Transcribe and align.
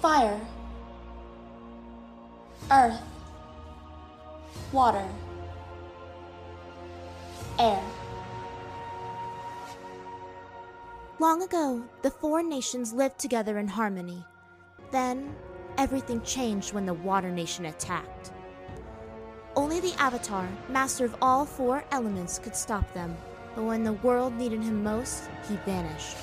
Fire. 0.00 0.40
Earth. 2.70 3.02
Water. 4.72 5.06
Air. 7.58 7.82
Long 11.18 11.42
ago, 11.42 11.82
the 12.00 12.10
four 12.10 12.42
nations 12.42 12.94
lived 12.94 13.18
together 13.18 13.58
in 13.58 13.68
harmony. 13.68 14.24
Then, 14.90 15.36
everything 15.76 16.22
changed 16.22 16.72
when 16.72 16.86
the 16.86 16.94
Water 16.94 17.30
Nation 17.30 17.66
attacked. 17.66 18.32
Only 19.54 19.80
the 19.80 19.92
Avatar, 20.00 20.48
master 20.70 21.04
of 21.04 21.16
all 21.20 21.44
four 21.44 21.84
elements, 21.92 22.38
could 22.38 22.56
stop 22.56 22.90
them, 22.94 23.14
but 23.54 23.64
when 23.64 23.84
the 23.84 23.92
world 23.92 24.32
needed 24.32 24.62
him 24.62 24.82
most, 24.82 25.24
he 25.46 25.56
vanished. 25.56 26.16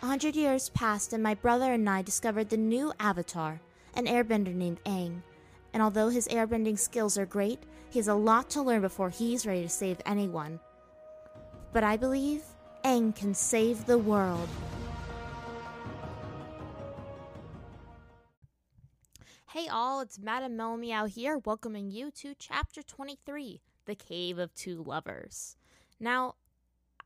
A 0.00 0.06
hundred 0.06 0.36
years 0.36 0.68
passed, 0.68 1.12
and 1.12 1.24
my 1.24 1.34
brother 1.34 1.72
and 1.72 1.90
I 1.90 2.02
discovered 2.02 2.50
the 2.50 2.56
new 2.56 2.92
Avatar, 3.00 3.60
an 3.94 4.06
airbender 4.06 4.54
named 4.54 4.80
Aang. 4.84 5.22
And 5.72 5.82
although 5.82 6.08
his 6.08 6.28
airbending 6.28 6.78
skills 6.78 7.18
are 7.18 7.26
great, 7.26 7.64
he 7.90 7.98
has 7.98 8.06
a 8.06 8.14
lot 8.14 8.48
to 8.50 8.62
learn 8.62 8.80
before 8.80 9.10
he's 9.10 9.44
ready 9.44 9.62
to 9.62 9.68
save 9.68 10.00
anyone. 10.06 10.60
But 11.72 11.82
I 11.82 11.96
believe 11.96 12.42
Aang 12.84 13.12
can 13.12 13.34
save 13.34 13.86
the 13.86 13.98
world. 13.98 14.48
Hey 19.50 19.66
all, 19.66 20.00
it's 20.00 20.20
Madame 20.20 20.56
Meow 20.78 21.06
here, 21.06 21.38
welcoming 21.38 21.90
you 21.90 22.12
to 22.12 22.36
Chapter 22.38 22.84
23 22.84 23.60
The 23.86 23.96
Cave 23.96 24.38
of 24.38 24.54
Two 24.54 24.80
Lovers. 24.80 25.56
Now, 25.98 26.36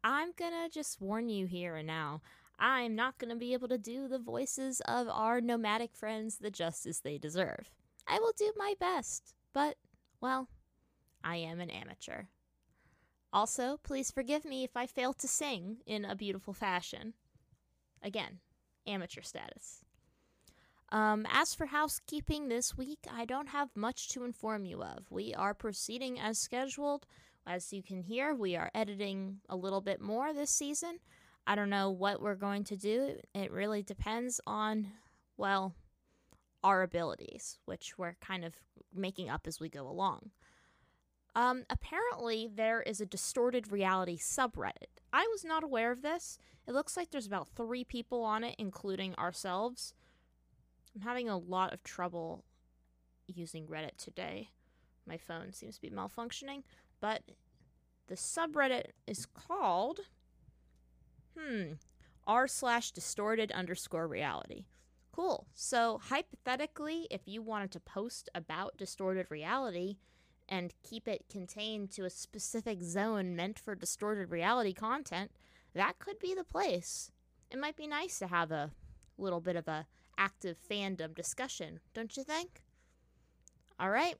I'm 0.05 0.33
gonna 0.37 0.69
just 0.69 1.01
warn 1.01 1.31
you 1.31 1.47
here 1.47 1.77
and 1.77 1.87
now. 1.87 2.21
I'm 2.59 2.95
not 2.95 3.19
gonna 3.19 3.37
be 3.37 3.53
able 3.53 3.69
to 3.69 3.79
do 3.79 4.09
the 4.09 4.19
voices 4.19 4.81
of 4.87 5.09
our 5.09 5.41
nomadic 5.41 5.97
friends 5.97 6.39
the 6.39 6.51
justice 6.51 7.01
they 7.01 7.19
deserve. 7.19 7.71
I 8.07 8.19
will 8.19 8.33
do 8.37 8.53
my 8.57 8.75
best, 8.79 9.35
but, 9.53 9.77
well, 10.21 10.49
I 11.25 11.37
am 11.37 11.61
an 11.61 11.71
amateur. 11.71 12.25
Also, 13.33 13.79
please 13.83 14.11
forgive 14.11 14.45
me 14.45 14.65
if 14.65 14.77
I 14.77 14.87
fail 14.87 15.13
to 15.15 15.27
sing 15.27 15.79
in 15.87 16.05
a 16.05 16.15
beautiful 16.15 16.53
fashion. 16.53 17.15
Again, 18.03 18.41
amateur 18.87 19.23
status. 19.23 19.83
Um, 20.91 21.27
as 21.31 21.55
for 21.55 21.67
housekeeping 21.67 22.49
this 22.49 22.77
week, 22.77 23.07
I 23.11 23.25
don't 23.25 23.49
have 23.49 23.71
much 23.75 24.11
to 24.11 24.25
inform 24.25 24.67
you 24.67 24.83
of. 24.83 25.11
We 25.11 25.33
are 25.33 25.55
proceeding 25.55 26.21
as 26.21 26.39
scheduled. 26.39 27.07
As 27.47 27.73
you 27.73 27.83
can 27.83 28.03
hear, 28.03 28.35
we 28.35 28.55
are 28.57 28.71
editing 28.75 29.41
a 29.49 29.57
little 29.57 29.81
bit 29.81 30.03
more 30.03 30.35
this 30.35 30.51
season. 30.51 30.99
I 31.47 31.55
don't 31.55 31.71
know 31.71 31.91
what 31.91 32.23
we're 32.23 32.35
going 32.35 32.65
to 32.65 32.77
do. 32.77 33.17
It 33.35 33.51
really 33.51 33.83
depends 33.83 34.41
on, 34.47 34.89
well, 35.37 35.75
our 36.63 36.83
abilities, 36.83 37.59
which 37.65 37.99
we're 37.99 38.17
kind 38.21 38.45
of 38.45 38.55
making 38.95 39.29
up 39.29 39.47
as 39.47 39.59
we 39.59 39.69
go 39.69 39.89
along. 39.89 40.31
Um, 41.35 41.65
apparently, 41.71 42.49
there 42.53 42.83
is 42.83 43.01
a 43.01 43.07
distorted 43.07 43.73
reality 43.73 44.19
subreddit. 44.19 45.01
I 45.13 45.27
was 45.33 45.45
not 45.45 45.65
aware 45.65 45.91
of 45.91 46.03
this. 46.03 46.39
It 46.69 46.75
looks 46.75 46.97
like 46.97 47.11
there's 47.11 47.27
about 47.27 47.49
three 47.49 47.85
people 47.85 48.23
on 48.23 48.45
it, 48.45 48.55
including 48.59 49.15
ourselves. 49.17 49.95
I'm 50.95 51.01
having 51.01 51.29
a 51.29 51.39
lot 51.39 51.73
of 51.73 51.83
trouble 51.83 52.45
using 53.27 53.67
Reddit 53.67 53.97
today. 53.97 54.51
My 55.07 55.17
phone 55.17 55.53
seems 55.53 55.77
to 55.77 55.81
be 55.81 55.91
malfunctioning, 55.91 56.63
but 57.01 57.23
the 58.09 58.15
subreddit 58.15 58.91
is 59.07 59.27
called 59.27 60.01
hmm 61.39 61.73
r 62.27 62.47
slash 62.47 62.93
distorted 62.93 63.51
underscore 63.53 64.07
reality. 64.07 64.67
Cool. 65.11 65.47
So 65.55 66.01
hypothetically, 66.05 67.09
if 67.11 67.23
you 67.27 67.43
wanted 67.43 67.73
to 67.73 67.81
post 67.81 68.29
about 68.35 68.77
distorted 68.77 69.27
reality 69.29 69.97
and 70.49 70.73
keep 70.83 71.09
it 71.09 71.25
contained 71.29 71.91
to 71.93 72.05
a 72.05 72.11
specific 72.11 72.83
zone 72.83 73.35
meant 73.35 73.59
for 73.59 73.75
distorted 73.75 74.31
reality 74.31 74.73
content, 74.73 75.33
that 75.75 75.99
could 75.99 76.19
be 76.21 76.35
the 76.35 76.45
place. 76.45 77.11
It 77.51 77.59
might 77.59 77.77
be 77.77 77.87
nice 77.89 78.19
to 78.21 78.29
have 78.29 78.53
a 78.53 78.71
little 79.19 79.41
bit 79.41 79.57
of 79.57 79.67
a 79.69 79.87
active 80.17 80.57
fandom 80.71 81.15
discussion, 81.15 81.81
don't 81.93 82.17
you 82.17 82.23
think? 82.23 82.63
All 83.79 83.91
right. 83.91 84.17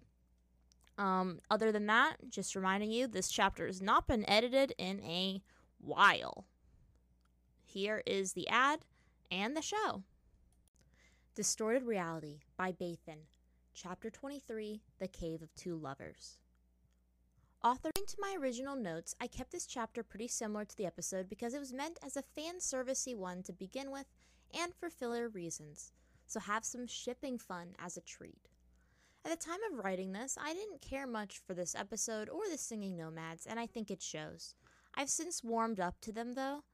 Um, 0.99 1.39
other 1.51 1.73
than 1.73 1.87
that, 1.87 2.17
just 2.29 2.55
reminding 2.55 2.91
you 2.91 3.07
this 3.07 3.31
chapter 3.31 3.67
has 3.67 3.81
not 3.81 4.07
been 4.07 4.29
edited 4.29 4.75
in 4.79 5.01
a 5.03 5.43
while. 5.81 6.47
Here 7.73 8.03
is 8.05 8.35
the 8.35 8.47
ad 8.49 8.81
and 9.31 9.57
the 9.57 9.63
show. 9.63 10.03
Distorted 11.35 11.85
Reality 11.85 12.41
by 12.55 12.71
Bathan, 12.71 13.21
Chapter 13.73 14.11
23 14.11 14.83
The 14.99 15.09
Cave 15.09 15.41
of 15.41 15.55
Two 15.55 15.75
Lovers. 15.77 16.37
Authoring 17.65 18.07
to 18.07 18.17
my 18.19 18.37
original 18.39 18.77
notes, 18.77 19.15
I 19.23 19.27
kept 19.27 19.53
this 19.53 19.65
chapter 19.65 20.03
pretty 20.03 20.29
similar 20.29 20.67
to 20.67 20.77
the 20.77 20.85
episode 20.85 21.31
because 21.31 21.55
it 21.55 21.61
was 21.61 21.73
meant 21.73 21.99
as 22.05 22.15
a 22.19 22.23
fan 22.23 22.59
servicey 22.59 23.17
one 23.17 23.43
to 23.45 23.55
begin 23.55 23.91
with 23.91 24.13
and 24.53 24.75
for 24.75 24.91
filler 24.91 25.31
reasons, 25.31 25.93
so 26.27 26.41
have 26.41 26.67
some 26.67 26.87
shipping 26.87 27.39
fun 27.39 27.69
as 27.79 27.97
a 27.97 28.03
treat. 28.03 28.51
At 29.25 29.31
the 29.31 29.43
time 29.43 29.61
of 29.73 29.83
writing 29.83 30.13
this, 30.13 30.37
I 30.39 30.53
didn't 30.53 30.83
care 30.83 31.07
much 31.07 31.41
for 31.47 31.55
this 31.55 31.75
episode 31.75 32.29
or 32.29 32.43
the 32.51 32.59
singing 32.59 32.99
nomads, 32.99 33.47
and 33.47 33.59
I 33.59 33.65
think 33.67 33.91
it 33.91 34.03
shows. 34.03 34.57
I've 34.95 35.09
since 35.09 35.43
warmed 35.43 35.81
up 35.81 36.03
to 36.03 36.13
them, 36.13 36.35
though. 36.35 36.65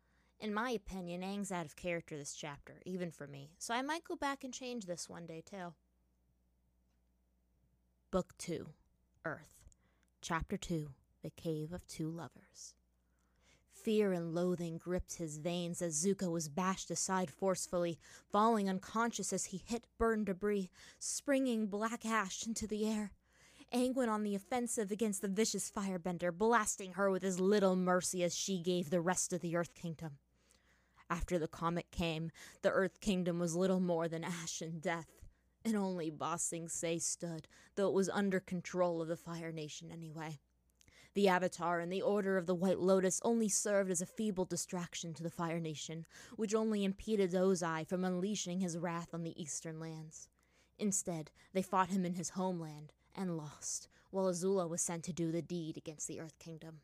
In 0.40 0.54
my 0.54 0.70
opinion, 0.70 1.22
Aang's 1.22 1.50
out 1.50 1.66
of 1.66 1.74
character 1.74 2.16
this 2.16 2.32
chapter, 2.32 2.80
even 2.86 3.10
for 3.10 3.26
me, 3.26 3.50
so 3.58 3.74
I 3.74 3.82
might 3.82 4.04
go 4.04 4.14
back 4.14 4.44
and 4.44 4.54
change 4.54 4.86
this 4.86 5.08
one 5.08 5.26
day, 5.26 5.42
too. 5.44 5.74
Book 8.12 8.34
2 8.38 8.68
Earth, 9.24 9.66
Chapter 10.20 10.56
2 10.56 10.90
The 11.22 11.30
Cave 11.30 11.72
of 11.72 11.84
Two 11.88 12.08
Lovers. 12.08 12.74
Fear 13.72 14.12
and 14.12 14.32
loathing 14.32 14.78
gripped 14.78 15.16
his 15.16 15.38
veins 15.38 15.82
as 15.82 16.04
Zuko 16.04 16.30
was 16.30 16.48
bashed 16.48 16.92
aside 16.92 17.32
forcefully, 17.32 17.98
falling 18.30 18.68
unconscious 18.68 19.32
as 19.32 19.46
he 19.46 19.62
hit 19.66 19.86
burned 19.98 20.26
debris, 20.26 20.70
springing 21.00 21.66
black 21.66 22.06
ash 22.06 22.46
into 22.46 22.68
the 22.68 22.88
air. 22.88 23.10
Aang 23.74 23.94
went 23.94 24.10
on 24.10 24.22
the 24.22 24.36
offensive 24.36 24.92
against 24.92 25.20
the 25.20 25.28
vicious 25.28 25.70
firebender, 25.70 26.32
blasting 26.32 26.92
her 26.92 27.10
with 27.10 27.24
as 27.24 27.40
little 27.40 27.74
mercy 27.74 28.22
as 28.22 28.36
she 28.36 28.60
gave 28.62 28.90
the 28.90 29.00
rest 29.00 29.32
of 29.32 29.40
the 29.40 29.56
Earth 29.56 29.74
Kingdom. 29.74 30.18
After 31.10 31.38
the 31.38 31.48
comet 31.48 31.90
came, 31.90 32.30
the 32.62 32.70
Earth 32.70 33.00
Kingdom 33.00 33.38
was 33.38 33.56
little 33.56 33.80
more 33.80 34.08
than 34.08 34.24
ash 34.24 34.60
and 34.60 34.80
death, 34.80 35.22
and 35.64 35.74
only 35.74 36.10
Ba 36.10 36.38
Sing 36.38 36.68
Se 36.68 36.98
stood, 36.98 37.48
though 37.74 37.88
it 37.88 37.94
was 37.94 38.08
under 38.10 38.40
control 38.40 39.00
of 39.00 39.08
the 39.08 39.16
Fire 39.16 39.52
Nation 39.52 39.90
anyway. 39.90 40.40
The 41.14 41.28
Avatar 41.28 41.80
and 41.80 41.92
the 41.92 42.02
Order 42.02 42.36
of 42.36 42.46
the 42.46 42.54
White 42.54 42.78
Lotus 42.78 43.20
only 43.24 43.48
served 43.48 43.90
as 43.90 44.02
a 44.02 44.06
feeble 44.06 44.44
distraction 44.44 45.14
to 45.14 45.22
the 45.22 45.30
Fire 45.30 45.58
Nation, 45.58 46.06
which 46.36 46.54
only 46.54 46.84
impeded 46.84 47.32
Ozai 47.32 47.86
from 47.86 48.04
unleashing 48.04 48.60
his 48.60 48.78
wrath 48.78 49.14
on 49.14 49.24
the 49.24 49.40
eastern 49.40 49.80
lands. 49.80 50.28
Instead, 50.78 51.30
they 51.54 51.62
fought 51.62 51.88
him 51.88 52.04
in 52.04 52.14
his 52.14 52.30
homeland 52.30 52.92
and 53.14 53.36
lost, 53.36 53.88
while 54.10 54.26
Azula 54.26 54.68
was 54.68 54.80
sent 54.80 55.02
to 55.04 55.12
do 55.12 55.32
the 55.32 55.42
deed 55.42 55.76
against 55.76 56.06
the 56.06 56.20
Earth 56.20 56.38
Kingdom. 56.38 56.80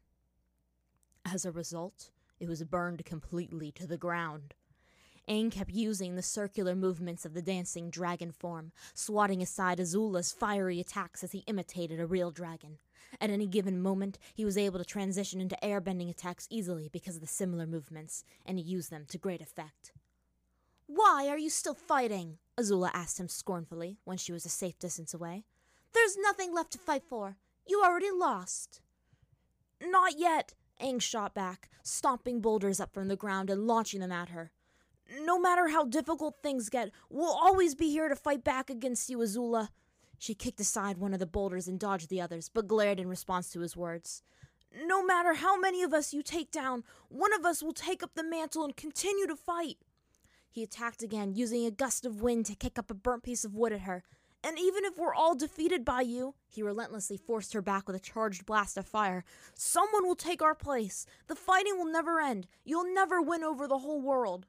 As 1.24 1.44
a 1.44 1.52
result, 1.52 2.10
it 2.40 2.48
was 2.48 2.62
burned 2.64 3.04
completely 3.04 3.70
to 3.72 3.86
the 3.86 3.96
ground. 3.96 4.54
Aang 5.28 5.50
kept 5.50 5.70
using 5.70 6.14
the 6.14 6.22
circular 6.22 6.74
movements 6.74 7.24
of 7.24 7.32
the 7.32 7.40
dancing 7.40 7.88
dragon 7.88 8.30
form, 8.30 8.72
swatting 8.92 9.40
aside 9.40 9.78
Azula's 9.78 10.32
fiery 10.32 10.80
attacks 10.80 11.24
as 11.24 11.32
he 11.32 11.44
imitated 11.46 11.98
a 11.98 12.06
real 12.06 12.30
dragon. 12.30 12.78
At 13.20 13.30
any 13.30 13.46
given 13.46 13.80
moment, 13.80 14.18
he 14.34 14.44
was 14.44 14.58
able 14.58 14.78
to 14.78 14.84
transition 14.84 15.40
into 15.40 15.56
airbending 15.62 16.10
attacks 16.10 16.46
easily 16.50 16.90
because 16.92 17.14
of 17.14 17.20
the 17.22 17.26
similar 17.26 17.66
movements, 17.66 18.24
and 18.44 18.58
he 18.58 18.64
used 18.64 18.90
them 18.90 19.06
to 19.08 19.18
great 19.18 19.40
effect. 19.40 19.92
Why 20.86 21.28
are 21.28 21.38
you 21.38 21.48
still 21.48 21.74
fighting? 21.74 22.38
Azula 22.58 22.90
asked 22.92 23.18
him 23.18 23.28
scornfully 23.28 23.98
when 24.04 24.18
she 24.18 24.32
was 24.32 24.44
a 24.44 24.50
safe 24.50 24.78
distance 24.78 25.14
away. 25.14 25.44
There's 25.94 26.18
nothing 26.18 26.52
left 26.52 26.72
to 26.72 26.78
fight 26.78 27.04
for. 27.08 27.38
You 27.66 27.82
already 27.82 28.10
lost. 28.10 28.82
Not 29.80 30.18
yet, 30.18 30.54
Aang 30.80 31.00
shot 31.00 31.34
back, 31.34 31.70
stomping 31.82 32.40
boulders 32.40 32.80
up 32.80 32.92
from 32.92 33.08
the 33.08 33.16
ground 33.16 33.50
and 33.50 33.66
launching 33.66 34.00
them 34.00 34.12
at 34.12 34.30
her. 34.30 34.50
No 35.22 35.38
matter 35.38 35.68
how 35.68 35.84
difficult 35.84 36.36
things 36.42 36.68
get, 36.68 36.90
we'll 37.10 37.32
always 37.32 37.74
be 37.74 37.90
here 37.90 38.08
to 38.08 38.16
fight 38.16 38.42
back 38.42 38.70
against 38.70 39.10
you, 39.10 39.18
Azula. 39.18 39.68
She 40.18 40.34
kicked 40.34 40.60
aside 40.60 40.98
one 40.98 41.12
of 41.12 41.20
the 41.20 41.26
boulders 41.26 41.68
and 41.68 41.78
dodged 41.78 42.08
the 42.08 42.20
others, 42.20 42.48
but 42.48 42.66
glared 42.66 42.98
in 42.98 43.08
response 43.08 43.50
to 43.50 43.60
his 43.60 43.76
words. 43.76 44.22
No 44.86 45.04
matter 45.04 45.34
how 45.34 45.58
many 45.58 45.82
of 45.82 45.92
us 45.92 46.12
you 46.12 46.22
take 46.22 46.50
down, 46.50 46.82
one 47.08 47.32
of 47.32 47.44
us 47.44 47.62
will 47.62 47.72
take 47.72 48.02
up 48.02 48.14
the 48.14 48.24
mantle 48.24 48.64
and 48.64 48.76
continue 48.76 49.26
to 49.26 49.36
fight. 49.36 49.76
He 50.50 50.62
attacked 50.62 51.02
again, 51.02 51.34
using 51.34 51.66
a 51.66 51.70
gust 51.70 52.06
of 52.06 52.22
wind 52.22 52.46
to 52.46 52.54
kick 52.54 52.78
up 52.78 52.90
a 52.90 52.94
burnt 52.94 53.22
piece 53.22 53.44
of 53.44 53.54
wood 53.54 53.72
at 53.72 53.82
her. 53.82 54.02
And 54.46 54.58
even 54.58 54.84
if 54.84 54.98
we're 54.98 55.14
all 55.14 55.34
defeated 55.34 55.86
by 55.86 56.02
you, 56.02 56.34
he 56.50 56.62
relentlessly 56.62 57.16
forced 57.16 57.54
her 57.54 57.62
back 57.62 57.86
with 57.86 57.96
a 57.96 58.00
charged 58.00 58.44
blast 58.44 58.76
of 58.76 58.86
fire, 58.86 59.24
someone 59.54 60.06
will 60.06 60.14
take 60.14 60.42
our 60.42 60.54
place. 60.54 61.06
The 61.28 61.34
fighting 61.34 61.78
will 61.78 61.90
never 61.90 62.20
end. 62.20 62.46
You'll 62.62 62.92
never 62.92 63.22
win 63.22 63.42
over 63.42 63.66
the 63.66 63.78
whole 63.78 64.02
world. 64.02 64.44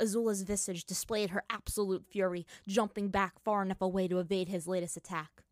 Azula's 0.00 0.42
visage 0.42 0.84
displayed 0.84 1.30
her 1.30 1.44
absolute 1.50 2.06
fury, 2.06 2.46
jumping 2.66 3.08
back 3.08 3.38
far 3.38 3.62
enough 3.62 3.82
away 3.82 4.08
to 4.08 4.18
evade 4.18 4.48
his 4.48 4.66
latest 4.66 4.96
attack. 4.96 5.42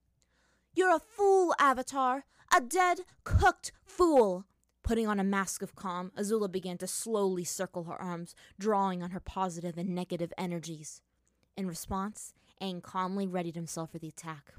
You're 0.74 0.96
a 0.96 0.98
fool, 0.98 1.54
Avatar! 1.58 2.24
A 2.56 2.62
dead, 2.62 3.00
cooked 3.22 3.72
fool! 3.84 4.46
Putting 4.82 5.06
on 5.06 5.20
a 5.20 5.24
mask 5.24 5.62
of 5.62 5.76
calm, 5.76 6.10
Azula 6.16 6.50
began 6.50 6.78
to 6.78 6.86
slowly 6.86 7.44
circle 7.44 7.84
her 7.84 8.00
arms, 8.00 8.34
drawing 8.58 9.02
on 9.02 9.10
her 9.10 9.20
positive 9.20 9.76
and 9.76 9.94
negative 9.94 10.32
energies. 10.36 11.00
In 11.56 11.66
response, 11.66 12.34
Aang 12.60 12.82
calmly 12.82 13.26
readied 13.26 13.54
himself 13.54 13.92
for 13.92 13.98
the 13.98 14.08
attack. 14.08 14.54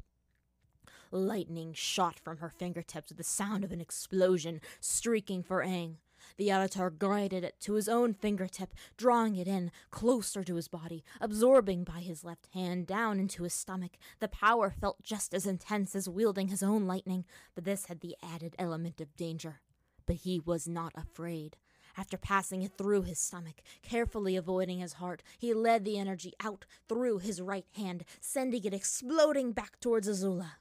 Lightning 1.11 1.73
shot 1.73 2.19
from 2.19 2.37
her 2.37 2.49
fingertips 2.49 3.09
with 3.09 3.17
the 3.17 3.23
sound 3.23 3.63
of 3.63 3.71
an 3.71 3.81
explosion, 3.81 4.61
streaking 4.79 5.43
for 5.43 5.63
Aang. 5.63 5.97
The 6.37 6.49
Avatar 6.49 6.89
guided 6.89 7.43
it 7.43 7.59
to 7.61 7.73
his 7.73 7.87
own 7.87 8.13
fingertip, 8.13 8.73
drawing 8.97 9.35
it 9.35 9.47
in 9.47 9.71
closer 9.91 10.43
to 10.43 10.55
his 10.55 10.67
body, 10.67 11.03
absorbing 11.21 11.83
by 11.83 11.99
his 11.99 12.23
left 12.23 12.47
hand 12.53 12.87
down 12.87 13.19
into 13.19 13.43
his 13.43 13.53
stomach. 13.53 13.97
The 14.19 14.27
power 14.27 14.71
felt 14.71 15.03
just 15.03 15.33
as 15.33 15.45
intense 15.45 15.95
as 15.95 16.09
wielding 16.09 16.47
his 16.47 16.63
own 16.63 16.87
lightning, 16.87 17.25
but 17.53 17.63
this 17.63 17.85
had 17.85 18.01
the 18.01 18.15
added 18.23 18.55
element 18.57 18.99
of 18.99 19.15
danger. 19.15 19.61
But 20.05 20.17
he 20.17 20.39
was 20.39 20.67
not 20.67 20.93
afraid. 20.95 21.57
After 21.97 22.17
passing 22.17 22.61
it 22.61 22.77
through 22.77 23.03
his 23.03 23.19
stomach, 23.19 23.61
carefully 23.81 24.35
avoiding 24.35 24.79
his 24.79 24.93
heart, 24.93 25.23
he 25.37 25.53
led 25.53 25.85
the 25.85 25.97
energy 25.97 26.33
out 26.43 26.65
through 26.89 27.19
his 27.19 27.41
right 27.41 27.65
hand, 27.75 28.03
sending 28.19 28.63
it 28.65 28.73
exploding 28.73 29.53
back 29.53 29.79
towards 29.79 30.09
Azula. 30.09 30.53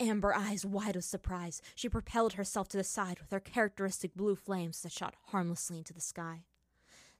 Amber 0.00 0.34
eyes 0.34 0.66
wide 0.66 0.96
with 0.96 1.04
surprise, 1.04 1.62
she 1.74 1.88
propelled 1.88 2.32
herself 2.32 2.68
to 2.68 2.76
the 2.76 2.84
side 2.84 3.20
with 3.20 3.30
her 3.30 3.38
characteristic 3.38 4.14
blue 4.16 4.34
flames 4.34 4.82
that 4.82 4.90
shot 4.90 5.14
harmlessly 5.26 5.78
into 5.78 5.92
the 5.92 6.00
sky. 6.00 6.44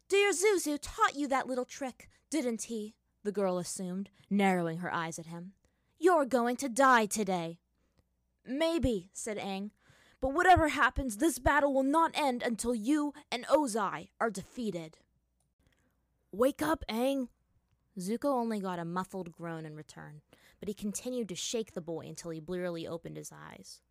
Dear 0.09 0.33
Zuzu 0.33 0.79
taught 0.83 1.15
you 1.15 1.29
that 1.29 1.47
little 1.47 1.65
trick, 1.65 2.09
didn't 2.31 2.65
he? 2.65 2.95
The 3.23 3.33
girl 3.33 3.59
assumed, 3.59 4.11
narrowing 4.29 4.79
her 4.79 4.93
eyes 4.93 5.19
at 5.19 5.27
him. 5.27 5.53
You're 5.99 6.27
going 6.27 6.57
to 6.57 6.69
die 6.69 7.07
today. 7.07 7.61
Maybe, 8.45 9.09
said 9.15 9.39
Aang, 9.39 9.71
but 10.25 10.33
whatever 10.33 10.69
happens, 10.69 11.19
this 11.19 11.39
battle 11.39 11.75
will 11.75 11.83
not 11.83 12.11
end 12.15 12.43
until 12.43 12.75
you 12.75 13.13
and 13.31 13.47
Ozai 13.49 14.09
are 14.19 14.31
defeated. 14.31 14.97
Wake 16.33 16.63
up, 16.63 16.83
Aang! 16.89 17.29
Zuko 18.01 18.33
only 18.33 18.59
got 18.59 18.79
a 18.79 18.87
muffled 18.87 19.33
groan 19.33 19.67
in 19.67 19.77
return, 19.77 20.23
but 20.61 20.69
he 20.69 20.73
continued 20.73 21.29
to 21.29 21.35
shake 21.35 21.75
the 21.75 21.83
boy 21.83 22.07
until 22.09 22.31
he 22.31 22.41
blearily 22.41 22.89
opened 22.89 23.19
his 23.19 23.31
eyes. 23.31 23.83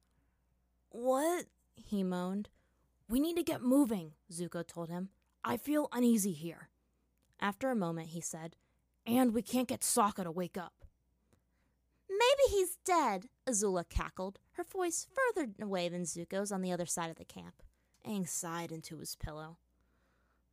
What? 0.90 1.46
he 1.76 2.04
moaned. 2.04 2.50
We 3.08 3.20
need 3.20 3.36
to 3.36 3.44
get 3.44 3.62
moving, 3.62 4.14
Zuko 4.32 4.66
told 4.66 4.90
him. 4.90 5.10
I 5.44 5.58
feel 5.58 5.88
uneasy 5.92 6.34
here. 6.34 6.70
After 7.40 7.70
a 7.70 7.76
moment, 7.76 8.08
he 8.08 8.22
said, 8.22 8.56
And 9.06 9.36
we 9.36 9.44
can't 9.44 9.68
get 9.68 9.82
Sokka 9.82 10.24
to 10.24 10.32
wake 10.32 10.58
up. 10.58 10.83
Maybe 12.24 12.56
he's 12.56 12.78
dead, 12.86 13.28
Azula 13.48 13.88
cackled, 13.88 14.40
her 14.54 14.64
voice 14.64 15.08
further 15.14 15.50
away 15.62 15.90
than 15.90 16.04
Zuko's 16.04 16.52
on 16.52 16.62
the 16.62 16.72
other 16.72 16.86
side 16.86 17.10
of 17.10 17.18
the 17.18 17.26
camp. 17.26 17.62
Aang 18.08 18.28
sighed 18.28 18.72
into 18.72 18.98
his 19.00 19.16
pillow. 19.16 19.58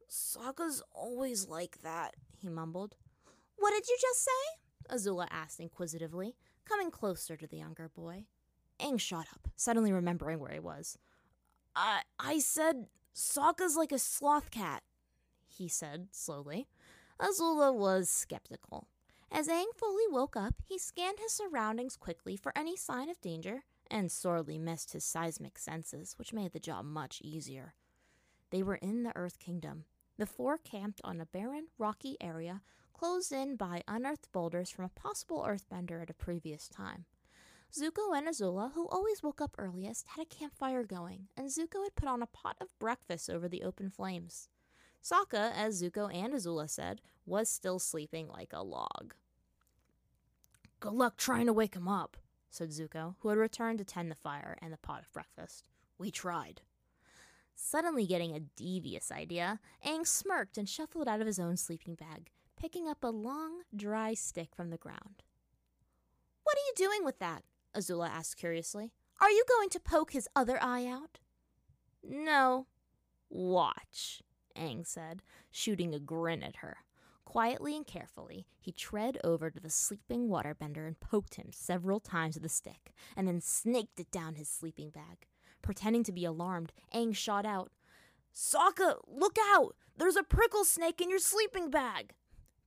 Sokka's 0.09 0.83
always 0.93 1.49
like 1.49 1.83
that, 1.83 2.15
he 2.37 2.49
mumbled. 2.49 2.97
What 3.57 3.73
did 3.73 3.89
you 3.89 3.97
just 4.01 4.25
say? 4.25 4.95
Azula 4.97 5.29
asked 5.31 5.61
inquisitively, 5.61 6.35
coming 6.65 6.91
closer 6.91 7.37
to 7.37 7.47
the 7.47 7.59
younger 7.59 7.89
boy. 7.89 8.25
Aang 8.81 8.99
shot 8.99 9.27
up, 9.33 9.49
suddenly 9.57 9.93
remembering 9.93 10.41
where 10.41 10.53
he 10.53 10.61
was. 10.61 10.99
I 11.77 12.03
I 12.19 12.39
said 12.41 12.87
Sokka's 13.15 13.77
like 13.77 13.93
a 13.93 13.99
sloth 13.99 14.51
cat, 14.51 14.83
he 15.47 15.69
said 15.69 16.09
slowly. 16.11 16.67
Azula 17.21 17.75
was 17.75 18.09
skeptical. 18.09 18.89
As 19.33 19.49
Aang 19.49 19.73
fully 19.77 20.09
woke 20.09 20.37
up, 20.37 20.55
he 20.65 20.77
scanned 20.77 21.19
his 21.21 21.33
surroundings 21.33 21.97
quickly 21.97 22.37
for 22.37 22.53
any 22.57 22.77
sign 22.77 23.09
of 23.09 23.21
danger 23.21 23.63
and 23.91 24.11
sorely 24.11 24.59
missed 24.59 24.93
his 24.93 25.05
seismic 25.05 25.59
senses, 25.59 26.15
which 26.19 26.33
made 26.33 26.53
the 26.53 26.59
job 26.59 26.85
much 26.85 27.21
easier. 27.23 27.75
They 28.51 28.63
were 28.63 28.75
in 28.77 29.05
the 29.05 29.17
Earth 29.17 29.39
Kingdom. 29.39 29.85
The 30.19 30.27
four 30.27 30.59
camped 30.59 31.01
on 31.05 31.21
a 31.21 31.27
barren, 31.27 31.69
rocky 31.79 32.17
area 32.21 32.61
closed 32.93 33.33
in 33.33 33.57
by 33.57 33.83
unearthed 33.89 34.31
boulders 34.31 34.69
from 34.69 34.85
a 34.85 34.91
possible 34.91 35.47
earthbender 35.49 36.03
at 36.03 36.11
a 36.11 36.15
previous 36.15 36.69
time. 36.69 37.07
Zuko 37.73 38.15
and 38.15 38.29
Azula, 38.29 38.73
who 38.75 38.87
always 38.89 39.23
woke 39.23 39.41
up 39.41 39.55
earliest, 39.57 40.09
had 40.09 40.23
a 40.23 40.27
campfire 40.27 40.85
going, 40.85 41.29
and 41.35 41.49
Zuko 41.49 41.83
had 41.85 41.95
put 41.95 42.09
on 42.11 42.21
a 42.21 42.27
pot 42.27 42.57
of 42.61 42.79
breakfast 42.79 43.31
over 43.31 43.49
the 43.49 43.63
open 43.63 43.89
flames. 43.89 44.50
Sokka, 45.03 45.53
as 45.55 45.83
Zuko 45.83 46.13
and 46.13 46.35
Azula 46.35 46.69
said, 46.69 47.01
was 47.27 47.49
still 47.49 47.79
sleeping 47.79 48.29
like 48.29 48.53
a 48.53 48.63
log. 48.63 49.15
Good 50.81 50.93
luck 50.93 51.17
trying 51.17 51.47
to 51.47 51.53
wake 51.53 51.75
him 51.75 51.89
up, 51.89 52.17
said 52.51 52.71
Zuko, 52.71 53.15
who 53.21 53.29
had 53.29 53.39
returned 53.39 53.79
to 53.79 53.85
tend 53.85 54.11
the 54.11 54.15
fire 54.15 54.57
and 54.61 54.73
the 54.73 54.79
pot 54.79 55.03
of 55.03 55.13
breakfast. 55.13 55.65
We 55.99 56.11
tried. 56.11 56.63
Suddenly 57.55 58.07
getting 58.07 58.35
a 58.35 58.41
devious 58.41 59.13
idea, 59.13 59.61
Aang 59.85 60.07
smirked 60.07 60.57
and 60.57 60.69
shuffled 60.69 61.09
out 61.09 61.21
of 61.21 61.27
his 61.27 61.39
own 61.39 61.57
sleeping 61.59 61.95
bag, 61.95 62.31
picking 62.59 62.89
up 62.89 63.05
a 63.05 63.09
long, 63.09 63.63
dry 63.77 64.15
stick 64.15 64.55
from 64.55 64.71
the 64.71 64.79
ground. 64.79 65.23
What 66.43 66.57
are 66.57 66.67
you 66.67 66.73
doing 66.77 67.05
with 67.05 67.19
that? 67.19 67.43
Azula 67.77 68.09
asked 68.09 68.39
curiously. 68.39 68.93
Are 69.21 69.31
you 69.31 69.45
going 69.47 69.69
to 69.71 69.81
poke 69.81 70.13
his 70.13 70.29
other 70.35 70.59
eye 70.63 70.87
out? 70.87 71.19
No. 72.03 72.67
Watch, 73.29 74.23
Aang 74.57 74.87
said, 74.87 75.23
shooting 75.51 75.95
a 75.95 75.99
grin 75.99 76.43
at 76.43 76.57
her. 76.57 76.79
Quietly 77.25 77.77
and 77.77 77.87
carefully, 77.87 78.47
he 78.61 78.73
tread 78.73 79.19
over 79.23 79.51
to 79.51 79.61
the 79.61 79.71
sleeping 79.71 80.29
waterbender 80.29 80.87
and 80.87 80.99
poked 80.99 81.37
him 81.37 81.51
several 81.53 82.01
times 82.01 82.35
with 82.35 82.43
the 82.43 82.49
stick, 82.49 82.93
and 83.17 83.29
then 83.29 83.41
snaked 83.41 84.01
it 84.01 84.11
down 84.11 84.35
his 84.35 84.49
sleeping 84.49 84.91
bag. 84.91 85.27
Pretending 85.63 86.03
to 86.05 86.13
be 86.13 86.25
alarmed, 86.25 86.73
Aang 86.93 87.15
shot 87.15 87.47
out, 87.47 87.71
Sokka, 88.35 88.97
look 89.07 89.37
out! 89.53 89.77
There's 89.97 90.17
a 90.17 90.23
prickle 90.23 90.65
snake 90.65 91.01
in 91.01 91.11
your 91.11 91.19
sleeping 91.19 91.71
bag! 91.71 92.15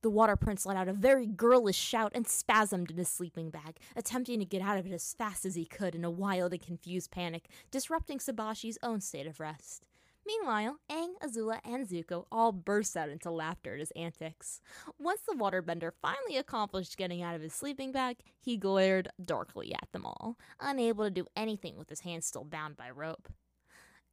The 0.02 0.10
water 0.10 0.36
prince 0.36 0.66
let 0.66 0.76
out 0.76 0.88
a 0.88 0.92
very 0.92 1.26
girlish 1.26 1.78
shout 1.78 2.12
and 2.14 2.26
spasmed 2.26 2.90
in 2.90 2.98
his 2.98 3.08
sleeping 3.08 3.48
bag, 3.48 3.78
attempting 3.96 4.38
to 4.38 4.44
get 4.44 4.60
out 4.60 4.76
of 4.76 4.86
it 4.86 4.92
as 4.92 5.14
fast 5.14 5.46
as 5.46 5.54
he 5.54 5.64
could 5.64 5.94
in 5.94 6.04
a 6.04 6.10
wild 6.10 6.52
and 6.52 6.60
confused 6.60 7.10
panic, 7.10 7.48
disrupting 7.70 8.18
Sabashi's 8.18 8.78
own 8.82 9.00
state 9.00 9.26
of 9.26 9.40
rest. 9.40 9.86
Meanwhile, 10.26 10.78
Aang, 10.90 11.14
Azula, 11.22 11.60
and 11.64 11.86
Zuko 11.86 12.26
all 12.32 12.52
burst 12.52 12.96
out 12.96 13.10
into 13.10 13.30
laughter 13.30 13.74
at 13.74 13.80
his 13.80 13.90
antics. 13.92 14.60
Once 14.98 15.20
the 15.22 15.34
waterbender 15.34 15.90
finally 16.00 16.36
accomplished 16.38 16.96
getting 16.96 17.22
out 17.22 17.34
of 17.34 17.42
his 17.42 17.52
sleeping 17.52 17.92
bag, 17.92 18.16
he 18.40 18.56
glared 18.56 19.08
darkly 19.22 19.74
at 19.74 19.92
them 19.92 20.06
all, 20.06 20.38
unable 20.60 21.04
to 21.04 21.10
do 21.10 21.26
anything 21.36 21.76
with 21.76 21.90
his 21.90 22.00
hands 22.00 22.26
still 22.26 22.44
bound 22.44 22.76
by 22.76 22.90
rope. 22.90 23.28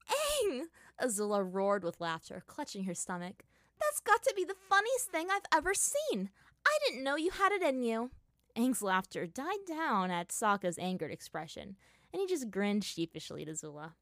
Aang! 0.09 0.63
Azula 1.01 1.47
roared 1.49 1.83
with 1.83 2.01
laughter, 2.01 2.43
clutching 2.45 2.83
her 2.83 2.93
stomach. 2.93 3.43
That's 3.79 3.99
got 3.99 4.21
to 4.23 4.33
be 4.35 4.43
the 4.43 4.55
funniest 4.69 5.11
thing 5.11 5.27
I've 5.31 5.57
ever 5.57 5.73
seen. 5.73 6.29
I 6.65 6.77
didn't 6.85 7.03
know 7.03 7.15
you 7.15 7.31
had 7.31 7.51
it 7.51 7.61
in 7.61 7.83
you. 7.83 8.11
Aang's 8.57 8.81
laughter 8.81 9.25
died 9.25 9.65
down 9.67 10.11
at 10.11 10.29
Sokka's 10.29 10.77
angered 10.77 11.11
expression, 11.11 11.77
and 12.13 12.19
he 12.19 12.27
just 12.27 12.51
grinned 12.51 12.83
sheepishly 12.83 13.45
to 13.45 13.55
Zula. 13.55 13.95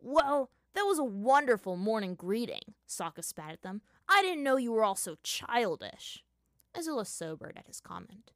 Well, 0.00 0.50
that 0.74 0.82
was 0.82 0.98
a 0.98 1.04
wonderful 1.04 1.76
morning 1.76 2.14
greeting, 2.14 2.74
Sokka 2.88 3.24
spat 3.24 3.52
at 3.52 3.62
them. 3.62 3.82
I 4.08 4.22
didn't 4.22 4.42
know 4.44 4.56
you 4.56 4.72
were 4.72 4.84
all 4.84 4.96
so 4.96 5.16
childish. 5.22 6.24
Azula 6.76 7.06
sobered 7.06 7.56
at 7.56 7.66
his 7.66 7.80
comment. 7.80 8.32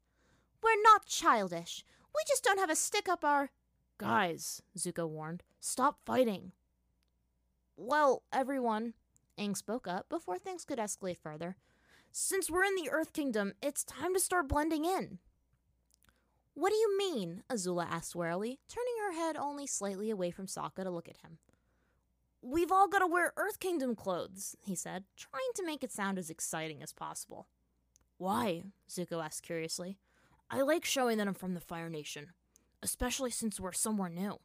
We're 0.62 0.80
not 0.83 1.07
childish. 1.07 1.85
We 2.14 2.23
just 2.26 2.45
don't 2.45 2.59
have 2.59 2.71
a 2.71 2.76
stick 2.76 3.09
up 3.09 3.25
our. 3.25 3.50
Guys, 3.99 4.62
Zuko 4.76 5.09
warned, 5.09 5.42
stop 5.61 5.99
fighting. 6.04 6.52
Well, 7.76 8.23
everyone, 8.33 8.95
Aang 9.38 9.57
spoke 9.57 9.87
up 9.87 10.09
before 10.09 10.38
things 10.38 10.64
could 10.64 10.78
escalate 10.78 11.18
further. 11.18 11.57
Since 12.11 12.50
we're 12.50 12.64
in 12.64 12.75
the 12.76 12.90
Earth 12.90 13.12
Kingdom, 13.12 13.52
it's 13.62 13.85
time 13.85 14.14
to 14.14 14.21
start 14.21 14.49
blending 14.49 14.85
in. 14.85 15.18
What 16.54 16.71
do 16.71 16.76
you 16.76 16.99
mean? 16.99 17.42
Azula 17.49 17.87
asked 17.88 18.16
warily, 18.16 18.59
turning 18.68 18.95
her 19.04 19.12
head 19.12 19.37
only 19.37 19.66
slightly 19.66 20.11
away 20.11 20.30
from 20.30 20.47
Sokka 20.47 20.83
to 20.83 20.90
look 20.90 21.09
at 21.09 21.18
him. 21.18 21.38
We've 22.40 22.71
all 22.71 22.88
got 22.88 23.00
to 23.00 23.07
wear 23.07 23.33
Earth 23.37 23.59
Kingdom 23.59 23.97
clothes, 23.97 24.57
he 24.61 24.75
said, 24.75 25.04
trying 25.16 25.50
to 25.57 25.66
make 25.66 25.83
it 25.83 25.90
sound 25.90 26.18
as 26.18 26.30
exciting 26.30 26.83
as 26.83 26.92
possible. 26.92 27.49
Why? 28.16 28.62
Zuko 28.88 29.25
asked 29.25 29.42
curiously. 29.42 29.99
I 30.50 30.62
like 30.62 30.85
showing 30.85 31.18
that 31.18 31.28
I'm 31.28 31.35
from 31.35 31.54
the 31.54 31.61
Fire 31.61 31.90
Nation, 31.90 32.28
especially 32.83 33.30
since 33.30 33.59
we're 33.59 33.73
somewhere 33.73 34.09
new. 34.09 34.38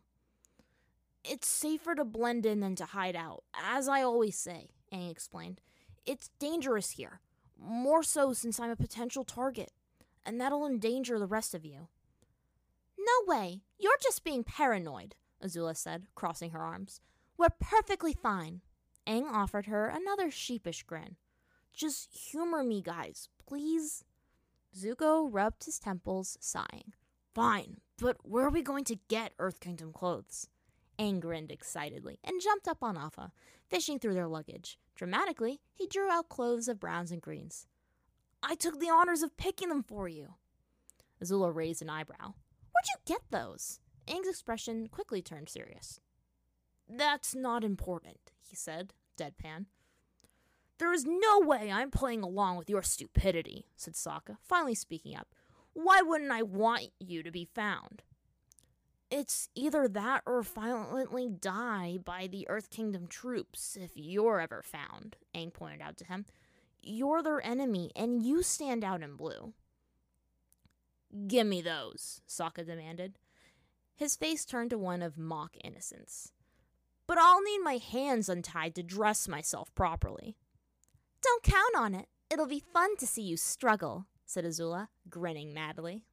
It's 1.23 1.47
safer 1.47 1.95
to 1.95 2.03
blend 2.03 2.45
in 2.45 2.59
than 2.59 2.75
to 2.75 2.85
hide 2.85 3.15
out, 3.15 3.43
as 3.53 3.87
I 3.87 4.01
always 4.01 4.37
say, 4.37 4.71
Aang 4.91 5.09
explained. 5.09 5.61
It's 6.05 6.31
dangerous 6.39 6.91
here, 6.91 7.21
more 7.57 8.03
so 8.03 8.33
since 8.33 8.59
I'm 8.59 8.71
a 8.71 8.75
potential 8.75 9.23
target, 9.23 9.71
and 10.25 10.41
that'll 10.41 10.65
endanger 10.65 11.19
the 11.19 11.27
rest 11.27 11.53
of 11.53 11.63
you. 11.63 11.87
No 12.97 13.33
way, 13.33 13.61
you're 13.79 13.93
just 14.01 14.23
being 14.23 14.43
paranoid, 14.43 15.15
Azula 15.41 15.77
said, 15.77 16.07
crossing 16.15 16.49
her 16.49 16.61
arms. 16.61 16.99
We're 17.37 17.49
perfectly 17.59 18.13
fine. 18.13 18.61
Aang 19.07 19.31
offered 19.31 19.65
her 19.65 19.87
another 19.87 20.31
sheepish 20.31 20.83
grin. 20.83 21.17
Just 21.73 22.13
humor 22.13 22.63
me, 22.63 22.81
guys, 22.81 23.29
please. 23.45 24.03
Zuko 24.75 25.27
rubbed 25.29 25.65
his 25.65 25.79
temples, 25.79 26.37
sighing. 26.39 26.93
Fine, 27.33 27.77
but 27.97 28.17
where 28.23 28.45
are 28.45 28.51
we 28.51 28.61
going 28.61 28.83
to 28.85 28.99
get 29.07 29.33
Earth 29.39 29.59
Kingdom 29.59 29.91
clothes? 29.91 30.47
Aang 30.99 31.19
grinned 31.19 31.51
excitedly 31.51 32.19
and 32.23 32.41
jumped 32.41 32.67
up 32.67 32.83
on 32.83 32.97
Appa, 32.97 33.31
fishing 33.67 33.97
through 33.97 34.13
their 34.13 34.27
luggage. 34.27 34.77
Dramatically, 34.95 35.59
he 35.73 35.87
drew 35.87 36.09
out 36.09 36.29
clothes 36.29 36.67
of 36.67 36.79
browns 36.79 37.11
and 37.11 37.21
greens. 37.21 37.65
I 38.43 38.55
took 38.55 38.79
the 38.79 38.89
honors 38.89 39.23
of 39.23 39.37
picking 39.37 39.69
them 39.69 39.83
for 39.83 40.07
you. 40.07 40.35
Azula 41.23 41.53
raised 41.53 41.81
an 41.81 41.89
eyebrow. 41.89 42.17
Where'd 42.19 42.87
you 42.87 42.97
get 43.05 43.21
those? 43.31 43.79
Aang's 44.07 44.27
expression 44.27 44.87
quickly 44.87 45.21
turned 45.21 45.49
serious. 45.49 45.99
That's 46.89 47.33
not 47.33 47.63
important, 47.63 48.31
he 48.39 48.55
said, 48.55 48.93
deadpan. 49.17 49.65
There 50.79 50.93
is 50.93 51.05
no 51.05 51.39
way 51.39 51.71
I'm 51.71 51.91
playing 51.91 52.23
along 52.23 52.57
with 52.57 52.69
your 52.69 52.81
stupidity, 52.81 53.67
said 53.75 53.93
Sokka, 53.93 54.37
finally 54.41 54.75
speaking 54.75 55.15
up. 55.15 55.27
Why 55.73 56.01
wouldn't 56.01 56.31
I 56.31 56.41
want 56.41 56.89
you 56.99 57.23
to 57.23 57.31
be 57.31 57.45
found? 57.45 58.03
It's 59.09 59.47
either 59.53 59.87
that 59.87 60.23
or 60.25 60.41
violently 60.41 61.29
die 61.29 61.99
by 62.03 62.27
the 62.27 62.47
Earth 62.49 62.69
Kingdom 62.69 63.07
troops 63.07 63.77
if 63.79 63.91
you're 63.95 64.39
ever 64.39 64.63
found, 64.63 65.17
Aang 65.35 65.53
pointed 65.53 65.81
out 65.81 65.97
to 65.97 66.05
him. 66.05 66.25
You're 66.81 67.21
their 67.21 67.45
enemy, 67.45 67.91
and 67.95 68.23
you 68.23 68.43
stand 68.43 68.83
out 68.83 69.03
in 69.03 69.15
blue. 69.15 69.53
Give 71.27 71.45
me 71.45 71.61
those, 71.61 72.21
Sokka 72.27 72.65
demanded. 72.65 73.19
His 73.95 74.15
face 74.15 74.45
turned 74.45 74.71
to 74.71 74.77
one 74.77 75.03
of 75.03 75.17
mock 75.17 75.55
innocence. 75.63 76.31
But 77.07 77.17
I'll 77.17 77.41
need 77.41 77.59
my 77.59 77.77
hands 77.77 78.29
untied 78.29 78.75
to 78.75 78.83
dress 78.83 79.27
myself 79.27 79.73
properly. 79.75 80.37
Don't 81.21 81.43
count 81.43 81.75
on 81.77 81.93
it. 81.93 82.07
It'll 82.29 82.47
be 82.47 82.63
fun 82.73 82.97
to 82.97 83.07
see 83.07 83.21
you 83.21 83.37
struggle, 83.37 84.07
said 84.25 84.45
Azula, 84.45 84.87
grinning 85.09 85.53
madly. 85.53 86.03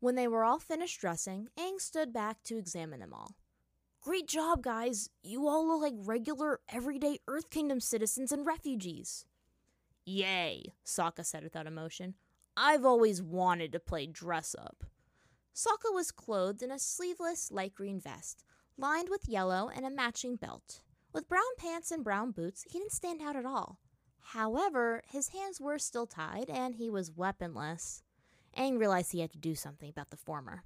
When 0.00 0.16
they 0.16 0.28
were 0.28 0.44
all 0.44 0.58
finished 0.58 1.00
dressing, 1.00 1.48
Aang 1.58 1.80
stood 1.80 2.12
back 2.12 2.42
to 2.44 2.58
examine 2.58 3.00
them 3.00 3.14
all. 3.14 3.36
Great 4.02 4.28
job, 4.28 4.62
guys! 4.62 5.08
You 5.22 5.48
all 5.48 5.66
look 5.66 5.80
like 5.80 5.94
regular, 5.96 6.60
everyday 6.68 7.20
Earth 7.26 7.48
Kingdom 7.48 7.80
citizens 7.80 8.30
and 8.30 8.44
refugees. 8.44 9.24
Yay, 10.04 10.74
Sokka 10.84 11.24
said 11.24 11.42
without 11.42 11.66
emotion. 11.66 12.14
I've 12.54 12.84
always 12.84 13.22
wanted 13.22 13.72
to 13.72 13.80
play 13.80 14.06
dress 14.06 14.54
up. 14.58 14.84
Sokka 15.54 15.94
was 15.94 16.10
clothed 16.10 16.62
in 16.62 16.70
a 16.70 16.78
sleeveless 16.78 17.50
light 17.50 17.74
green 17.74 17.98
vest, 17.98 18.44
lined 18.76 19.08
with 19.08 19.28
yellow 19.28 19.70
and 19.74 19.84
a 19.84 19.90
matching 19.90 20.36
belt. 20.36 20.82
With 21.12 21.28
brown 21.28 21.42
pants 21.56 21.90
and 21.90 22.02
brown 22.02 22.32
boots, 22.32 22.64
he 22.68 22.78
didn't 22.78 22.92
stand 22.92 23.20
out 23.22 23.36
at 23.36 23.46
all. 23.46 23.78
However, 24.20 25.02
his 25.06 25.28
hands 25.28 25.60
were 25.60 25.78
still 25.78 26.06
tied 26.06 26.50
and 26.50 26.74
he 26.74 26.90
was 26.90 27.12
weaponless. 27.12 28.02
Aang 28.56 28.78
realized 28.78 29.12
he 29.12 29.20
had 29.20 29.32
to 29.32 29.38
do 29.38 29.54
something 29.54 29.88
about 29.88 30.10
the 30.10 30.16
former. 30.16 30.64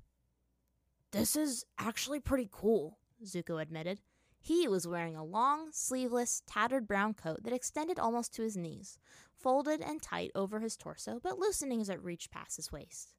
This 1.11 1.37
is 1.37 1.65
actually 1.79 2.21
pretty 2.21 2.49
cool, 2.51 2.99
Zuko 3.25 3.61
admitted. 3.61 4.01
He 4.41 4.69
was 4.69 4.87
wearing 4.87 5.17
a 5.17 5.25
long, 5.25 5.71
sleeveless, 5.73 6.43
tattered 6.47 6.87
brown 6.87 7.15
coat 7.15 7.43
that 7.43 7.53
extended 7.53 7.99
almost 7.99 8.33
to 8.35 8.43
his 8.43 8.57
knees, 8.57 8.99
folded 9.37 9.81
and 9.81 10.01
tight 10.01 10.31
over 10.35 10.61
his 10.61 10.77
torso, 10.77 11.19
but 11.23 11.39
loosening 11.39 11.81
as 11.81 11.89
it 11.89 12.03
reached 12.03 12.31
past 12.31 12.57
his 12.57 12.71
waist. 12.71 13.15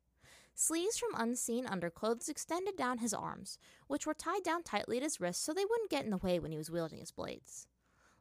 Sleeves 0.56 0.98
from 0.98 1.16
unseen 1.16 1.66
underclothes 1.66 2.30
extended 2.30 2.76
down 2.76 2.98
his 2.98 3.14
arms, 3.14 3.58
which 3.88 4.06
were 4.06 4.14
tied 4.14 4.44
down 4.44 4.64
tightly 4.64 4.98
at 4.98 5.04
his 5.04 5.20
wrists 5.20 5.44
so 5.44 5.54
they 5.54 5.66
wouldn't 5.66 5.90
get 5.90 6.04
in 6.04 6.12
the 6.12 6.18
way 6.18 6.40
when 6.40 6.52
he 6.52 6.58
was 6.58 6.70
wielding 6.70 7.00
his 7.00 7.12
blades. 7.12 7.68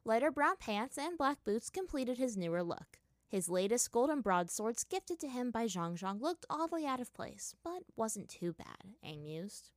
Lighter 0.05 0.31
brown 0.31 0.55
pants 0.59 0.97
and 0.97 1.17
black 1.17 1.43
boots 1.43 1.69
completed 1.69 2.17
his 2.17 2.37
newer 2.37 2.63
look. 2.63 2.99
His 3.27 3.47
latest 3.47 3.91
golden 3.91 4.21
broadswords 4.21 4.83
gifted 4.83 5.19
to 5.19 5.27
him 5.27 5.51
by 5.51 5.65
Jeong 5.65 5.99
Jeong 5.99 6.19
looked 6.19 6.47
oddly 6.49 6.85
out 6.85 6.99
of 6.99 7.13
place, 7.13 7.53
but 7.63 7.83
wasn't 7.95 8.27
too 8.27 8.53
bad, 8.53 8.95
eh, 9.03 9.09
Aang 9.09 9.21
mused. 9.21 9.69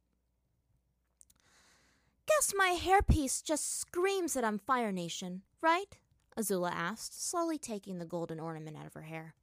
Guess 2.26 2.54
my 2.56 2.78
hairpiece 2.80 3.42
just 3.44 3.78
screams 3.78 4.32
that 4.32 4.44
I'm 4.44 4.59
Fire 4.59 4.92
Nation, 4.92 5.42
right? 5.61 5.99
Azula 6.38 6.71
asked, 6.73 7.28
slowly 7.28 7.59
taking 7.59 7.99
the 7.99 8.06
golden 8.06 8.40
ornament 8.40 8.76
out 8.76 8.87
of 8.87 8.94
her 8.94 9.02
hair. 9.02 9.35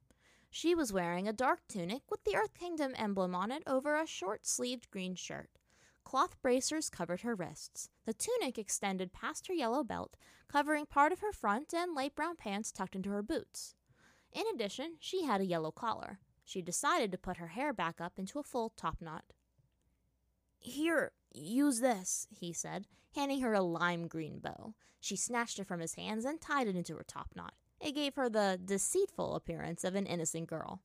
She 0.50 0.74
was 0.74 0.92
wearing 0.92 1.28
a 1.28 1.32
dark 1.32 1.60
tunic 1.68 2.02
with 2.10 2.24
the 2.24 2.34
Earth 2.34 2.54
Kingdom 2.54 2.92
emblem 2.96 3.34
on 3.34 3.52
it 3.52 3.62
over 3.66 3.94
a 3.94 4.06
short 4.06 4.44
sleeved 4.44 4.90
green 4.90 5.14
shirt. 5.14 5.50
Cloth 6.02 6.40
bracers 6.42 6.90
covered 6.90 7.20
her 7.20 7.36
wrists. 7.36 7.88
The 8.04 8.12
tunic 8.12 8.58
extended 8.58 9.12
past 9.12 9.46
her 9.46 9.54
yellow 9.54 9.84
belt, 9.84 10.16
covering 10.48 10.86
part 10.86 11.12
of 11.12 11.20
her 11.20 11.32
front 11.32 11.72
and 11.72 11.94
light 11.94 12.16
brown 12.16 12.34
pants 12.34 12.72
tucked 12.72 12.96
into 12.96 13.10
her 13.10 13.22
boots. 13.22 13.76
In 14.32 14.44
addition, 14.52 14.96
she 14.98 15.24
had 15.24 15.40
a 15.40 15.46
yellow 15.46 15.70
collar. 15.70 16.18
She 16.44 16.62
decided 16.62 17.12
to 17.12 17.18
put 17.18 17.36
her 17.36 17.48
hair 17.48 17.72
back 17.72 18.00
up 18.00 18.18
into 18.18 18.40
a 18.40 18.44
full 18.44 18.72
top 18.76 19.00
knot. 19.00 19.24
Here, 20.58 21.12
use 21.32 21.78
this, 21.78 22.26
he 22.28 22.52
said, 22.52 22.88
handing 23.14 23.40
her 23.40 23.54
a 23.54 23.62
lime 23.62 24.08
green 24.08 24.40
bow. 24.40 24.74
She 24.98 25.14
snatched 25.14 25.60
it 25.60 25.68
from 25.68 25.80
his 25.80 25.94
hands 25.94 26.24
and 26.24 26.40
tied 26.40 26.66
it 26.66 26.76
into 26.76 26.96
her 26.96 27.04
top 27.06 27.30
knot. 27.36 27.54
It 27.80 27.94
gave 27.94 28.14
her 28.16 28.28
the 28.28 28.60
deceitful 28.62 29.34
appearance 29.34 29.84
of 29.84 29.94
an 29.94 30.06
innocent 30.06 30.48
girl. 30.48 30.82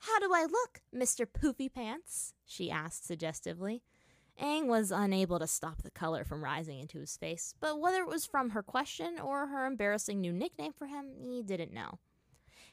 How 0.00 0.18
do 0.18 0.30
I 0.32 0.44
look, 0.44 0.82
Mr. 0.94 1.26
Poofy 1.26 1.72
Pants? 1.72 2.34
she 2.44 2.70
asked 2.70 3.06
suggestively. 3.06 3.82
Aang 4.40 4.66
was 4.66 4.90
unable 4.90 5.38
to 5.38 5.46
stop 5.46 5.82
the 5.82 5.90
color 5.90 6.22
from 6.22 6.44
rising 6.44 6.78
into 6.78 6.98
his 6.98 7.16
face, 7.16 7.54
but 7.58 7.80
whether 7.80 8.02
it 8.02 8.08
was 8.08 8.26
from 8.26 8.50
her 8.50 8.62
question 8.62 9.18
or 9.18 9.46
her 9.46 9.66
embarrassing 9.66 10.20
new 10.20 10.32
nickname 10.32 10.74
for 10.74 10.86
him, 10.86 11.12
he 11.18 11.42
didn't 11.42 11.72
know. 11.72 11.98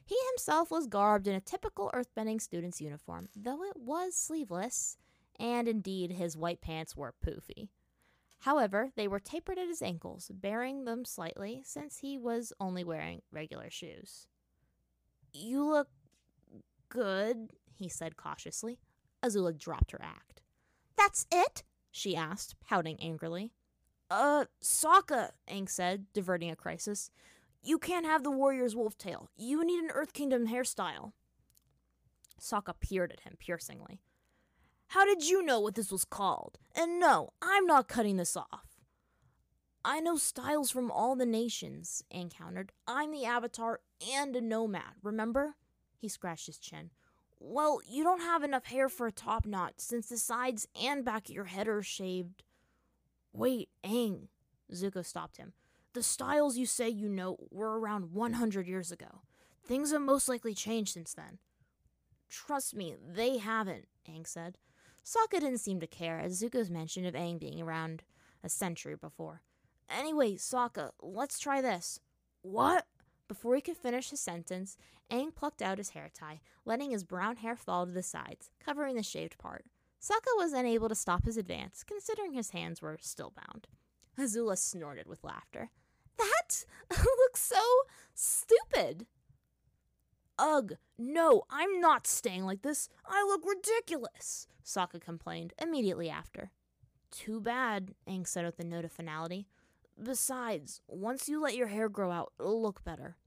He 0.05 0.17
himself 0.31 0.69
was 0.69 0.87
garbed 0.87 1.27
in 1.27 1.35
a 1.35 1.39
typical 1.41 1.89
earthbending 1.93 2.41
student's 2.41 2.81
uniform, 2.81 3.29
though 3.33 3.63
it 3.63 3.77
was 3.77 4.15
sleeveless, 4.15 4.97
and 5.39 5.69
indeed 5.69 6.11
his 6.11 6.35
white 6.35 6.59
pants 6.59 6.97
were 6.97 7.13
poofy. 7.25 7.69
However, 8.43 8.89
they 8.97 9.07
were 9.07 9.21
tapered 9.21 9.57
at 9.57 9.69
his 9.69 9.81
ankles, 9.81 10.29
bearing 10.33 10.83
them 10.83 11.05
slightly 11.05 11.61
since 11.63 11.99
he 11.99 12.17
was 12.17 12.51
only 12.59 12.83
wearing 12.83 13.21
regular 13.31 13.69
shoes. 13.69 14.27
You 15.31 15.63
look 15.63 15.87
good, 16.89 17.51
he 17.73 17.87
said 17.87 18.17
cautiously. 18.17 18.79
Azula 19.23 19.57
dropped 19.57 19.91
her 19.91 20.01
act. 20.03 20.41
That's 20.97 21.25
it? 21.31 21.63
she 21.89 22.17
asked, 22.17 22.55
pouting 22.59 22.99
angrily. 22.99 23.53
Uh, 24.11 24.45
Sokka, 24.61 25.29
Aang 25.49 25.69
said, 25.69 26.07
diverting 26.11 26.51
a 26.51 26.55
crisis. 26.57 27.11
You 27.61 27.79
can't 27.79 28.05
have 28.05 28.23
the 28.23 28.31
warrior's 28.31 28.75
wolf 28.75 28.97
tail. 28.97 29.29
You 29.37 29.63
need 29.63 29.79
an 29.79 29.91
Earth 29.93 30.11
Kingdom 30.11 30.47
hairstyle. 30.47 31.13
Sokka 32.41 32.73
peered 32.81 33.13
at 33.13 33.21
him 33.21 33.37
piercingly. 33.39 34.01
How 34.93 35.05
did 35.05 35.27
you 35.27 35.41
know 35.41 35.59
what 35.59 35.73
this 35.73 35.91
was 35.91 36.05
called? 36.05 36.59
And 36.75 36.99
no, 36.99 37.33
I'm 37.41 37.65
not 37.65 37.87
cutting 37.87 38.17
this 38.17 38.37
off. 38.37 38.77
I 39.83 39.99
know 39.99 40.17
styles 40.17 40.69
from 40.69 40.91
all 40.91 41.15
the 41.15 41.25
nations, 41.25 42.03
Aang 42.13 42.31
countered. 42.31 42.73
I'm 42.87 43.11
the 43.11 43.25
Avatar 43.25 43.79
and 44.13 44.35
a 44.35 44.41
nomad, 44.41 44.93
remember? 45.01 45.55
He 45.97 46.07
scratched 46.07 46.45
his 46.45 46.59
chin. 46.59 46.91
Well, 47.39 47.79
you 47.89 48.03
don't 48.03 48.21
have 48.21 48.43
enough 48.43 48.65
hair 48.65 48.87
for 48.87 49.07
a 49.07 49.11
top 49.11 49.47
knot, 49.47 49.73
since 49.77 50.09
the 50.09 50.17
sides 50.19 50.67
and 50.79 51.03
back 51.03 51.27
of 51.27 51.33
your 51.33 51.45
head 51.45 51.67
are 51.67 51.81
shaved. 51.81 52.43
Wait, 53.33 53.69
Aang. 53.83 54.27
Zuko 54.71 55.03
stopped 55.03 55.37
him. 55.37 55.53
The 55.93 56.03
styles 56.03 56.55
you 56.55 56.67
say 56.67 56.89
you 56.89 57.09
know 57.09 57.37
were 57.49 57.79
around 57.79 58.13
100 58.13 58.67
years 58.67 58.91
ago. 58.91 59.21
Things 59.65 59.91
have 59.91 60.01
most 60.01 60.29
likely 60.29 60.53
changed 60.53 60.93
since 60.93 61.15
then. 61.15 61.39
Trust 62.29 62.75
me, 62.75 62.95
they 63.03 63.39
haven't, 63.39 63.87
Aang 64.07 64.27
said. 64.27 64.59
Sokka 65.05 65.39
didn't 65.39 65.57
seem 65.57 65.79
to 65.79 65.87
care, 65.87 66.19
as 66.19 66.41
Zuko's 66.41 66.69
mention 66.69 67.05
of 67.05 67.13
Aang 67.13 67.39
being 67.39 67.61
around 67.61 68.03
a 68.43 68.49
century 68.49 68.95
before. 68.95 69.41
Anyway, 69.89 70.35
Sokka, 70.35 70.91
let's 71.01 71.39
try 71.39 71.61
this. 71.61 71.99
What? 72.41 72.85
Before 73.27 73.55
he 73.55 73.61
could 73.61 73.77
finish 73.77 74.09
his 74.09 74.19
sentence, 74.19 74.77
Aang 75.11 75.35
plucked 75.35 75.61
out 75.61 75.77
his 75.77 75.89
hair 75.89 76.09
tie, 76.13 76.41
letting 76.65 76.91
his 76.91 77.03
brown 77.03 77.37
hair 77.37 77.55
fall 77.55 77.85
to 77.85 77.91
the 77.91 78.03
sides, 78.03 78.49
covering 78.63 78.95
the 78.95 79.03
shaved 79.03 79.37
part. 79.37 79.65
Sokka 80.01 80.37
was 80.37 80.53
unable 80.53 80.89
to 80.89 80.95
stop 80.95 81.25
his 81.25 81.37
advance, 81.37 81.83
considering 81.83 82.33
his 82.33 82.51
hands 82.51 82.81
were 82.81 82.97
still 83.01 83.31
bound. 83.35 83.67
Azula 84.17 84.57
snorted 84.57 85.07
with 85.07 85.23
laughter. 85.23 85.71
That 86.17 86.65
looks 86.89 87.41
so 87.41 87.61
stupid. 88.13 89.05
Ugh, 90.39 90.73
no, 90.97 91.43
I'm 91.49 91.79
not 91.79 92.07
staying 92.07 92.45
like 92.45 92.61
this. 92.63 92.89
I 93.05 93.23
look 93.23 93.43
ridiculous, 93.47 94.47
Sokka 94.65 94.99
complained 94.99 95.53
immediately 95.61 96.09
after. 96.09 96.51
Too 97.11 97.39
bad, 97.39 97.93
Aang 98.07 98.27
said 98.27 98.45
with 98.45 98.59
a 98.59 98.63
note 98.63 98.85
of 98.85 98.91
finality. 98.91 99.47
Besides, 100.01 100.81
once 100.87 101.29
you 101.29 101.39
let 101.39 101.55
your 101.55 101.67
hair 101.67 101.87
grow 101.87 102.11
out, 102.11 102.33
it'll 102.39 102.61
look 102.61 102.83
better. 102.83 103.17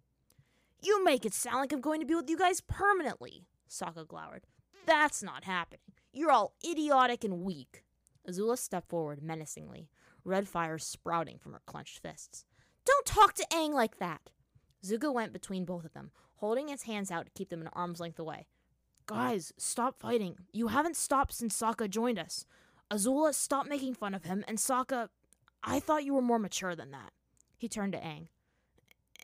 You 0.82 1.04
make 1.04 1.24
it 1.24 1.32
sound 1.32 1.56
like 1.58 1.72
I'm 1.72 1.80
going 1.80 2.00
to 2.00 2.06
be 2.06 2.14
with 2.14 2.28
you 2.28 2.36
guys 2.36 2.60
permanently, 2.60 3.46
Sokka 3.70 4.06
glowered. 4.06 4.46
That's 4.84 5.22
not 5.22 5.44
happening. 5.44 5.80
You're 6.12 6.32
all 6.32 6.54
idiotic 6.68 7.22
and 7.22 7.42
weak. 7.42 7.84
Azula 8.28 8.58
stepped 8.58 8.88
forward 8.88 9.22
menacingly, 9.22 9.88
red 10.24 10.48
fire 10.48 10.78
sprouting 10.78 11.38
from 11.38 11.52
her 11.52 11.62
clenched 11.66 12.00
fists. 12.00 12.44
Don't 12.84 13.06
talk 13.06 13.34
to 13.34 13.46
Aang 13.52 13.72
like 13.72 13.98
that. 13.98 14.30
Zuko 14.84 15.12
went 15.12 15.32
between 15.32 15.64
both 15.64 15.84
of 15.84 15.92
them, 15.92 16.10
holding 16.36 16.68
his 16.68 16.82
hands 16.82 17.10
out 17.10 17.26
to 17.26 17.32
keep 17.32 17.48
them 17.48 17.60
an 17.60 17.70
arm's 17.72 18.00
length 18.00 18.18
away. 18.18 18.46
Guys, 19.06 19.52
stop 19.56 20.00
fighting. 20.00 20.36
You 20.52 20.68
haven't 20.68 20.96
stopped 20.96 21.32
since 21.32 21.56
Sokka 21.56 21.88
joined 21.88 22.18
us. 22.18 22.44
Azula, 22.90 23.34
stop 23.34 23.68
making 23.68 23.94
fun 23.94 24.14
of 24.14 24.24
him, 24.24 24.44
and 24.48 24.58
Sokka, 24.58 25.08
I 25.62 25.80
thought 25.80 26.04
you 26.04 26.14
were 26.14 26.22
more 26.22 26.38
mature 26.38 26.74
than 26.74 26.90
that. 26.92 27.12
He 27.56 27.68
turned 27.68 27.92
to 27.92 27.98
Aang. 28.00 28.28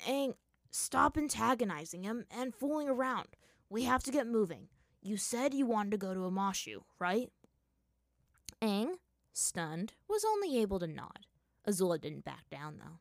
Aang, 0.06 0.34
stop 0.70 1.16
antagonizing 1.16 2.02
him 2.02 2.24
and 2.30 2.54
fooling 2.54 2.88
around. 2.88 3.28
We 3.68 3.84
have 3.84 4.02
to 4.04 4.10
get 4.10 4.26
moving. 4.26 4.68
You 5.00 5.16
said 5.16 5.54
you 5.54 5.66
wanted 5.66 5.90
to 5.92 5.98
go 5.98 6.14
to 6.14 6.20
Omashu, 6.20 6.82
right? 6.98 7.30
Aang, 8.60 8.94
stunned, 9.32 9.94
was 10.08 10.24
only 10.24 10.58
able 10.58 10.78
to 10.78 10.86
nod. 10.86 11.26
Azula 11.68 12.00
didn't 12.00 12.24
back 12.24 12.48
down, 12.50 12.78
though. 12.78 12.98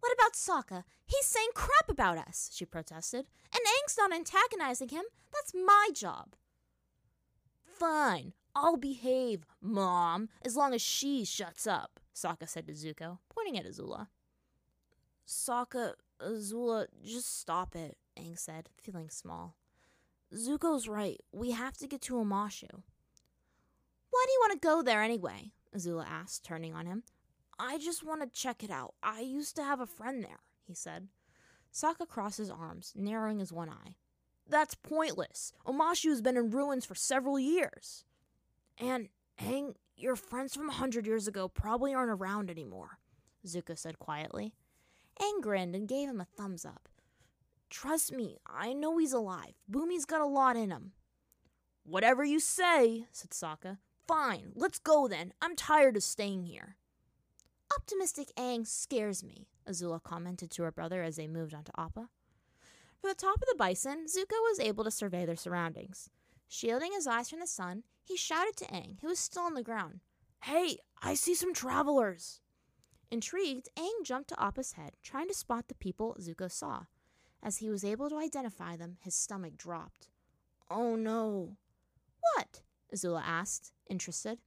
What 0.00 0.12
about 0.12 0.34
Sokka? 0.34 0.84
He's 1.04 1.26
saying 1.26 1.50
crap 1.54 1.88
about 1.88 2.18
us, 2.18 2.50
she 2.52 2.64
protested. 2.64 3.26
And 3.52 3.62
Aang's 3.64 3.96
not 3.98 4.12
antagonizing 4.12 4.90
him. 4.90 5.04
That's 5.32 5.52
my 5.54 5.88
job. 5.94 6.34
Fine, 7.64 8.32
I'll 8.54 8.76
behave, 8.76 9.44
Mom, 9.60 10.28
as 10.44 10.56
long 10.56 10.74
as 10.74 10.82
she 10.82 11.24
shuts 11.24 11.66
up, 11.66 12.00
Sokka 12.14 12.48
said 12.48 12.66
to 12.66 12.72
Zuko, 12.72 13.18
pointing 13.28 13.58
at 13.58 13.66
Azula. 13.66 14.08
Sokka, 15.26 15.92
Azula, 16.20 16.86
just 17.04 17.38
stop 17.38 17.76
it, 17.76 17.96
Aang 18.18 18.38
said, 18.38 18.68
feeling 18.82 19.10
small. 19.10 19.54
Zuko's 20.34 20.88
right. 20.88 21.20
We 21.32 21.52
have 21.52 21.76
to 21.78 21.86
get 21.86 22.02
to 22.02 22.14
Omashu. 22.14 22.68
Why 24.10 24.24
do 24.26 24.32
you 24.32 24.40
want 24.40 24.52
to 24.60 24.66
go 24.66 24.82
there 24.82 25.02
anyway? 25.02 25.52
Azula 25.76 26.04
asked, 26.08 26.44
turning 26.44 26.74
on 26.74 26.86
him. 26.86 27.02
I 27.58 27.78
just 27.78 28.04
want 28.04 28.20
to 28.22 28.40
check 28.40 28.62
it 28.62 28.70
out. 28.70 28.94
I 29.02 29.20
used 29.20 29.56
to 29.56 29.64
have 29.64 29.80
a 29.80 29.86
friend 29.86 30.22
there, 30.22 30.40
he 30.66 30.74
said. 30.74 31.08
Sokka 31.72 32.08
crossed 32.08 32.38
his 32.38 32.50
arms, 32.50 32.92
narrowing 32.96 33.40
his 33.40 33.52
one 33.52 33.68
eye. 33.68 33.96
That's 34.48 34.74
pointless. 34.74 35.52
Omashu 35.66 36.08
has 36.08 36.22
been 36.22 36.36
in 36.36 36.50
ruins 36.50 36.84
for 36.84 36.94
several 36.94 37.38
years. 37.38 38.04
And, 38.78 39.08
Aang, 39.40 39.74
your 39.96 40.16
friends 40.16 40.54
from 40.54 40.68
a 40.68 40.74
hundred 40.74 41.06
years 41.06 41.28
ago 41.28 41.48
probably 41.48 41.92
aren't 41.92 42.10
around 42.10 42.50
anymore, 42.50 42.98
Zuko 43.46 43.76
said 43.76 43.98
quietly. 43.98 44.54
Aang 45.20 45.42
grinned 45.42 45.74
and 45.74 45.88
gave 45.88 46.08
him 46.08 46.20
a 46.20 46.24
thumbs 46.24 46.64
up. 46.64 46.88
Trust 47.68 48.12
me, 48.12 48.38
I 48.46 48.72
know 48.72 48.96
he's 48.96 49.12
alive. 49.12 49.54
Bumi's 49.70 50.06
got 50.06 50.22
a 50.22 50.26
lot 50.26 50.56
in 50.56 50.70
him. 50.70 50.92
Whatever 51.84 52.24
you 52.24 52.40
say, 52.40 53.06
said 53.12 53.30
Sokka. 53.30 53.78
Fine, 54.06 54.52
let's 54.54 54.78
go 54.78 55.06
then. 55.06 55.34
I'm 55.42 55.54
tired 55.54 55.96
of 55.96 56.02
staying 56.02 56.44
here. 56.44 56.76
Optimistic 57.76 58.28
Aang 58.36 58.66
scares 58.66 59.22
me, 59.22 59.46
Azula 59.68 60.02
commented 60.02 60.50
to 60.52 60.62
her 60.62 60.72
brother 60.72 61.02
as 61.02 61.16
they 61.16 61.26
moved 61.26 61.54
on 61.54 61.64
to 61.64 61.72
Appa. 61.78 62.08
From 63.00 63.10
the 63.10 63.14
top 63.14 63.36
of 63.36 63.48
the 63.48 63.54
bison, 63.56 64.06
Zuko 64.06 64.36
was 64.48 64.58
able 64.60 64.84
to 64.84 64.90
survey 64.90 65.24
their 65.24 65.36
surroundings. 65.36 66.10
Shielding 66.48 66.92
his 66.92 67.06
eyes 67.06 67.28
from 67.28 67.40
the 67.40 67.46
sun, 67.46 67.84
he 68.02 68.16
shouted 68.16 68.56
to 68.56 68.64
Aang, 68.66 69.00
who 69.00 69.08
was 69.08 69.18
still 69.18 69.42
on 69.42 69.54
the 69.54 69.62
ground. 69.62 70.00
Hey, 70.44 70.78
I 71.02 71.14
see 71.14 71.34
some 71.34 71.52
travelers. 71.52 72.40
Intrigued, 73.10 73.68
Aang 73.76 74.04
jumped 74.04 74.30
to 74.30 74.42
Appa's 74.42 74.72
head, 74.72 74.92
trying 75.02 75.28
to 75.28 75.34
spot 75.34 75.68
the 75.68 75.74
people 75.74 76.16
Zuko 76.20 76.50
saw. 76.50 76.84
As 77.42 77.58
he 77.58 77.70
was 77.70 77.84
able 77.84 78.08
to 78.08 78.18
identify 78.18 78.76
them, 78.76 78.96
his 79.02 79.14
stomach 79.14 79.56
dropped. 79.56 80.08
Oh 80.70 80.96
no. 80.96 81.56
What? 82.34 82.62
Azula 82.94 83.22
asked, 83.24 83.72
interested. 83.88 84.38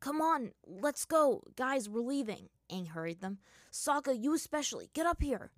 Come 0.00 0.20
on, 0.20 0.52
let's 0.66 1.04
go. 1.04 1.42
Guys, 1.56 1.88
we're 1.88 2.00
leaving. 2.00 2.48
Aang 2.70 2.88
hurried 2.88 3.20
them. 3.20 3.38
Sokka, 3.72 4.16
you 4.20 4.34
especially, 4.34 4.90
get 4.92 5.06
up 5.06 5.22
here. 5.22 5.50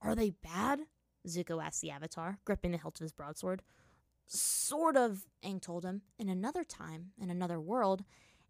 Are 0.00 0.14
they 0.14 0.30
bad? 0.30 0.80
Zuko 1.26 1.62
asked 1.62 1.80
the 1.80 1.90
Avatar, 1.90 2.38
gripping 2.44 2.72
the 2.72 2.78
hilt 2.78 3.00
of 3.00 3.04
his 3.04 3.12
broadsword. 3.12 3.62
Sort 4.26 4.96
of, 4.96 5.26
Aang 5.44 5.60
told 5.60 5.84
him. 5.84 6.02
In 6.18 6.28
another 6.28 6.64
time, 6.64 7.12
in 7.20 7.30
another 7.30 7.60
world, 7.60 8.04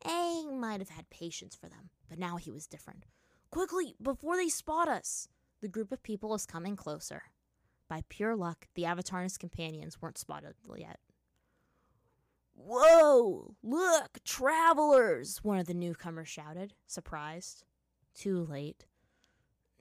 Aang 0.04 0.58
might 0.58 0.80
have 0.80 0.90
had 0.90 1.10
patience 1.10 1.56
for 1.56 1.68
them, 1.68 1.90
but 2.08 2.18
now 2.18 2.36
he 2.36 2.50
was 2.50 2.66
different. 2.66 3.06
Quickly, 3.50 3.94
before 4.02 4.36
they 4.36 4.48
spot 4.48 4.88
us! 4.88 5.28
The 5.60 5.68
group 5.68 5.90
of 5.90 6.02
people 6.02 6.34
is 6.34 6.46
coming 6.46 6.76
closer. 6.76 7.22
By 7.88 8.04
pure 8.08 8.36
luck, 8.36 8.68
the 8.74 8.84
Avatar 8.84 9.20
and 9.20 9.24
his 9.24 9.38
companions 9.38 10.00
weren't 10.00 10.18
spotted 10.18 10.54
yet. 10.76 11.00
Whoa! 12.60 13.54
Look, 13.62 14.18
travelers! 14.24 15.38
One 15.44 15.58
of 15.58 15.66
the 15.66 15.74
newcomers 15.74 16.28
shouted, 16.28 16.74
surprised. 16.86 17.64
Too 18.14 18.44
late. 18.44 18.86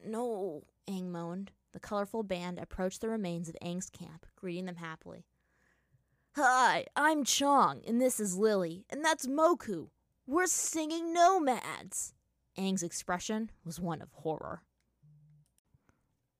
No, 0.05 0.63
Aang 0.87 1.09
moaned. 1.09 1.51
The 1.73 1.79
colorful 1.79 2.23
band 2.23 2.59
approached 2.59 3.01
the 3.01 3.09
remains 3.09 3.49
of 3.49 3.57
Aang's 3.63 3.89
camp, 3.89 4.25
greeting 4.35 4.65
them 4.65 4.75
happily. 4.75 5.25
Hi, 6.35 6.85
I'm 6.95 7.23
Chong, 7.23 7.81
and 7.87 7.99
this 7.99 8.19
is 8.19 8.37
Lily, 8.37 8.85
and 8.89 9.03
that's 9.03 9.25
Moku. 9.25 9.89
We're 10.27 10.45
singing 10.45 11.13
nomads. 11.13 12.13
Aang's 12.57 12.83
expression 12.83 13.49
was 13.65 13.79
one 13.79 14.01
of 14.01 14.13
horror. 14.13 14.61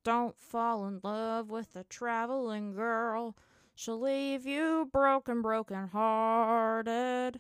Don't 0.04 0.40
fall 0.40 0.88
in 0.88 1.02
love 1.04 1.50
with 1.50 1.76
a 1.76 1.84
traveling 1.84 2.74
girl. 2.74 3.36
She'll 3.80 4.00
leave 4.00 4.48
you 4.48 4.90
broken, 4.92 5.44
broken 5.44 5.90
hearted. 5.90 7.40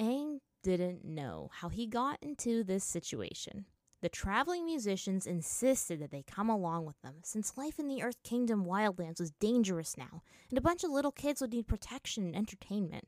Aang 0.00 0.40
didn't 0.64 1.04
know 1.04 1.48
how 1.52 1.68
he 1.68 1.86
got 1.86 2.18
into 2.20 2.64
this 2.64 2.82
situation. 2.82 3.66
The 4.00 4.08
traveling 4.08 4.64
musicians 4.64 5.28
insisted 5.28 6.00
that 6.00 6.10
they 6.10 6.24
come 6.24 6.50
along 6.50 6.86
with 6.86 7.00
them, 7.02 7.18
since 7.22 7.56
life 7.56 7.78
in 7.78 7.86
the 7.86 8.02
Earth 8.02 8.20
Kingdom 8.24 8.64
wildlands 8.64 9.20
was 9.20 9.30
dangerous 9.30 9.96
now, 9.96 10.22
and 10.50 10.58
a 10.58 10.60
bunch 10.60 10.82
of 10.82 10.90
little 10.90 11.12
kids 11.12 11.40
would 11.40 11.52
need 11.52 11.68
protection 11.68 12.24
and 12.24 12.34
entertainment. 12.34 13.06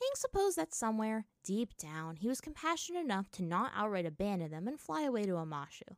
Aang 0.00 0.16
supposed 0.16 0.56
that 0.56 0.72
somewhere, 0.72 1.24
deep 1.42 1.76
down, 1.76 2.14
he 2.14 2.28
was 2.28 2.40
compassionate 2.40 3.02
enough 3.02 3.32
to 3.32 3.42
not 3.42 3.72
outright 3.74 4.06
abandon 4.06 4.52
them 4.52 4.68
and 4.68 4.78
fly 4.78 5.02
away 5.02 5.24
to 5.24 5.32
Omashu. 5.32 5.96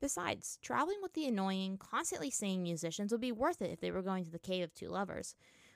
Besides, 0.00 0.58
traveling 0.62 0.98
with 1.02 1.12
the 1.12 1.26
annoying, 1.26 1.76
constantly 1.76 2.30
singing 2.30 2.62
musicians 2.62 3.12
would 3.12 3.20
be 3.20 3.32
worth 3.32 3.60
it 3.60 3.70
if 3.70 3.80
they 3.80 3.90
were 3.90 4.02
going 4.02 4.24
to 4.24 4.30
the 4.30 4.38
Cave 4.38 4.64
of 4.64 4.74
Two 4.74 4.88
Lovers, 4.88 5.34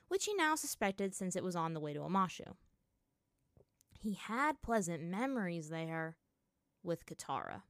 which 0.09 0.25
he 0.25 0.35
now 0.35 0.55
suspected 0.55 1.15
since 1.15 1.37
it 1.37 1.45
was 1.45 1.55
on 1.55 1.75
the 1.75 1.81
way 1.81 1.93
to 1.93 2.01
Omashu. 2.01 2.55
He 3.99 4.15
had 4.15 4.63
pleasant 4.63 5.03
memories 5.03 5.69
there 5.69 6.17
with 6.83 7.07
Katara. 7.07 7.63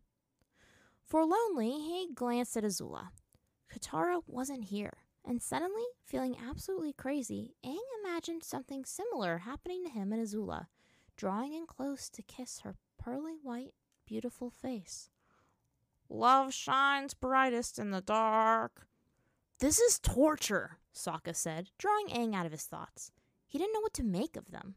Forlornly, 1.04 1.72
he 1.72 2.08
glanced 2.14 2.56
at 2.56 2.64
Azula. 2.64 3.08
Katara 3.72 4.22
wasn't 4.26 4.64
here, 4.64 4.98
and 5.24 5.42
suddenly, 5.42 5.84
feeling 6.04 6.36
absolutely 6.36 6.92
crazy, 6.92 7.54
Aang 7.64 7.78
imagined 8.04 8.44
something 8.44 8.84
similar 8.84 9.38
happening 9.38 9.84
to 9.84 9.90
him 9.90 10.12
and 10.12 10.24
Azula, 10.24 10.66
drawing 11.16 11.52
in 11.52 11.66
close 11.66 12.08
to 12.10 12.22
kiss 12.22 12.60
her 12.60 12.76
pearly 12.98 13.34
white, 13.42 13.74
beautiful 14.06 14.50
face. 14.50 15.10
Love 16.08 16.52
shines 16.52 17.14
brightest 17.14 17.78
in 17.78 17.90
the 17.90 18.00
dark. 18.00 18.86
This 19.58 19.78
is 19.78 19.98
torture, 19.98 20.78
Sokka 20.94 21.34
said, 21.34 21.70
drawing 21.78 22.08
Aang 22.08 22.34
out 22.34 22.46
of 22.46 22.52
his 22.52 22.64
thoughts. 22.64 23.10
He 23.46 23.58
didn't 23.58 23.72
know 23.72 23.80
what 23.80 23.94
to 23.94 24.04
make 24.04 24.36
of 24.36 24.50
them. 24.50 24.74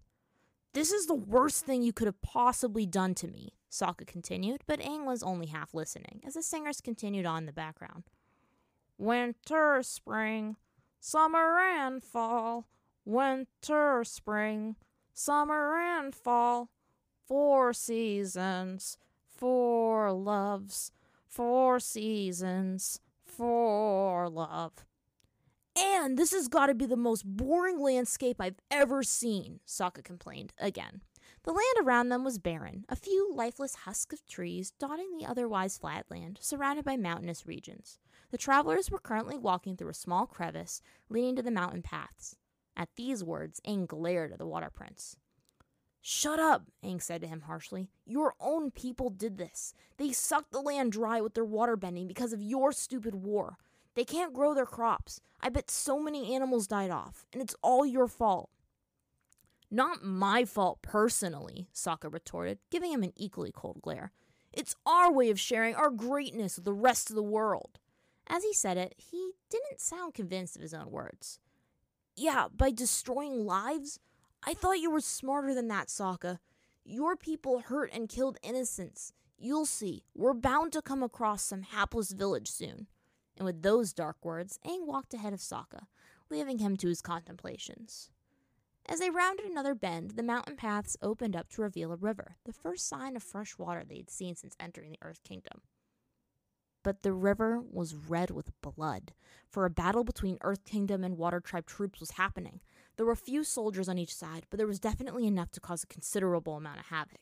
This 0.73 0.91
is 0.91 1.07
the 1.07 1.15
worst 1.15 1.65
thing 1.65 1.81
you 1.81 1.93
could 1.93 2.07
have 2.07 2.21
possibly 2.21 2.85
done 2.85 3.15
to 3.15 3.27
me, 3.27 3.53
Sokka 3.71 4.05
continued, 4.05 4.61
but 4.67 4.79
Aang 4.79 5.05
was 5.05 5.23
only 5.23 5.47
half 5.47 5.73
listening 5.73 6.21
as 6.25 6.35
the 6.35 6.43
singers 6.43 6.81
continued 6.81 7.25
on 7.25 7.39
in 7.39 7.45
the 7.45 7.53
background. 7.53 8.03
Winter, 8.97 9.81
spring, 9.83 10.55
summer, 10.99 11.59
and 11.59 12.03
fall. 12.03 12.67
Winter, 13.05 14.03
spring, 14.03 14.75
summer, 15.13 15.75
and 15.77 16.13
fall. 16.13 16.69
Four 17.27 17.73
seasons, 17.73 18.97
four 19.27 20.11
loves, 20.11 20.91
Four 21.38 21.80
seasons, 21.80 23.00
for 23.23 24.28
love. 24.28 24.73
And 25.78 26.17
this 26.17 26.32
has 26.32 26.47
got 26.47 26.65
to 26.65 26.73
be 26.73 26.88
the 26.88 26.97
most 26.97 27.23
boring 27.28 27.80
landscape 27.80 28.38
I've 28.39 28.60
ever 28.71 29.04
seen, 29.04 29.60
Sokka 29.67 30.04
complained 30.04 30.54
again. 30.58 31.04
The 31.43 31.52
land 31.52 31.86
around 31.86 32.10
them 32.10 32.23
was 32.23 32.39
barren, 32.39 32.86
a 32.89 32.95
few 32.95 33.32
lifeless 33.36 33.76
husks 33.76 34.15
of 34.15 34.26
trees 34.26 34.71
dotting 34.80 35.15
the 35.15 35.28
otherwise 35.28 35.78
flat 35.78 36.08
land, 36.10 36.39
surrounded 36.41 36.86
by 36.86 36.97
mountainous 36.97 37.45
regions. 37.45 38.00
The 38.32 38.39
travelers 38.39 38.89
were 38.89 38.97
currently 38.97 39.38
walking 39.38 39.78
through 39.78 39.91
a 39.91 39.93
small 39.93 40.26
crevice 40.26 40.82
leading 41.08 41.36
to 41.36 41.43
the 41.43 41.52
mountain 41.52 41.84
paths. 41.84 42.36
At 42.76 42.89
these 42.95 43.23
words, 43.23 43.62
Aang 43.63 43.86
glared 43.86 44.32
at 44.32 44.39
the 44.39 44.47
water 44.47 44.71
prince. 44.73 45.17
Shut 46.10 46.39
up, 46.39 46.72
Aang 46.86 47.02
said 47.02 47.20
to 47.20 47.28
him 47.28 47.41
harshly. 47.41 47.89
Your 48.06 48.34
own 48.39 48.72
people 48.72 49.10
did 49.10 49.38
this. 49.38 49.74
They 49.98 50.13
sucked 50.13 50.54
the 50.54 50.62
land 50.62 50.93
dry 50.93 51.20
with 51.20 51.34
their 51.34 51.43
water 51.43 51.76
bending 51.76 52.08
because 52.08 52.32
of 52.32 52.41
your 52.41 52.72
stupid 52.72 53.13
war. 53.13 53.58
They 53.93 54.06
can't 54.06 54.34
grow 54.34 54.54
their 54.54 54.65
crops. 54.65 55.20
I 55.41 55.50
bet 55.50 55.70
so 55.70 56.00
many 56.00 56.34
animals 56.34 56.65
died 56.65 56.91
off, 56.91 57.26
and 57.34 57.41
it's 57.41 57.58
all 57.62 57.86
your 57.86 58.08
fault. 58.08 58.50
Not 59.70 60.02
my 60.02 60.46
fault 60.46 60.82
personally, 60.82 61.67
Sokka 61.74 62.10
retorted, 62.10 62.60
giving 62.72 62.93
him 62.93 63.04
an 63.04 63.12
equally 63.17 63.52
cold 63.54 63.82
glare. 63.82 64.13
It's 64.54 64.78
our 64.86 65.12
way 65.12 65.30
of 65.30 65.41
sharing 65.41 65.76
our 65.76 65.89
greatness 65.89 66.56
with 66.56 66.63
the 66.63 66.72
rest 66.72 67.10
of 67.10 67.17
the 67.17 67.22
world. 67.22 67.80
As 68.28 68.46
he 68.46 68.54
said 68.54 68.78
it, 68.78 68.96
he 68.96 69.34
didn't 69.50 69.82
sound 69.82 70.13
convinced 70.13 70.56
of 70.56 70.62
his 70.62 70.74
own 70.74 70.89
words. 70.89 71.41
Yeah, 72.15 72.48
by 72.56 72.72
destroying 72.72 73.46
lives? 73.46 74.00
I 74.43 74.54
thought 74.54 74.80
you 74.80 74.91
were 74.91 75.02
smarter 75.02 75.54
than 75.54 75.67
that, 75.67 75.88
Sokka. 75.88 76.39
Your 76.84 77.15
people 77.15 77.60
hurt 77.60 77.91
and 77.93 78.08
killed 78.08 78.38
innocents. 78.41 79.13
You'll 79.38 79.65
see, 79.65 80.04
we're 80.15 80.34
bound 80.34 80.71
to 80.73 80.82
come 80.82 81.04
across 81.04 81.43
some 81.43 81.62
hapless 81.63 82.12
village 82.12 82.50
soon. 82.50 82.88
And 83.38 83.45
with 83.45 83.62
those 83.62 83.93
dark 83.93 84.17
words, 84.23 84.60
Aang 84.65 84.86
walked 84.88 85.13
ahead 85.13 85.34
of 85.34 85.39
Sokka, 85.39 85.88
leaving 86.30 86.60
him 86.60 86.76
to 86.78 86.88
his 86.88 87.02
contemplations. 87.02 88.10
As 88.89 89.00
they 89.00 89.10
rounded 89.10 89.45
another 89.45 89.76
bend, 89.76 90.12
the 90.12 90.23
mountain 90.23 90.56
paths 90.56 90.95
opened 91.02 91.36
up 91.36 91.50
to 91.50 91.62
reveal 91.62 91.91
a 91.91 91.97
river, 91.97 92.38
the 92.45 92.54
first 92.54 92.88
sign 92.88 93.15
of 93.17 93.23
fresh 93.23 93.58
water 93.58 93.84
they 93.86 93.97
had 93.97 94.10
seen 94.10 94.36
since 94.36 94.56
entering 94.60 94.91
the 94.91 95.00
Earth 95.02 95.21
Kingdom. 95.23 95.62
But 96.84 97.04
the 97.04 97.12
river 97.12 97.60
was 97.60 97.95
red 97.95 98.32
with 98.32 98.60
blood, 98.62 99.13
for 99.50 99.65
a 99.65 99.69
battle 99.69 100.06
between 100.06 100.38
Earth 100.41 100.63
Kingdom 100.63 101.04
and 101.04 101.17
Water 101.17 101.41
Tribe 101.41 101.65
troops 101.65 102.00
was 102.00 102.12
happening. 102.12 102.62
There 102.97 103.05
were 103.05 103.15
few 103.15 103.43
soldiers 103.43 103.88
on 103.88 103.99
each 103.99 104.13
side, 104.13 104.47
but 104.49 104.57
there 104.57 104.67
was 104.67 104.79
definitely 104.79 105.27
enough 105.27 105.51
to 105.51 105.60
cause 105.60 105.83
a 105.83 105.88
considerable 105.88 106.55
amount 106.55 106.79
of 106.79 106.88
havoc. 106.88 107.21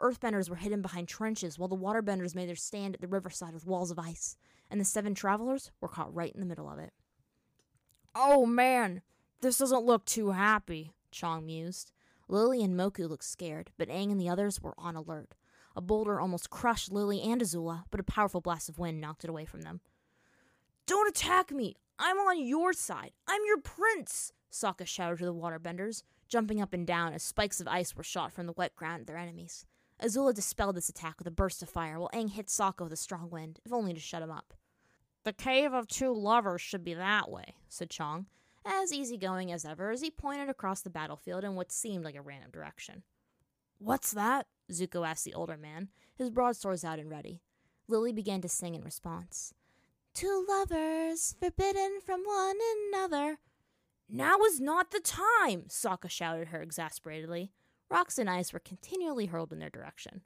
Earthbenders 0.00 0.50
were 0.50 0.56
hidden 0.56 0.82
behind 0.82 1.06
trenches, 1.06 1.58
while 1.58 1.68
the 1.68 1.76
waterbenders 1.76 2.34
made 2.34 2.48
their 2.48 2.56
stand 2.56 2.94
at 2.94 3.00
the 3.00 3.06
riverside 3.06 3.54
with 3.54 3.66
walls 3.66 3.92
of 3.92 4.00
ice, 4.00 4.36
and 4.68 4.80
the 4.80 4.84
seven 4.84 5.14
travelers 5.14 5.70
were 5.80 5.88
caught 5.88 6.12
right 6.12 6.32
in 6.34 6.40
the 6.40 6.46
middle 6.46 6.68
of 6.68 6.80
it. 6.80 6.92
Oh 8.16 8.46
man, 8.46 9.02
this 9.40 9.58
doesn't 9.58 9.84
look 9.86 10.04
too 10.04 10.30
happy, 10.30 10.92
Chong 11.12 11.46
mused. 11.46 11.92
Lily 12.26 12.64
and 12.64 12.74
Moku 12.74 13.08
looked 13.08 13.24
scared, 13.24 13.70
but 13.78 13.88
Aang 13.88 14.10
and 14.10 14.20
the 14.20 14.28
others 14.28 14.60
were 14.60 14.74
on 14.76 14.96
alert. 14.96 15.34
A 15.76 15.80
boulder 15.80 16.20
almost 16.20 16.50
crushed 16.50 16.90
Lily 16.90 17.22
and 17.22 17.40
Azula, 17.40 17.84
but 17.90 18.00
a 18.00 18.04
powerful 18.04 18.40
blast 18.40 18.68
of 18.68 18.78
wind 18.78 19.00
knocked 19.00 19.22
it 19.22 19.30
away 19.30 19.44
from 19.44 19.62
them. 19.62 19.80
Don't 20.86 21.08
attack 21.08 21.52
me! 21.52 21.76
I'm 21.98 22.18
on 22.18 22.44
your 22.44 22.72
side! 22.72 23.12
I'm 23.26 23.40
your 23.46 23.60
prince! 23.60 24.32
Sokka 24.50 24.86
shouted 24.86 25.18
to 25.18 25.24
the 25.24 25.34
waterbenders, 25.34 26.02
jumping 26.28 26.60
up 26.60 26.72
and 26.72 26.86
down 26.86 27.12
as 27.12 27.22
spikes 27.22 27.60
of 27.60 27.68
ice 27.68 27.94
were 27.94 28.02
shot 28.02 28.32
from 28.32 28.46
the 28.46 28.54
wet 28.54 28.74
ground 28.74 29.02
at 29.02 29.06
their 29.06 29.16
enemies. 29.16 29.66
Azula 30.02 30.34
dispelled 30.34 30.76
this 30.76 30.88
attack 30.88 31.14
with 31.18 31.26
a 31.26 31.30
burst 31.30 31.62
of 31.62 31.68
fire, 31.68 31.98
while 31.98 32.10
Aang 32.12 32.30
hit 32.30 32.48
Sokka 32.48 32.82
with 32.82 32.92
a 32.92 32.96
strong 32.96 33.30
wind, 33.30 33.60
if 33.64 33.72
only 33.72 33.94
to 33.94 34.00
shut 34.00 34.22
him 34.22 34.30
up. 34.30 34.54
The 35.24 35.32
cave 35.32 35.72
of 35.72 35.86
two 35.86 36.12
lovers 36.12 36.60
should 36.60 36.82
be 36.82 36.94
that 36.94 37.30
way, 37.30 37.54
said 37.68 37.90
Chong, 37.90 38.26
as 38.64 38.92
easygoing 38.92 39.52
as 39.52 39.64
ever 39.64 39.92
as 39.92 40.00
he 40.00 40.10
pointed 40.10 40.48
across 40.48 40.80
the 40.80 40.90
battlefield 40.90 41.44
in 41.44 41.54
what 41.54 41.70
seemed 41.70 42.04
like 42.04 42.16
a 42.16 42.22
random 42.22 42.50
direction. 42.50 43.04
What's 43.78 44.12
that? 44.12 44.46
Zuko 44.70 45.06
asked 45.06 45.24
the 45.24 45.34
older 45.34 45.56
man, 45.56 45.88
his 46.16 46.30
broadswords 46.30 46.84
out 46.84 46.98
and 46.98 47.10
ready. 47.10 47.42
Lily 47.88 48.12
began 48.12 48.40
to 48.40 48.48
sing 48.48 48.74
in 48.74 48.82
response. 48.82 49.54
Two 50.14 50.44
lovers, 50.46 51.34
forbidden 51.40 52.00
from 52.04 52.22
one 52.24 52.58
another. 52.92 53.38
Now 54.08 54.40
is 54.42 54.60
not 54.60 54.90
the 54.90 55.00
time, 55.00 55.64
Sokka 55.68 56.10
shouted 56.10 56.48
her 56.48 56.60
exasperatedly. 56.60 57.50
Rocks 57.90 58.18
and 58.18 58.28
ice 58.28 58.52
were 58.52 58.58
continually 58.58 59.26
hurled 59.26 59.52
in 59.52 59.58
their 59.58 59.70
direction. 59.70 60.20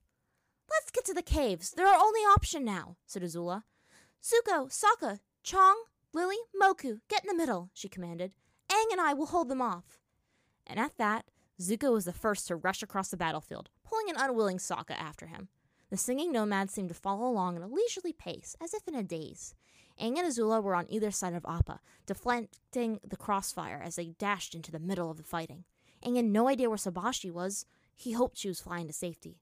Let's 0.68 0.90
get 0.90 1.05
to 1.05 1.14
the 1.14 1.22
caves. 1.22 1.70
They're 1.70 1.87
our 1.87 2.01
only 2.01 2.20
option 2.20 2.64
now, 2.64 2.96
said 3.07 3.22
Azula. 3.22 3.62
Zuko, 4.20 4.68
Sokka, 4.68 5.20
Chong, 5.44 5.77
Lily, 6.12 6.37
Moku, 6.61 6.99
get 7.09 7.22
in 7.22 7.29
the 7.29 7.40
middle, 7.40 7.70
she 7.72 7.88
commanded. 7.88 8.33
Aang 8.68 8.90
and 8.90 9.01
I 9.01 9.14
will 9.14 9.27
hold 9.27 9.49
them 9.49 9.62
off. 9.62 10.01
And 10.66 10.81
at 10.81 10.99
that, 10.99 11.27
Zuko 11.61 11.92
was 11.92 12.07
the 12.07 12.12
first 12.12 12.49
to 12.49 12.57
rush 12.57 12.83
across 12.83 13.09
the 13.09 13.16
battlefield, 13.16 13.70
pulling 13.85 14.11
an 14.11 14.16
unwilling 14.18 14.59
Sokka 14.59 14.99
after 14.99 15.27
him. 15.27 15.49
The 15.96 16.02
singing 16.02 16.30
nomads 16.30 16.74
seemed 16.74 16.90
to 16.90 16.94
follow 16.94 17.26
along 17.26 17.56
at 17.56 17.62
a 17.62 17.66
leisurely 17.66 18.12
pace, 18.12 18.54
as 18.62 18.74
if 18.74 18.87
in 18.87 18.94
a 18.94 19.02
daze. 19.02 19.54
Aang 19.98 20.18
and 20.18 20.30
Azula 20.30 20.62
were 20.62 20.74
on 20.74 20.85
either 20.90 21.11
side 21.11 21.32
of 21.32 21.46
Appa, 21.48 21.80
deflecting 22.04 23.00
the 23.02 23.16
crossfire 23.16 23.80
as 23.82 23.96
they 23.96 24.09
dashed 24.09 24.54
into 24.54 24.70
the 24.70 24.78
middle 24.78 25.11
of 25.11 25.16
the 25.16 25.22
fighting. 25.22 25.64
Aang 26.04 26.16
had 26.16 26.26
no 26.26 26.48
idea 26.48 26.68
where 26.68 26.76
Sabashi 26.76 27.32
was. 27.32 27.64
He 27.94 28.12
hoped 28.12 28.37
she 28.37 28.48
was 28.48 28.61
flying 28.61 28.87
to 28.88 28.92
safety. 28.92 29.38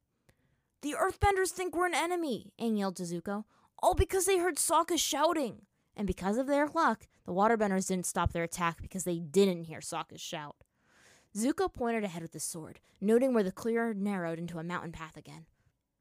The 0.82 0.94
Earthbenders 0.94 1.50
think 1.50 1.74
we're 1.74 1.86
an 1.86 1.94
enemy, 1.96 2.52
Aang 2.60 2.78
yelled 2.78 2.94
to 2.98 3.02
Zuko, 3.02 3.46
all 3.82 3.94
because 3.94 4.26
they 4.26 4.38
heard 4.38 4.54
Sokka 4.54 4.96
shouting. 4.96 5.62
And 5.96 6.06
because 6.06 6.38
of 6.38 6.46
their 6.46 6.68
luck, 6.68 7.08
the 7.26 7.32
Waterbenders 7.32 7.88
didn't 7.88 8.06
stop 8.06 8.32
their 8.32 8.44
attack 8.44 8.80
because 8.80 9.02
they 9.02 9.18
didn't 9.18 9.64
hear 9.64 9.80
Sokka's 9.80 10.20
shout. 10.20 10.54
Zuko 11.36 11.74
pointed 11.74 12.04
ahead 12.04 12.22
with 12.22 12.32
his 12.32 12.44
sword, 12.44 12.78
noting 13.00 13.34
where 13.34 13.42
the 13.42 13.50
clear 13.50 13.92
narrowed 13.92 14.38
into 14.38 14.60
a 14.60 14.62
mountain 14.62 14.92
path 14.92 15.16
again. 15.16 15.46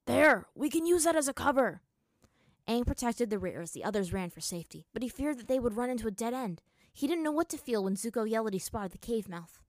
There, 0.05 0.47
we 0.53 0.69
can 0.69 0.85
use 0.85 1.05
that 1.05 1.15
as 1.15 1.27
a 1.27 1.33
cover. 1.33 1.81
Aang 2.67 2.85
protected 2.85 3.29
the 3.29 3.39
rear 3.39 3.61
as 3.61 3.71
the 3.71 3.83
others 3.83 4.13
ran 4.13 4.29
for 4.29 4.41
safety, 4.41 4.85
but 4.93 5.01
he 5.01 5.09
feared 5.09 5.37
that 5.37 5.47
they 5.47 5.59
would 5.59 5.77
run 5.77 5.89
into 5.89 6.07
a 6.07 6.11
dead 6.11 6.33
end. 6.33 6.61
He 6.93 7.07
didn't 7.07 7.23
know 7.23 7.31
what 7.31 7.49
to 7.49 7.57
feel 7.57 7.83
when 7.83 7.95
Zuko 7.95 8.29
yelled 8.29 8.53
he 8.53 8.59
spotted 8.59 8.91
the 8.91 8.97
cave 8.97 9.29
mouth. 9.29 9.61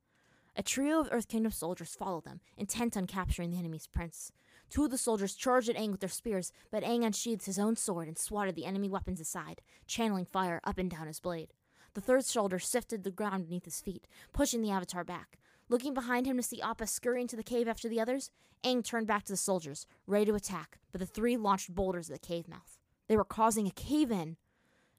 A 0.57 0.63
trio 0.63 1.01
of 1.01 1.09
Earth 1.11 1.29
Kingdom 1.29 1.51
soldiers 1.51 1.97
followed 1.97 2.25
them, 2.25 2.41
intent 2.57 2.97
on 2.97 3.07
capturing 3.07 3.51
the 3.51 3.59
enemy's 3.59 3.89
prince. 3.89 4.31
Two 4.71 4.85
of 4.85 4.91
the 4.91 4.99
soldiers 4.99 5.35
charged 5.35 5.69
at 5.69 5.77
Aang 5.77 5.91
with 5.91 6.01
their 6.01 6.09
spears, 6.09 6.53
but 6.71 6.85
Aang 6.85 7.05
unsheathed 7.05 7.47
his 7.47 7.59
own 7.59 7.77
sword 7.77 8.07
and 8.07 8.19
swatted 8.19 8.55
the 8.55 8.67
enemy 8.67 8.89
weapons 8.89 9.21
aside, 9.21 9.63
channeling 9.87 10.25
fire 10.25 10.61
up 10.65 10.79
and 10.79 10.91
down 10.91 11.07
his 11.07 11.21
blade. 11.21 11.53
The 11.95 12.01
third 12.01 12.25
soldier 12.25 12.59
sifted 12.59 13.03
the 13.03 13.11
ground 13.11 13.47
beneath 13.47 13.65
his 13.65 13.81
feet, 13.81 14.07
pushing 14.33 14.63
the 14.63 14.71
Avatar 14.71 15.05
back. 15.05 15.39
Looking 15.69 15.95
behind 15.95 16.27
him 16.27 16.37
to 16.37 16.43
see 16.43 16.61
Appa 16.61 16.87
scurrying 16.87 17.27
to 17.29 17.37
the 17.37 17.43
cave 17.43 17.69
after 17.69 17.89
the 17.89 18.01
others, 18.01 18.31
Aang 18.63 18.85
turned 18.85 19.07
back 19.07 19.25
to 19.25 19.33
the 19.33 19.37
soldiers, 19.37 19.87
ready 20.07 20.27
to 20.27 20.35
attack, 20.35 20.79
but 20.93 21.01
the 21.01 21.07
three 21.07 21.37
launched 21.37 21.75
boulders 21.75 22.11
at 22.11 22.21
the 22.21 22.27
cave 22.27 22.49
mouth. 22.49 22.79
They 23.09 23.17
were 23.17 23.25
causing 23.25 23.67
a 23.67 23.71
cave 23.71 24.11
in. 24.11 24.37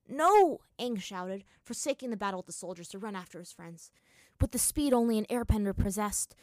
No! 0.08 0.62
Aang 0.80 1.00
shouted, 1.00 1.44
forsaking 1.64 2.10
the 2.10 2.18
battle 2.18 2.40
with 2.40 2.48
the 2.48 2.52
soldiers 2.52 2.88
to 2.90 3.00
run 3.00 3.16
after 3.16 3.40
his 3.40 3.52
friends. 3.52 3.92
With 4.42 4.52
the 4.52 4.60
speed 4.60 4.94
only 4.94 5.18
an 5.18 5.26
airbender 5.30 5.76
possessed, 5.76 6.36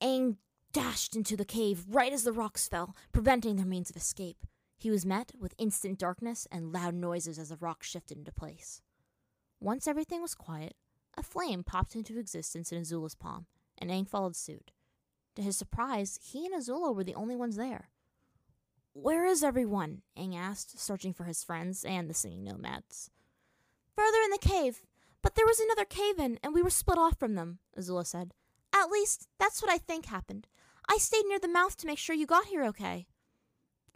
Aang 0.00 0.36
dashed 0.72 1.16
into 1.16 1.36
the 1.36 1.44
cave 1.44 1.84
right 1.88 2.12
as 2.12 2.24
the 2.24 2.32
rocks 2.32 2.68
fell, 2.68 2.94
preventing 3.12 3.56
their 3.56 3.66
means 3.66 3.90
of 3.90 3.96
escape. 3.96 4.46
He 4.78 4.90
was 4.90 5.06
met 5.06 5.32
with 5.38 5.54
instant 5.58 5.98
darkness 5.98 6.46
and 6.50 6.72
loud 6.72 6.94
noises 6.94 7.38
as 7.38 7.50
the 7.50 7.56
rocks 7.56 7.86
shifted 7.86 8.18
into 8.18 8.32
place. 8.32 8.82
Once 9.60 9.86
everything 9.86 10.20
was 10.20 10.34
quiet, 10.34 10.74
a 11.16 11.22
flame 11.22 11.62
popped 11.62 11.94
into 11.94 12.18
existence 12.18 12.72
in 12.72 12.78
Azula's 12.78 13.14
palm, 13.14 13.46
and 13.82 13.90
Aang 13.90 14.08
followed 14.08 14.36
suit. 14.36 14.70
To 15.34 15.42
his 15.42 15.56
surprise, 15.56 16.20
he 16.22 16.46
and 16.46 16.54
Azula 16.54 16.94
were 16.94 17.04
the 17.04 17.16
only 17.16 17.34
ones 17.34 17.56
there. 17.56 17.90
Where 18.92 19.26
is 19.26 19.42
everyone? 19.42 20.02
Aang 20.16 20.36
asked, 20.36 20.78
searching 20.78 21.12
for 21.12 21.24
his 21.24 21.42
friends 21.42 21.84
and 21.84 22.08
the 22.08 22.14
singing 22.14 22.44
nomads. 22.44 23.10
Further 23.96 24.18
in 24.24 24.30
the 24.30 24.38
cave, 24.38 24.82
but 25.20 25.34
there 25.34 25.46
was 25.46 25.58
another 25.58 25.84
cave 25.84 26.18
in, 26.18 26.38
and 26.44 26.54
we 26.54 26.62
were 26.62 26.70
split 26.70 26.98
off 26.98 27.18
from 27.18 27.34
them, 27.34 27.58
Azula 27.76 28.06
said. 28.06 28.34
At 28.72 28.90
least, 28.90 29.26
that's 29.38 29.60
what 29.60 29.70
I 29.70 29.78
think 29.78 30.06
happened. 30.06 30.46
I 30.88 30.98
stayed 30.98 31.26
near 31.26 31.40
the 31.40 31.48
mouth 31.48 31.76
to 31.78 31.86
make 31.86 31.98
sure 31.98 32.14
you 32.14 32.26
got 32.26 32.46
here 32.46 32.64
okay. 32.66 33.06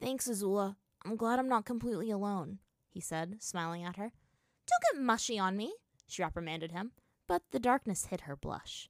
Thanks, 0.01 0.29
Azula. 0.29 0.77
I'm 1.05 1.17
glad 1.17 1.39
I'm 1.39 1.49
not 1.49 1.65
completely 1.65 2.11
alone, 2.11 2.59
he 2.91 3.01
said, 3.01 3.37
smiling 3.41 3.85
at 3.85 3.97
her. 3.97 4.13
Don't 4.67 4.95
get 4.95 5.03
mushy 5.03 5.39
on 5.39 5.57
me, 5.57 5.75
she 6.09 6.23
reprimanded 6.23 6.73
him, 6.73 6.91
but 7.29 7.43
the 7.53 7.61
darkness 7.61 8.07
hid 8.07 8.23
her 8.23 8.35
blush. 8.35 8.89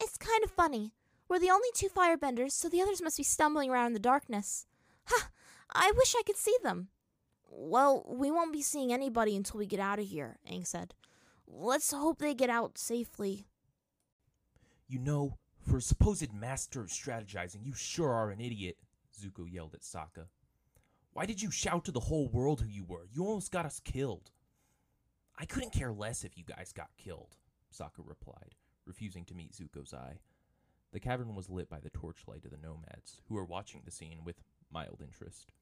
It's 0.00 0.18
kind 0.18 0.44
of 0.44 0.50
funny. 0.50 0.92
We're 1.28 1.38
the 1.38 1.50
only 1.50 1.68
two 1.74 1.88
firebenders, 1.88 2.52
so 2.52 2.68
the 2.68 2.80
others 2.80 3.02
must 3.02 3.16
be 3.16 3.22
stumbling 3.22 3.70
around 3.70 3.88
in 3.88 3.92
the 3.94 3.98
darkness. 3.98 4.66
Ha! 5.06 5.30
I 5.72 5.92
wish 5.96 6.14
I 6.16 6.22
could 6.24 6.36
see 6.36 6.56
them. 6.62 6.88
Well, 7.48 8.04
we 8.08 8.30
won't 8.30 8.52
be 8.52 8.62
seeing 8.62 8.92
anybody 8.92 9.36
until 9.36 9.58
we 9.58 9.66
get 9.66 9.80
out 9.80 9.98
of 9.98 10.06
here, 10.06 10.38
Aang 10.50 10.66
said. 10.66 10.94
Let's 11.46 11.92
hope 11.92 12.18
they 12.18 12.34
get 12.34 12.50
out 12.50 12.78
safely. 12.78 13.46
You 14.88 14.98
know, 14.98 15.38
for 15.60 15.78
a 15.78 15.82
supposed 15.82 16.32
master 16.32 16.80
of 16.80 16.88
strategizing, 16.88 17.64
you 17.64 17.74
sure 17.74 18.12
are 18.12 18.30
an 18.30 18.40
idiot, 18.40 18.76
Zuko 19.20 19.50
yelled 19.50 19.74
at 19.74 19.82
Sokka. 19.82 20.26
Why 21.12 21.26
did 21.26 21.40
you 21.40 21.50
shout 21.50 21.84
to 21.86 21.92
the 21.92 22.00
whole 22.00 22.28
world 22.28 22.60
who 22.60 22.68
you 22.68 22.84
were? 22.84 23.08
You 23.12 23.24
almost 23.24 23.50
got 23.50 23.66
us 23.66 23.80
killed. 23.80 24.30
I 25.38 25.44
couldn't 25.44 25.72
care 25.72 25.92
less 25.92 26.24
if 26.24 26.36
you 26.36 26.44
guys 26.44 26.72
got 26.72 26.90
killed, 26.96 27.36
Sokka 27.74 28.04
replied, 28.04 28.54
refusing 28.86 29.24
to 29.26 29.34
meet 29.34 29.52
Zuko's 29.52 29.92
eye. 29.92 30.18
The 30.92 31.00
cavern 31.00 31.34
was 31.34 31.50
lit 31.50 31.68
by 31.68 31.80
the 31.80 31.90
torchlight 31.90 32.44
of 32.44 32.50
the 32.50 32.56
nomads, 32.56 33.20
who 33.28 33.34
were 33.34 33.44
watching 33.44 33.82
the 33.84 33.90
scene 33.90 34.20
with 34.24 34.42
mild 34.70 35.00
interest. 35.02 35.52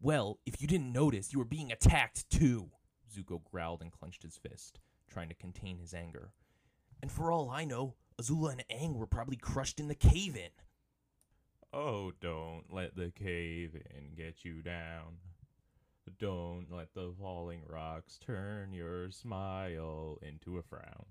Well, 0.00 0.38
if 0.46 0.62
you 0.62 0.68
didn't 0.68 0.92
notice, 0.92 1.32
you 1.32 1.38
were 1.38 1.44
being 1.44 1.72
attacked 1.72 2.30
too, 2.30 2.70
Zuko 3.12 3.42
growled 3.50 3.82
and 3.82 3.92
clenched 3.92 4.22
his 4.22 4.36
fist, 4.36 4.78
trying 5.10 5.28
to 5.28 5.34
contain 5.34 5.78
his 5.78 5.92
anger. 5.92 6.30
And 7.02 7.10
for 7.10 7.32
all 7.32 7.50
I 7.50 7.64
know, 7.64 7.94
Azula 8.20 8.52
and 8.52 8.64
Aang 8.70 8.96
were 8.96 9.06
probably 9.06 9.36
crushed 9.36 9.80
in 9.80 9.88
the 9.88 9.94
cave 9.94 10.36
in. 10.36 10.50
Oh, 11.72 12.12
don't 12.20 12.64
let 12.70 12.96
the 12.96 13.10
cave 13.10 13.74
in 13.74 14.14
get 14.16 14.44
you 14.44 14.62
down. 14.62 15.18
Don't 16.18 16.66
let 16.70 16.94
the 16.94 17.12
falling 17.20 17.60
rocks 17.68 18.18
turn 18.18 18.72
your 18.72 19.10
smile 19.10 20.18
into 20.22 20.58
a 20.58 20.62
frown. 20.62 21.04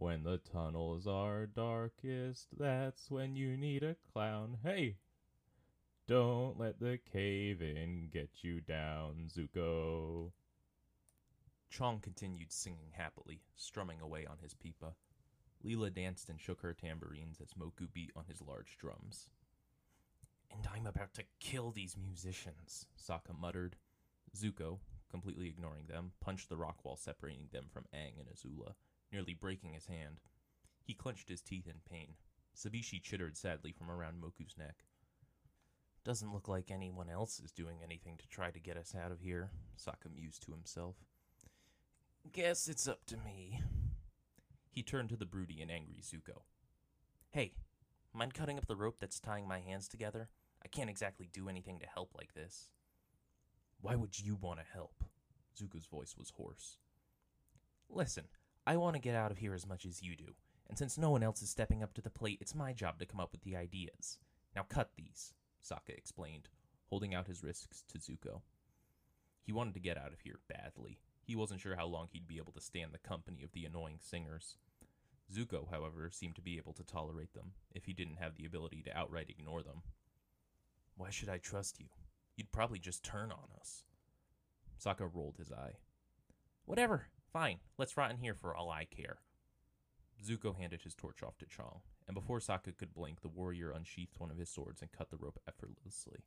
When 0.00 0.22
the 0.22 0.38
tunnels 0.38 1.06
are 1.06 1.44
darkest, 1.44 2.48
that's 2.58 3.10
when 3.10 3.36
you 3.36 3.54
need 3.58 3.82
a 3.82 3.96
clown. 4.12 4.56
Hey, 4.62 4.96
Don't 6.06 6.58
let 6.58 6.80
the 6.80 6.98
cave 7.12 7.60
in 7.60 8.08
get 8.12 8.30
you 8.42 8.60
down, 8.62 9.28
Zuko. 9.28 10.32
Chong 11.68 12.00
continued 12.00 12.50
singing 12.50 12.92
happily, 12.92 13.42
strumming 13.54 14.00
away 14.00 14.26
on 14.26 14.38
his 14.42 14.54
pipa. 14.54 14.94
Leela 15.64 15.92
danced 15.94 16.30
and 16.30 16.40
shook 16.40 16.62
her 16.62 16.72
tambourines 16.72 17.38
as 17.40 17.52
Moku 17.52 17.86
beat 17.92 18.10
on 18.16 18.24
his 18.26 18.40
large 18.40 18.76
drums. 18.78 19.28
And 20.50 20.66
I'm 20.74 20.86
about 20.86 21.12
to 21.14 21.24
kill 21.40 21.70
these 21.70 21.96
musicians, 21.96 22.86
Sokka 22.98 23.38
muttered. 23.38 23.76
Zuko, 24.36 24.78
completely 25.10 25.48
ignoring 25.48 25.86
them, 25.88 26.12
punched 26.20 26.48
the 26.48 26.56
rock 26.56 26.84
wall 26.84 26.96
separating 26.96 27.48
them 27.52 27.66
from 27.70 27.84
Aang 27.94 28.18
and 28.18 28.28
Azula, 28.34 28.74
nearly 29.12 29.34
breaking 29.34 29.72
his 29.74 29.86
hand. 29.86 30.20
He 30.82 30.94
clenched 30.94 31.28
his 31.28 31.42
teeth 31.42 31.66
in 31.66 31.80
pain. 31.90 32.14
Sabishi 32.56 33.02
chittered 33.02 33.36
sadly 33.36 33.72
from 33.72 33.90
around 33.90 34.20
Moku's 34.20 34.56
neck. 34.58 34.84
Doesn't 36.04 36.32
look 36.32 36.48
like 36.48 36.70
anyone 36.70 37.10
else 37.10 37.40
is 37.40 37.52
doing 37.52 37.78
anything 37.82 38.16
to 38.18 38.28
try 38.28 38.50
to 38.50 38.58
get 38.58 38.76
us 38.76 38.94
out 38.94 39.12
of 39.12 39.20
here, 39.20 39.50
Sokka 39.78 40.12
mused 40.12 40.42
to 40.44 40.52
himself. 40.52 40.96
Guess 42.32 42.68
it's 42.68 42.88
up 42.88 43.04
to 43.06 43.16
me. 43.16 43.60
He 44.70 44.82
turned 44.82 45.08
to 45.10 45.16
the 45.16 45.26
broody 45.26 45.60
and 45.60 45.70
angry 45.70 46.00
Zuko. 46.02 46.42
Hey, 47.30 47.52
mind 48.14 48.34
cutting 48.34 48.56
up 48.56 48.66
the 48.66 48.76
rope 48.76 48.96
that's 49.00 49.20
tying 49.20 49.46
my 49.46 49.60
hands 49.60 49.88
together? 49.88 50.28
I 50.64 50.68
can't 50.68 50.90
exactly 50.90 51.28
do 51.32 51.48
anything 51.48 51.78
to 51.80 51.86
help 51.86 52.12
like 52.16 52.34
this. 52.34 52.70
Why 53.80 53.96
would 53.96 54.18
you 54.18 54.36
want 54.36 54.58
to 54.58 54.66
help? 54.72 55.04
Zuko's 55.58 55.86
voice 55.86 56.14
was 56.18 56.30
hoarse. 56.30 56.78
Listen, 57.88 58.24
I 58.66 58.76
want 58.76 58.94
to 58.94 59.00
get 59.00 59.14
out 59.14 59.30
of 59.30 59.38
here 59.38 59.54
as 59.54 59.66
much 59.66 59.86
as 59.86 60.02
you 60.02 60.16
do, 60.16 60.34
and 60.68 60.78
since 60.78 60.98
no 60.98 61.10
one 61.10 61.22
else 61.22 61.42
is 61.42 61.50
stepping 61.50 61.82
up 61.82 61.94
to 61.94 62.00
the 62.00 62.10
plate, 62.10 62.38
it's 62.40 62.54
my 62.54 62.72
job 62.72 62.98
to 62.98 63.06
come 63.06 63.20
up 63.20 63.32
with 63.32 63.42
the 63.42 63.56
ideas. 63.56 64.18
Now 64.54 64.62
cut 64.68 64.90
these, 64.96 65.34
Sokka 65.64 65.96
explained, 65.96 66.48
holding 66.88 67.14
out 67.14 67.26
his 67.26 67.42
wrists 67.42 67.82
to 67.92 67.98
Zuko. 67.98 68.42
He 69.42 69.52
wanted 69.52 69.74
to 69.74 69.80
get 69.80 69.96
out 69.96 70.12
of 70.12 70.20
here 70.20 70.38
badly. 70.48 71.00
He 71.22 71.34
wasn't 71.34 71.60
sure 71.60 71.76
how 71.76 71.86
long 71.86 72.08
he'd 72.10 72.28
be 72.28 72.38
able 72.38 72.52
to 72.52 72.60
stand 72.60 72.92
the 72.92 72.98
company 72.98 73.42
of 73.42 73.52
the 73.52 73.64
annoying 73.64 73.98
singers. 74.00 74.56
Zuko, 75.34 75.70
however, 75.70 76.10
seemed 76.10 76.34
to 76.36 76.42
be 76.42 76.56
able 76.56 76.72
to 76.74 76.84
tolerate 76.84 77.32
them, 77.34 77.52
if 77.72 77.84
he 77.84 77.92
didn't 77.92 78.18
have 78.18 78.36
the 78.36 78.44
ability 78.44 78.82
to 78.82 78.96
outright 78.96 79.30
ignore 79.30 79.62
them. 79.62 79.82
Why 80.96 81.10
should 81.10 81.28
I 81.28 81.38
trust 81.38 81.80
you? 81.80 81.86
You'd 82.36 82.52
probably 82.52 82.78
just 82.78 83.04
turn 83.04 83.32
on 83.32 83.48
us. 83.58 83.84
Sokka 84.82 85.08
rolled 85.12 85.36
his 85.38 85.52
eye. 85.52 85.76
Whatever, 86.64 87.06
fine, 87.32 87.58
let's 87.78 87.96
rot 87.96 88.10
in 88.10 88.18
here 88.18 88.34
for 88.34 88.54
all 88.54 88.70
I 88.70 88.84
care. 88.84 89.18
Zuko 90.24 90.56
handed 90.56 90.82
his 90.82 90.94
torch 90.94 91.22
off 91.22 91.38
to 91.38 91.46
Chong, 91.46 91.80
and 92.06 92.14
before 92.14 92.40
Sokka 92.40 92.76
could 92.76 92.94
blink, 92.94 93.22
the 93.22 93.28
warrior 93.28 93.70
unsheathed 93.70 94.18
one 94.18 94.30
of 94.30 94.38
his 94.38 94.50
swords 94.50 94.82
and 94.82 94.92
cut 94.92 95.10
the 95.10 95.16
rope 95.16 95.38
effortlessly. 95.48 96.20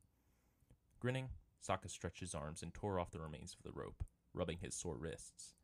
Grinning, 0.98 1.28
Sokka 1.66 1.88
stretched 1.88 2.20
his 2.20 2.34
arms 2.34 2.62
and 2.62 2.74
tore 2.74 2.98
off 2.98 3.10
the 3.10 3.20
remains 3.20 3.54
of 3.54 3.62
the 3.62 3.78
rope, 3.78 4.02
rubbing 4.32 4.58
his 4.60 4.74
sore 4.74 4.96
wrists. 4.96 5.54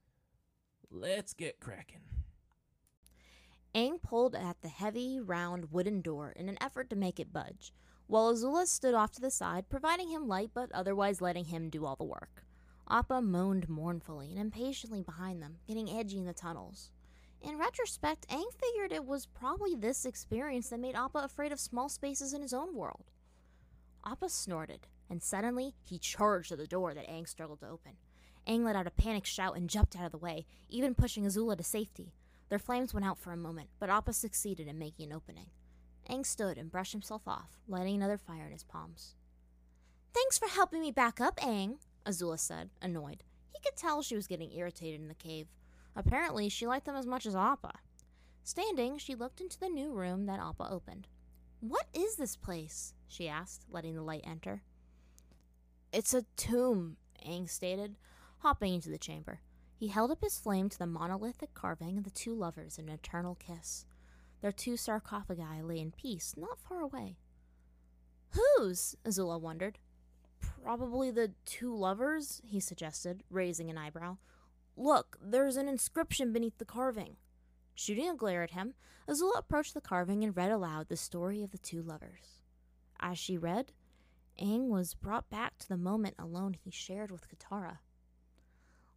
Let's 0.91 1.33
get 1.33 1.61
cracking. 1.61 2.03
Aang 3.75 4.03
pulled 4.03 4.35
at 4.35 4.63
the 4.63 4.69
heavy, 4.69 5.21
round 5.21 5.71
wooden 5.71 6.01
door 6.01 6.33
in 6.35 6.49
an 6.49 6.59
effort 6.61 6.91
to 6.91 6.97
make 6.97 7.21
it 7.21 7.33
budge, 7.33 7.73
while 8.07 8.33
Azula 8.33 8.67
stood 8.67 8.95
off 8.95 9.13
to 9.13 9.21
the 9.21 9.31
side, 9.31 9.69
providing 9.69 10.11
him 10.11 10.27
light 10.27 10.51
but 10.53 10.73
otherwise 10.73 11.21
letting 11.21 11.45
him 11.47 11.71
do 11.71 11.85
all 11.85 11.95
the 11.95 12.05
work. 12.05 12.45
Appa 12.91 13.23
moaned 13.23 13.69
mournfully 13.69 14.31
and 14.31 14.41
impatiently 14.41 15.03
behind 15.03 15.41
them, 15.41 15.59
getting 15.67 15.89
edgy 15.89 16.19
in 16.19 16.27
the 16.27 16.33
tunnels. 16.33 16.91
In 17.41 17.57
retrospect, 17.57 18.29
Aang 18.29 18.53
figured 18.61 18.93
it 18.93 19.07
was 19.07 19.27
probably 19.27 19.75
this 19.75 20.05
experience 20.05 20.69
that 20.69 20.81
made 20.81 20.97
Appa 20.97 21.19
afraid 21.19 21.53
of 21.53 21.61
small 21.61 21.89
spaces 21.89 22.35
in 22.35 22.43
his 22.43 22.53
own 22.53 22.75
world. 22.75 23.13
Appa 24.05 24.29
snorted, 24.29 24.89
and 25.09 25.23
suddenly 25.23 25.75
he 25.83 25.99
charged 25.99 26.53
at 26.53 26.59
the 26.59 26.67
door 26.67 26.93
that 26.93 27.09
Aang 27.09 27.29
struggled 27.29 27.61
to 27.61 27.69
open. 27.69 27.93
Aang 28.47 28.65
let 28.65 28.77
out 28.77 28.87
a 28.87 28.91
panicked 28.91 29.27
shout 29.27 29.57
and 29.57 29.71
jumped 29.71 29.97
out 29.97 30.07
of 30.07 30.13
the 30.13 30.19
way, 30.19 30.45
even 30.69 30.95
pushing 30.95 31.25
Azula 31.25 31.57
to 31.57 31.63
safety. 31.63 32.13
Their 32.49 32.59
flames 32.59 32.93
went 32.93 33.07
out 33.07 33.19
for 33.19 33.33
a 33.33 33.37
moment, 33.37 33.69
but 33.79 33.91
Appa 33.91 34.13
succeeded 34.13 34.67
in 34.67 34.79
making 34.79 35.11
an 35.11 35.17
opening. 35.17 35.47
Aang 36.09 36.27
stood 36.27 36.59
and 36.59 36.73
brushed 36.73 36.93
himself 36.93 37.23
off, 37.29 37.61
lighting 37.69 37.95
another 37.95 38.19
fire 38.19 38.47
in 38.47 38.53
his 38.53 38.65
palms. 38.65 39.15
Thanks 40.13 40.39
for 40.39 40.49
helping 40.49 40.81
me 40.81 40.91
back 40.91 41.21
up, 41.21 41.37
Aang, 41.37 41.77
Azula 42.07 42.39
said, 42.39 42.71
annoyed. 42.81 43.23
He 43.53 43.61
could 43.61 43.77
tell 43.77 44.03
she 44.03 44.17
was 44.17 44.27
getting 44.27 44.53
irritated 44.53 45.01
in 45.01 45.09
the 45.09 45.15
cave. 45.15 45.49
Apparently, 45.95 46.49
she 46.49 46.67
liked 46.67 46.87
them 46.87 46.97
as 46.97 47.07
much 47.07 47.27
as 47.27 47.35
Appa. 47.35 47.73
Standing, 48.43 48.99
she 48.99 49.15
looked 49.15 49.41
into 49.41 49.59
the 49.59 49.69
new 49.69 49.93
room 49.93 50.27
that 50.27 50.41
Appa 50.41 50.69
opened. 50.71 51.09
What 51.61 51.87
is 51.93 52.17
this 52.17 52.37
place? 52.37 52.95
she 53.07 53.29
asked, 53.29 53.67
letting 53.71 53.95
the 53.95 54.03
light 54.03 54.25
enter. 54.25 54.63
It's 55.93 56.15
a 56.15 56.25
tomb, 56.37 56.97
Aang 57.27 57.49
stated, 57.51 57.97
hopping 58.39 58.75
into 58.75 58.89
the 58.89 58.99
chamber. 58.99 59.41
He 59.77 59.89
held 59.89 60.11
up 60.11 60.23
his 60.23 60.39
flame 60.39 60.69
to 60.69 60.79
the 60.79 60.87
monolithic 60.87 61.55
carving 61.55 61.99
of 61.99 62.05
the 62.05 62.11
two 62.11 62.35
lovers 62.35 62.79
in 62.79 62.89
an 62.89 62.95
eternal 62.95 63.35
kiss. 63.35 63.85
Their 64.41 64.53
two 64.53 64.77
sarcophagi 64.77 65.63
lay 65.63 65.81
in 65.81 65.91
peace, 65.91 66.35
not 66.37 66.61
far 66.61 66.81
away. 66.81 67.17
Whose? 68.31 68.95
Azula 69.05 69.41
wondered. 69.41 69.79
Probably 70.63 71.11
the 71.11 71.33
two 71.45 71.75
lovers, 71.75 72.41
he 72.45 72.61
suggested, 72.61 73.23
raising 73.31 73.71
an 73.71 73.79
eyebrow. 73.79 74.19
Look, 74.77 75.19
there's 75.23 75.57
an 75.57 75.69
inscription 75.69 76.33
beneath 76.33 76.59
the 76.59 76.65
carving. 76.65 77.17
Shooting 77.75 78.09
a 78.09 78.15
glare 78.15 78.43
at 78.43 78.53
him, 78.53 78.75
Azula 79.09 79.39
approached 79.39 79.75
the 79.75 79.81
carving 79.81 80.23
and 80.23 80.37
read 80.37 80.51
aloud 80.51 80.89
the 80.89 80.97
story 80.97 81.43
of 81.43 81.51
the 81.51 81.59
two 81.59 81.83
lovers. 81.83 82.41
As 83.01 83.19
she 83.19 83.39
read, 83.39 83.73
Aang 84.41 84.69
was 84.69 84.95
brought 84.95 85.31
back 85.31 85.59
to 85.59 85.69
the 85.69 85.77
moment 85.77 86.15
alone 86.19 86.55
he 86.55 86.71
shared 86.71 87.11
with 87.11 87.29
Katara. 87.29 87.79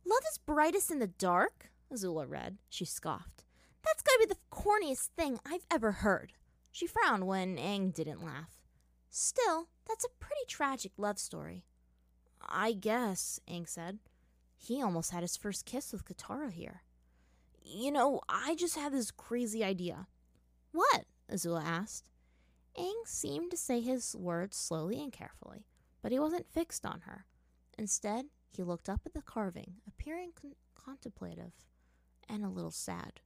Love 0.05 0.23
is 0.29 0.37
brightest 0.37 0.91
in 0.91 0.99
the 0.99 1.07
dark, 1.07 1.69
Azula 1.91 2.29
read. 2.29 2.57
She 2.69 2.85
scoffed. 2.85 3.45
That's 3.83 4.01
gotta 4.01 4.19
be 4.27 4.33
the 4.33 4.39
corniest 4.51 5.09
thing 5.17 5.39
I've 5.45 5.65
ever 5.71 5.91
heard. 5.91 6.33
She 6.71 6.87
frowned 6.87 7.27
when 7.27 7.57
Aang 7.57 7.93
didn't 7.93 8.23
laugh. 8.23 8.61
Still, 9.09 9.69
that's 9.87 10.05
a 10.05 10.19
pretty 10.19 10.41
tragic 10.47 10.93
love 10.97 11.19
story. 11.19 11.65
I 12.41 12.73
guess, 12.73 13.39
Aang 13.49 13.67
said. 13.67 13.99
He 14.57 14.81
almost 14.81 15.11
had 15.11 15.23
his 15.23 15.35
first 15.35 15.65
kiss 15.65 15.91
with 15.91 16.05
Katara 16.05 16.51
here. 16.51 16.83
You 17.61 17.91
know, 17.91 18.21
I 18.29 18.55
just 18.55 18.77
had 18.77 18.93
this 18.93 19.11
crazy 19.11 19.63
idea. 19.63 20.07
What? 20.71 21.05
Azula 21.31 21.63
asked. 21.63 22.09
Aang 22.77 23.05
seemed 23.05 23.51
to 23.51 23.57
say 23.57 23.81
his 23.81 24.15
words 24.15 24.57
slowly 24.57 25.01
and 25.01 25.11
carefully, 25.11 25.65
but 26.01 26.11
he 26.11 26.19
wasn't 26.19 26.51
fixed 26.51 26.85
on 26.85 27.01
her. 27.01 27.25
Instead, 27.77 28.25
he 28.49 28.63
looked 28.63 28.89
up 28.89 29.01
at 29.05 29.13
the 29.13 29.21
carving, 29.21 29.75
appearing 29.87 30.31
con- 30.39 30.55
contemplative 30.75 31.53
and 32.29 32.43
a 32.43 32.49
little 32.49 32.71
sad. 32.71 33.21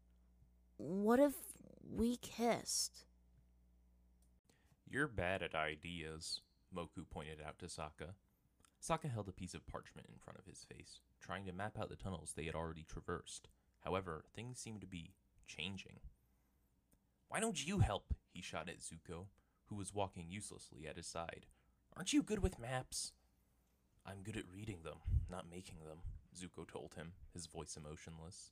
What 0.78 1.20
if 1.20 1.34
we 1.82 2.18
kissed? 2.18 3.06
You're 4.90 5.08
bad 5.08 5.44
at 5.44 5.56
ideas, 5.56 6.42
Moku 6.76 7.10
pointed 7.10 7.40
out 7.46 7.60
to 7.60 7.66
Sokka. 7.66 8.14
Sokka 8.82 9.12
held 9.12 9.28
a 9.28 9.34
piece 9.34 9.54
of 9.54 9.68
parchment 9.68 10.08
in 10.12 10.20
front 10.20 10.40
of 10.40 10.46
his 10.46 10.64
face, 10.64 11.02
trying 11.20 11.46
to 11.46 11.52
map 11.52 11.78
out 11.80 11.90
the 11.90 11.96
tunnels 11.96 12.34
they 12.36 12.46
had 12.46 12.56
already 12.56 12.84
traversed. 12.84 13.50
However, 13.82 14.26
things 14.36 14.60
seemed 14.60 14.82
to 14.82 14.88
be 14.88 15.14
changing. 15.48 16.00
Why 17.30 17.40
don't 17.40 17.66
you 17.66 17.80
help? 17.80 18.14
he 18.32 18.42
shot 18.42 18.70
at 18.70 18.80
Zuko, 18.80 19.28
who 19.68 19.76
was 19.76 19.94
walking 19.94 20.28
uselessly 20.30 20.88
at 20.88 20.98
his 20.98 21.08
side. 21.08 21.46
Aren't 21.96 22.14
you 22.14 22.22
good 22.22 22.40
with 22.40 22.60
maps? 22.60 23.14
I'm 24.06 24.24
good 24.24 24.38
at 24.38 24.50
reading 24.54 24.84
them, 24.84 24.98
not 25.30 25.50
making 25.50 25.80
them, 25.86 26.00
Zuko 26.36 26.68
told 26.68 26.94
him, 26.94 27.14
his 27.34 27.48
voice 27.48 27.76
emotionless. 27.76 28.52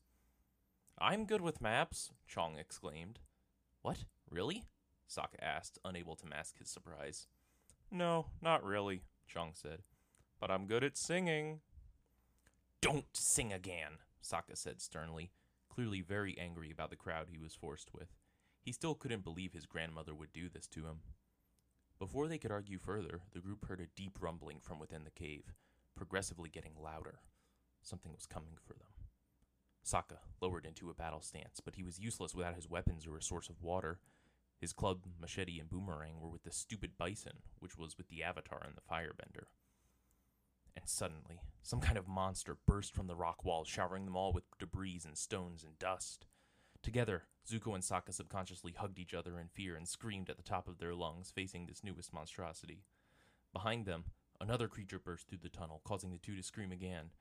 I'm 0.97 1.25
good 1.25 1.41
with 1.41 1.61
maps, 1.61 2.11
Chong 2.27 2.57
exclaimed. 2.57 3.19
What? 3.81 4.05
Really? 4.29 4.63
Sokka 5.09 5.41
asked, 5.41 5.77
unable 5.85 6.15
to 6.15 6.25
mask 6.25 6.57
his 6.57 6.69
surprise. 6.69 7.27
No, 7.91 8.27
not 8.41 8.63
really, 8.63 9.03
Chong 9.27 9.51
said. 9.53 9.79
But 10.39 10.51
I'm 10.51 10.67
good 10.67 10.83
at 10.83 10.97
singing. 10.97 11.61
Don't 12.81 13.05
sing 13.13 13.53
again, 13.53 13.99
Sokka 14.23 14.55
said 14.55 14.81
sternly, 14.81 15.31
clearly 15.69 16.01
very 16.01 16.37
angry 16.37 16.71
about 16.71 16.89
the 16.89 16.95
crowd 16.95 17.27
he 17.29 17.37
was 17.37 17.55
forced 17.55 17.93
with. 17.93 18.09
He 18.61 18.71
still 18.71 18.95
couldn't 18.95 19.23
believe 19.23 19.53
his 19.53 19.65
grandmother 19.65 20.13
would 20.13 20.33
do 20.33 20.49
this 20.49 20.67
to 20.67 20.85
him. 20.85 21.01
Before 21.99 22.27
they 22.27 22.37
could 22.37 22.51
argue 22.51 22.77
further, 22.77 23.21
the 23.33 23.39
group 23.39 23.65
heard 23.67 23.79
a 23.79 23.87
deep 23.95 24.17
rumbling 24.19 24.59
from 24.59 24.79
within 24.79 25.03
the 25.03 25.11
cave, 25.11 25.53
progressively 25.95 26.49
getting 26.49 26.73
louder. 26.77 27.19
Something 27.81 28.11
was 28.13 28.25
coming 28.25 28.57
for 28.61 28.73
them. 28.73 28.87
Sokka 29.85 30.17
lowered 30.41 30.65
into 30.65 30.89
a 30.89 30.95
battle 30.95 31.21
stance, 31.21 31.61
but 31.63 31.75
he 31.75 31.83
was 31.83 31.99
useless 31.99 32.33
without 32.33 32.55
his 32.55 32.69
weapons 32.69 33.05
or 33.07 33.17
a 33.17 33.21
source 33.21 33.49
of 33.49 33.61
water. 33.61 33.99
His 34.65 34.73
club, 34.73 35.05
machete, 35.21 35.59
and 35.59 35.69
boomerang 35.69 36.19
were 36.19 36.27
with 36.27 36.41
the 36.41 36.51
stupid 36.51 36.97
bison, 36.97 37.43
which 37.59 37.77
was 37.77 37.99
with 37.99 38.07
the 38.07 38.23
Avatar 38.23 38.63
and 38.65 38.75
the 38.75 38.81
Firebender. 38.81 39.45
And 40.75 40.89
suddenly, 40.89 41.39
some 41.61 41.79
kind 41.79 41.99
of 41.99 42.07
monster 42.07 42.57
burst 42.65 42.91
from 42.95 43.05
the 43.05 43.15
rock 43.15 43.45
wall, 43.45 43.63
showering 43.63 44.05
them 44.05 44.15
all 44.17 44.33
with 44.33 44.45
debris 44.57 45.01
and 45.05 45.15
stones 45.15 45.63
and 45.63 45.77
dust. 45.77 46.25
Together, 46.81 47.25
Zuko 47.47 47.75
and 47.75 47.83
Sokka 47.83 48.11
subconsciously 48.11 48.73
hugged 48.75 48.97
each 48.97 49.13
other 49.13 49.39
in 49.39 49.49
fear 49.49 49.75
and 49.75 49.87
screamed 49.87 50.31
at 50.31 50.37
the 50.37 50.41
top 50.41 50.67
of 50.67 50.79
their 50.79 50.95
lungs, 50.95 51.29
facing 51.29 51.67
this 51.67 51.83
newest 51.83 52.11
monstrosity. 52.11 52.85
Behind 53.53 53.85
them, 53.85 54.05
another 54.41 54.67
creature 54.67 54.97
burst 54.97 55.27
through 55.27 55.41
the 55.43 55.49
tunnel, 55.49 55.81
causing 55.85 56.09
the 56.09 56.17
two 56.17 56.35
to 56.35 56.41
scream 56.41 56.71
again. 56.71 57.11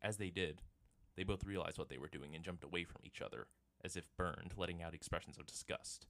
As 0.00 0.16
they 0.16 0.30
did, 0.30 0.62
they 1.16 1.22
both 1.22 1.44
realized 1.44 1.76
what 1.76 1.90
they 1.90 1.98
were 1.98 2.08
doing 2.08 2.34
and 2.34 2.42
jumped 2.42 2.64
away 2.64 2.84
from 2.84 3.02
each 3.04 3.20
other, 3.20 3.48
as 3.84 3.94
if 3.94 4.08
burned, 4.16 4.54
letting 4.56 4.82
out 4.82 4.94
expressions 4.94 5.36
of 5.36 5.44
disgust. 5.44 6.06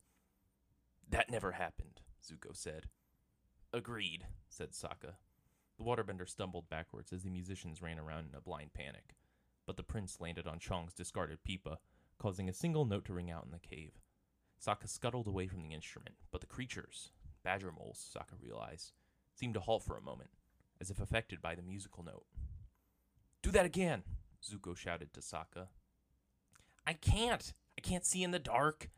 That 1.09 1.31
never 1.31 1.53
happened, 1.53 2.01
Zuko 2.23 2.55
said. 2.55 2.87
Agreed, 3.73 4.27
said 4.49 4.71
Sokka. 4.73 5.15
The 5.77 5.85
waterbender 5.85 6.29
stumbled 6.29 6.69
backwards 6.69 7.13
as 7.13 7.25
the 7.25 7.31
musicians 7.31 7.83
ran 7.83 7.99
around 7.99 8.29
in 8.29 8.35
a 8.37 8.41
blind 8.41 8.75
panic, 8.75 9.17
but 9.67 9.77
the 9.77 9.83
prince 9.83 10.21
landed 10.21 10.47
on 10.47 10.59
Chong's 10.59 10.95
discarded 10.95 11.43
pipa, 11.45 11.79
causing 12.19 12.49
a 12.49 12.53
single 12.53 12.85
note 12.85 13.05
to 13.07 13.13
ring 13.13 13.31
out 13.31 13.45
in 13.45 13.51
the 13.51 13.59
cave. 13.59 13.93
Sokka 14.65 14.89
scuttled 14.89 15.27
away 15.27 15.47
from 15.47 15.63
the 15.63 15.75
instrument, 15.75 16.15
but 16.31 16.41
the 16.41 16.47
creatures, 16.47 17.11
badger 17.43 17.73
moles, 17.73 18.15
Sokka 18.15 18.41
realized, 18.41 18.93
seemed 19.35 19.55
to 19.55 19.61
halt 19.61 19.83
for 19.83 19.97
a 19.97 20.03
moment, 20.03 20.31
as 20.81 20.91
if 20.91 21.01
affected 21.01 21.43
by 21.43 21.55
the 21.55 21.63
musical 21.63 22.05
note. 22.05 22.27
Do 23.43 23.51
that 23.51 23.67
again, 23.67 24.05
Zuko 24.43 24.77
shouted 24.77 25.13
to 25.13 25.21
Sokka. 25.21 25.69
I 26.87 26.93
can't! 26.93 27.53
I 27.77 27.81
can't 27.81 28.07
see 28.07 28.23
in 28.23 28.31
the 28.31 28.39
dark! 28.39 28.89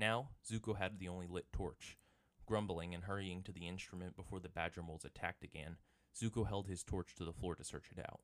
Now, 0.00 0.30
Zuko 0.50 0.78
had 0.78 0.98
the 0.98 1.08
only 1.08 1.26
lit 1.26 1.52
torch. 1.52 1.98
Grumbling 2.46 2.94
and 2.94 3.04
hurrying 3.04 3.42
to 3.42 3.52
the 3.52 3.68
instrument 3.68 4.16
before 4.16 4.40
the 4.40 4.48
badger 4.48 4.82
moles 4.82 5.04
attacked 5.04 5.44
again, 5.44 5.76
Zuko 6.18 6.48
held 6.48 6.66
his 6.66 6.82
torch 6.82 7.14
to 7.16 7.24
the 7.26 7.34
floor 7.34 7.54
to 7.54 7.62
search 7.62 7.90
it 7.94 8.00
out. 8.00 8.20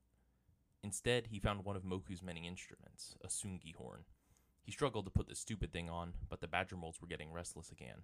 Instead, 0.82 1.26
he 1.26 1.38
found 1.38 1.66
one 1.66 1.76
of 1.76 1.82
Moku's 1.82 2.22
many 2.22 2.46
instruments, 2.46 3.14
a 3.22 3.28
Tsungi 3.28 3.74
horn. 3.74 4.04
He 4.62 4.72
struggled 4.72 5.04
to 5.04 5.10
put 5.10 5.28
the 5.28 5.34
stupid 5.34 5.70
thing 5.70 5.90
on, 5.90 6.14
but 6.30 6.40
the 6.40 6.48
badger 6.48 6.76
moles 6.76 6.98
were 6.98 7.06
getting 7.06 7.30
restless 7.30 7.70
again. 7.70 7.98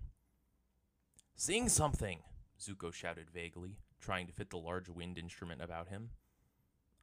Sing 1.35 1.71
something! 1.71 2.19
Zuko 2.61 2.93
shouted 2.93 3.31
vaguely, 3.31 3.79
trying 3.99 4.27
to 4.27 4.35
fit 4.35 4.51
the 4.51 4.59
large 4.59 4.91
wind 4.91 5.17
instrument 5.17 5.63
about 5.63 5.89
him. 5.89 6.11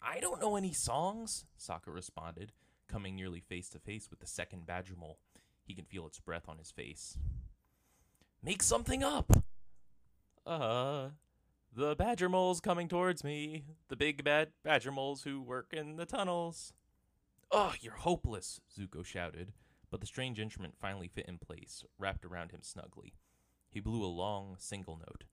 I 0.04 0.20
don't 0.20 0.40
know 0.40 0.56
any 0.56 0.74
songs, 0.74 1.46
Sokka 1.60 1.92
responded, 1.92 2.52
coming 2.88 3.16
nearly 3.16 3.40
face 3.40 3.70
to 3.70 3.80
face 3.80 4.12
with 4.12 4.20
the 4.20 4.28
second 4.28 4.68
badger 4.68 4.96
mole. 4.96 5.18
He 5.70 5.76
can 5.76 5.86
feel 5.86 6.08
its 6.08 6.20
breath 6.20 6.50
on 6.50 6.58
his 6.58 6.72
face. 6.72 7.16
Make 8.42 8.64
something 8.64 9.04
up! 9.04 9.32
Uh, 10.44 11.10
the 11.72 11.96
badger 11.96 12.28
moles 12.28 12.60
coming 12.60 12.88
towards 12.88 13.24
me. 13.24 13.66
The 13.88 13.96
big 13.96 14.24
bad 14.24 14.50
badger 14.64 14.92
moles 14.92 15.22
who 15.22 15.40
work 15.40 15.68
in 15.72 15.98
the 15.98 16.08
tunnels. 16.08 16.74
Ugh, 17.52 17.76
you're 17.82 17.94
hopeless, 17.94 18.60
Zuko 18.76 19.06
shouted, 19.06 19.54
but 19.92 20.02
the 20.02 20.08
strange 20.08 20.40
instrument 20.40 20.74
finally 20.82 21.08
fit 21.08 21.28
in 21.28 21.38
place, 21.38 21.84
wrapped 22.00 22.26
around 22.26 22.50
him 22.50 22.64
snugly. 22.64 23.14
He 23.70 23.80
blew 23.80 24.04
a 24.04 24.08
long, 24.08 24.56
single 24.58 24.98
note. 24.98 25.26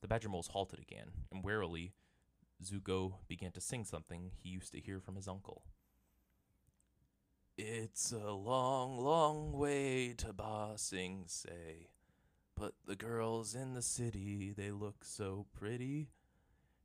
The 0.00 0.08
badger 0.08 0.28
moles 0.28 0.48
halted 0.48 0.80
again, 0.80 1.12
and 1.30 1.44
warily, 1.44 1.92
Zuko 2.64 3.18
began 3.28 3.52
to 3.52 3.60
sing 3.60 3.84
something 3.84 4.32
he 4.42 4.48
used 4.48 4.72
to 4.72 4.80
hear 4.80 4.98
from 4.98 5.14
his 5.14 5.28
uncle. 5.28 5.62
It's 7.60 8.12
a 8.12 8.30
long, 8.30 9.00
long 9.00 9.50
way 9.50 10.14
to 10.18 10.32
Ba 10.32 10.74
Sing 10.76 11.24
Se. 11.26 11.88
But 12.54 12.74
the 12.86 12.94
girls 12.94 13.56
in 13.56 13.74
the 13.74 13.82
city, 13.82 14.54
they 14.56 14.70
look 14.70 15.04
so 15.04 15.46
pretty. 15.58 16.10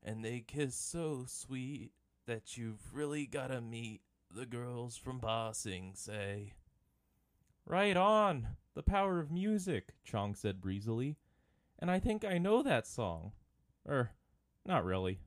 And 0.01 0.25
they 0.25 0.39
kiss 0.39 0.75
so 0.75 1.25
sweet 1.27 1.91
that 2.25 2.57
you've 2.57 2.91
really 2.91 3.27
gotta 3.27 3.61
meet 3.61 4.01
the 4.33 4.47
girls 4.47 4.97
from 4.97 5.19
Ba 5.19 5.51
Sing 5.53 5.91
Se. 5.93 6.53
Right 7.67 7.95
on! 7.95 8.47
The 8.73 8.81
power 8.81 9.19
of 9.19 9.31
music, 9.31 9.93
Chong 10.03 10.33
said 10.33 10.59
breezily. 10.59 11.17
And 11.77 11.91
I 11.91 11.99
think 11.99 12.25
I 12.25 12.39
know 12.39 12.63
that 12.63 12.87
song. 12.87 13.33
Er, 13.87 14.09
not 14.65 14.83
really. 14.83 15.19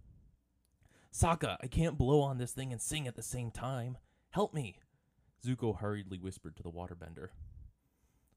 Sokka, 1.12 1.56
I 1.62 1.68
can't 1.68 1.96
blow 1.96 2.20
on 2.20 2.38
this 2.38 2.50
thing 2.50 2.72
and 2.72 2.82
sing 2.82 3.06
at 3.06 3.14
the 3.14 3.22
same 3.22 3.52
time. 3.52 3.96
Help 4.30 4.52
me. 4.52 4.80
Zuko 5.46 5.78
hurriedly 5.78 6.18
whispered 6.18 6.56
to 6.56 6.62
the 6.62 6.70
waterbender. 6.70 7.28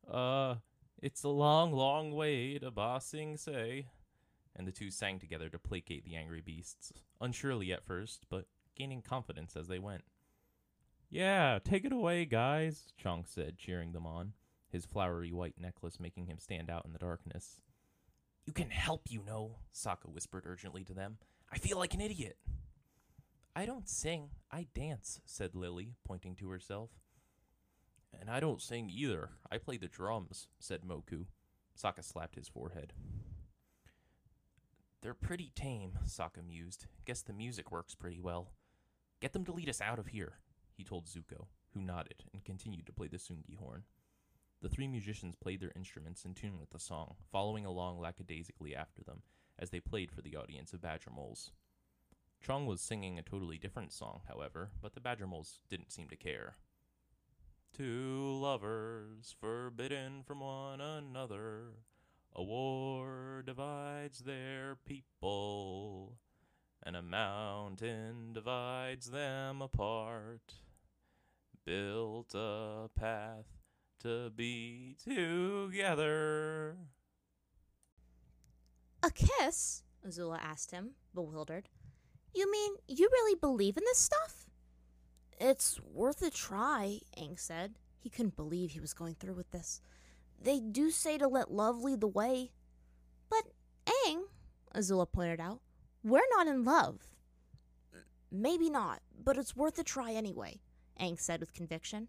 Uh, 0.09 0.55
it's 1.01 1.23
a 1.23 1.29
long, 1.29 1.71
long 1.71 2.11
way 2.11 2.59
to 2.59 2.71
Ba 2.71 2.99
Sing 3.01 3.37
Se. 3.37 3.87
And 4.55 4.67
the 4.67 4.71
two 4.71 4.91
sang 4.91 5.19
together 5.19 5.49
to 5.49 5.59
placate 5.59 6.03
the 6.03 6.15
angry 6.15 6.41
beasts, 6.41 6.91
unsurely 7.21 7.71
at 7.71 7.85
first, 7.85 8.25
but 8.29 8.45
gaining 8.75 9.01
confidence 9.01 9.55
as 9.55 9.67
they 9.67 9.79
went. 9.79 10.03
Yeah, 11.09 11.59
take 11.63 11.85
it 11.85 11.93
away, 11.93 12.25
guys, 12.25 12.93
Chong 12.97 13.25
said, 13.25 13.57
cheering 13.57 13.93
them 13.93 14.05
on, 14.05 14.33
his 14.69 14.85
flowery 14.85 15.31
white 15.31 15.55
necklace 15.59 15.99
making 15.99 16.27
him 16.27 16.39
stand 16.39 16.69
out 16.69 16.85
in 16.85 16.93
the 16.93 16.99
darkness. 16.99 17.61
You 18.45 18.53
can 18.53 18.69
help, 18.69 19.03
you 19.09 19.23
know, 19.25 19.57
Sokka 19.73 20.09
whispered 20.11 20.43
urgently 20.45 20.83
to 20.85 20.93
them. 20.93 21.17
I 21.51 21.57
feel 21.57 21.77
like 21.77 21.93
an 21.93 22.01
idiot. 22.01 22.37
I 23.59 23.65
don't 23.65 23.89
sing, 23.89 24.29
I 24.49 24.67
dance, 24.73 25.19
said 25.25 25.53
Lily, 25.53 25.95
pointing 26.07 26.33
to 26.35 26.47
herself. 26.47 26.91
And 28.17 28.29
I 28.29 28.39
don't 28.39 28.61
sing 28.61 28.89
either. 28.89 29.31
I 29.51 29.57
play 29.57 29.75
the 29.75 29.89
drums, 29.89 30.47
said 30.61 30.83
Moku. 30.83 31.25
Sokka 31.77 32.01
slapped 32.01 32.35
his 32.35 32.47
forehead. 32.47 32.93
They're 35.01 35.13
pretty 35.13 35.51
tame, 35.55 35.99
Sokka 36.05 36.41
mused. 36.41 36.85
Guess 37.03 37.23
the 37.23 37.33
music 37.33 37.69
works 37.69 37.95
pretty 37.95 38.21
well. 38.21 38.53
Get 39.19 39.33
them 39.33 39.43
to 39.43 39.51
lead 39.51 39.67
us 39.67 39.81
out 39.81 39.99
of 39.99 40.07
here, 40.07 40.39
he 40.77 40.85
told 40.85 41.07
Zuko, 41.07 41.47
who 41.73 41.81
nodded 41.81 42.23
and 42.33 42.45
continued 42.45 42.85
to 42.85 42.93
play 42.93 43.09
the 43.09 43.17
Tsungi 43.17 43.57
horn. 43.57 43.83
The 44.61 44.69
three 44.69 44.87
musicians 44.87 45.35
played 45.35 45.59
their 45.59 45.73
instruments 45.75 46.23
in 46.23 46.33
tune 46.33 46.61
with 46.61 46.69
the 46.69 46.79
song, 46.79 47.15
following 47.29 47.65
along 47.65 47.99
lackadaisically 47.99 48.73
after 48.73 49.03
them 49.03 49.21
as 49.59 49.69
they 49.69 49.81
played 49.81 50.13
for 50.13 50.21
the 50.21 50.37
audience 50.37 50.71
of 50.71 50.79
badger 50.79 51.11
moles. 51.13 51.51
Chong 52.41 52.65
was 52.65 52.81
singing 52.81 53.19
a 53.19 53.21
totally 53.21 53.57
different 53.57 53.91
song, 53.91 54.21
however, 54.27 54.71
but 54.81 54.93
the 54.93 54.99
badger 54.99 55.27
moles 55.27 55.59
didn't 55.69 55.91
seem 55.91 56.07
to 56.09 56.15
care. 56.15 56.55
Two 57.75 58.37
lovers 58.41 59.35
forbidden 59.39 60.23
from 60.23 60.39
one 60.39 60.81
another, 60.81 61.73
a 62.33 62.43
war 62.43 63.43
divides 63.45 64.19
their 64.19 64.77
people, 64.85 66.17
and 66.83 66.95
a 66.95 67.01
mountain 67.01 68.33
divides 68.33 69.11
them 69.11 69.61
apart. 69.61 70.55
Built 71.65 72.33
a 72.33 72.89
path 72.95 73.45
to 73.99 74.29
be 74.29 74.95
together. 75.03 76.77
A 79.03 79.11
kiss? 79.11 79.83
Azula 80.07 80.39
asked 80.41 80.71
him, 80.71 80.91
bewildered. 81.13 81.69
You 82.33 82.51
mean 82.51 82.75
you 82.87 83.09
really 83.11 83.35
believe 83.35 83.77
in 83.77 83.83
this 83.85 83.97
stuff? 83.97 84.49
It's 85.39 85.79
worth 85.81 86.21
a 86.21 86.29
try, 86.29 86.99
Aang 87.17 87.39
said. 87.39 87.75
He 87.97 88.09
couldn't 88.09 88.35
believe 88.35 88.71
he 88.71 88.79
was 88.79 88.93
going 88.93 89.15
through 89.15 89.35
with 89.35 89.51
this. 89.51 89.81
They 90.41 90.59
do 90.59 90.91
say 90.91 91.17
to 91.17 91.27
let 91.27 91.51
love 91.51 91.81
lead 91.81 92.01
the 92.01 92.07
way. 92.07 92.51
But, 93.29 93.43
Aang, 93.85 94.23
Azula 94.73 95.11
pointed 95.11 95.39
out, 95.39 95.59
we're 96.03 96.21
not 96.31 96.47
in 96.47 96.63
love. 96.63 97.01
Maybe 98.31 98.69
not, 98.69 99.01
but 99.21 99.37
it's 99.37 99.55
worth 99.55 99.79
a 99.79 99.83
try 99.83 100.11
anyway, 100.11 100.61
Aang 100.99 101.19
said 101.19 101.39
with 101.39 101.53
conviction. 101.53 102.07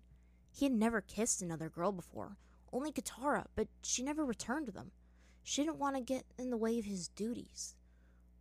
He 0.53 0.67
had 0.67 0.73
never 0.73 1.01
kissed 1.01 1.43
another 1.43 1.69
girl 1.69 1.93
before, 1.93 2.37
only 2.73 2.93
Katara, 2.93 3.47
but 3.55 3.69
she 3.83 4.03
never 4.03 4.25
returned 4.25 4.67
to 4.67 4.73
them. 4.73 4.93
She 5.43 5.63
didn't 5.63 5.79
want 5.79 5.97
to 5.97 6.03
get 6.03 6.25
in 6.39 6.51
the 6.51 6.57
way 6.57 6.79
of 6.79 6.85
his 6.85 7.09
duties. 7.09 7.75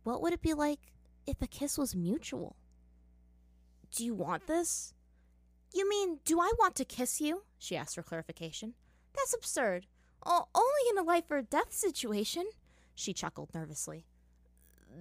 What 0.02 0.20
would 0.20 0.32
it 0.32 0.42
be 0.42 0.54
like 0.54 0.92
if 1.26 1.40
a 1.42 1.46
kiss 1.46 1.78
was 1.78 1.94
mutual? 1.94 2.56
Do 3.90 4.04
you 4.04 4.14
want 4.14 4.46
this? 4.46 4.94
You 5.72 5.88
mean, 5.88 6.18
do 6.24 6.40
I 6.40 6.52
want 6.58 6.74
to 6.76 6.84
kiss 6.84 7.20
you? 7.20 7.42
She 7.58 7.76
asked 7.76 7.94
for 7.94 8.02
clarification. 8.02 8.74
That's 9.14 9.34
absurd. 9.34 9.86
O- 10.24 10.48
only 10.54 10.90
in 10.90 10.98
a 10.98 11.02
life 11.02 11.30
or 11.30 11.42
death 11.42 11.72
situation, 11.72 12.46
she 12.94 13.12
chuckled 13.12 13.54
nervously. 13.54 14.06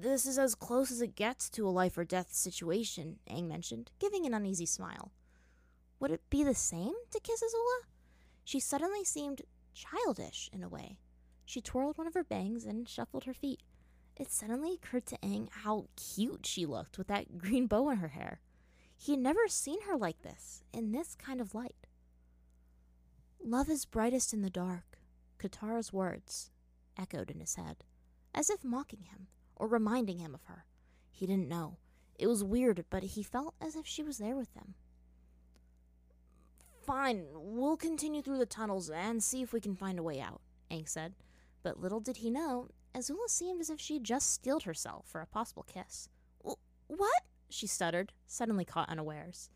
This 0.01 0.25
is 0.25 0.37
as 0.37 0.55
close 0.55 0.91
as 0.91 1.01
it 1.01 1.15
gets 1.15 1.49
to 1.51 1.67
a 1.67 1.71
life 1.71 1.97
or 1.97 2.05
death 2.05 2.31
situation, 2.31 3.19
Aang 3.29 3.47
mentioned, 3.47 3.91
giving 3.99 4.25
an 4.25 4.33
uneasy 4.33 4.65
smile. 4.65 5.11
Would 5.99 6.11
it 6.11 6.29
be 6.29 6.43
the 6.43 6.55
same 6.55 6.93
to 7.11 7.19
kiss 7.19 7.43
Azula? 7.43 7.87
She 8.45 8.59
suddenly 8.59 9.03
seemed 9.03 9.41
childish 9.73 10.49
in 10.53 10.63
a 10.63 10.69
way. 10.69 10.97
She 11.45 11.61
twirled 11.61 11.97
one 11.97 12.07
of 12.07 12.13
her 12.13 12.23
bangs 12.23 12.65
and 12.65 12.87
shuffled 12.87 13.23
her 13.23 13.33
feet. 13.33 13.61
It 14.19 14.29
suddenly 14.29 14.73
occurred 14.73 15.05
to 15.07 15.17
Aang 15.19 15.49
how 15.49 15.87
cute 15.95 16.45
she 16.45 16.65
looked 16.65 16.97
with 16.97 17.07
that 17.07 17.37
green 17.37 17.67
bow 17.67 17.89
in 17.89 17.97
her 17.97 18.09
hair. 18.09 18.41
He 18.95 19.13
had 19.13 19.21
never 19.21 19.47
seen 19.47 19.81
her 19.83 19.95
like 19.95 20.21
this, 20.21 20.61
in 20.73 20.91
this 20.91 21.15
kind 21.15 21.39
of 21.39 21.55
light. 21.55 21.87
Love 23.41 23.69
is 23.69 23.85
brightest 23.85 24.33
in 24.33 24.41
the 24.41 24.49
dark, 24.49 24.99
Katara's 25.39 25.93
words 25.93 26.51
echoed 26.97 27.31
in 27.31 27.39
his 27.39 27.55
head, 27.55 27.77
as 28.35 28.49
if 28.49 28.65
mocking 28.65 29.03
him 29.03 29.27
or 29.55 29.67
reminding 29.67 30.19
him 30.19 30.35
of 30.35 30.43
her. 30.43 30.65
He 31.09 31.25
didn't 31.25 31.47
know. 31.47 31.77
It 32.17 32.27
was 32.27 32.43
weird, 32.43 32.83
but 32.89 33.03
he 33.03 33.23
felt 33.23 33.55
as 33.61 33.77
if 33.77 33.87
she 33.87 34.03
was 34.03 34.17
there 34.17 34.35
with 34.35 34.53
him. 34.53 34.73
Fine, 36.85 37.27
we'll 37.33 37.77
continue 37.77 38.21
through 38.21 38.39
the 38.39 38.45
tunnels 38.45 38.89
and 38.89 39.23
see 39.23 39.41
if 39.41 39.53
we 39.53 39.61
can 39.61 39.77
find 39.77 39.97
a 39.97 40.03
way 40.03 40.19
out, 40.19 40.41
Aang 40.69 40.89
said. 40.89 41.13
But 41.63 41.79
little 41.79 42.01
did 42.01 42.17
he 42.17 42.29
know, 42.29 42.67
Azula 42.95 43.27
seemed 43.29 43.61
as 43.61 43.69
if 43.69 43.79
she'd 43.79 44.03
just 44.03 44.31
steeled 44.33 44.63
herself 44.63 45.05
for 45.07 45.21
a 45.21 45.25
possible 45.27 45.63
kiss. 45.63 46.09
"Wh- 46.43 46.53
What? 46.87 47.23
she 47.49 47.67
stuttered, 47.67 48.13
suddenly 48.27 48.65
caught 48.65 48.89
unawares. 48.89 49.49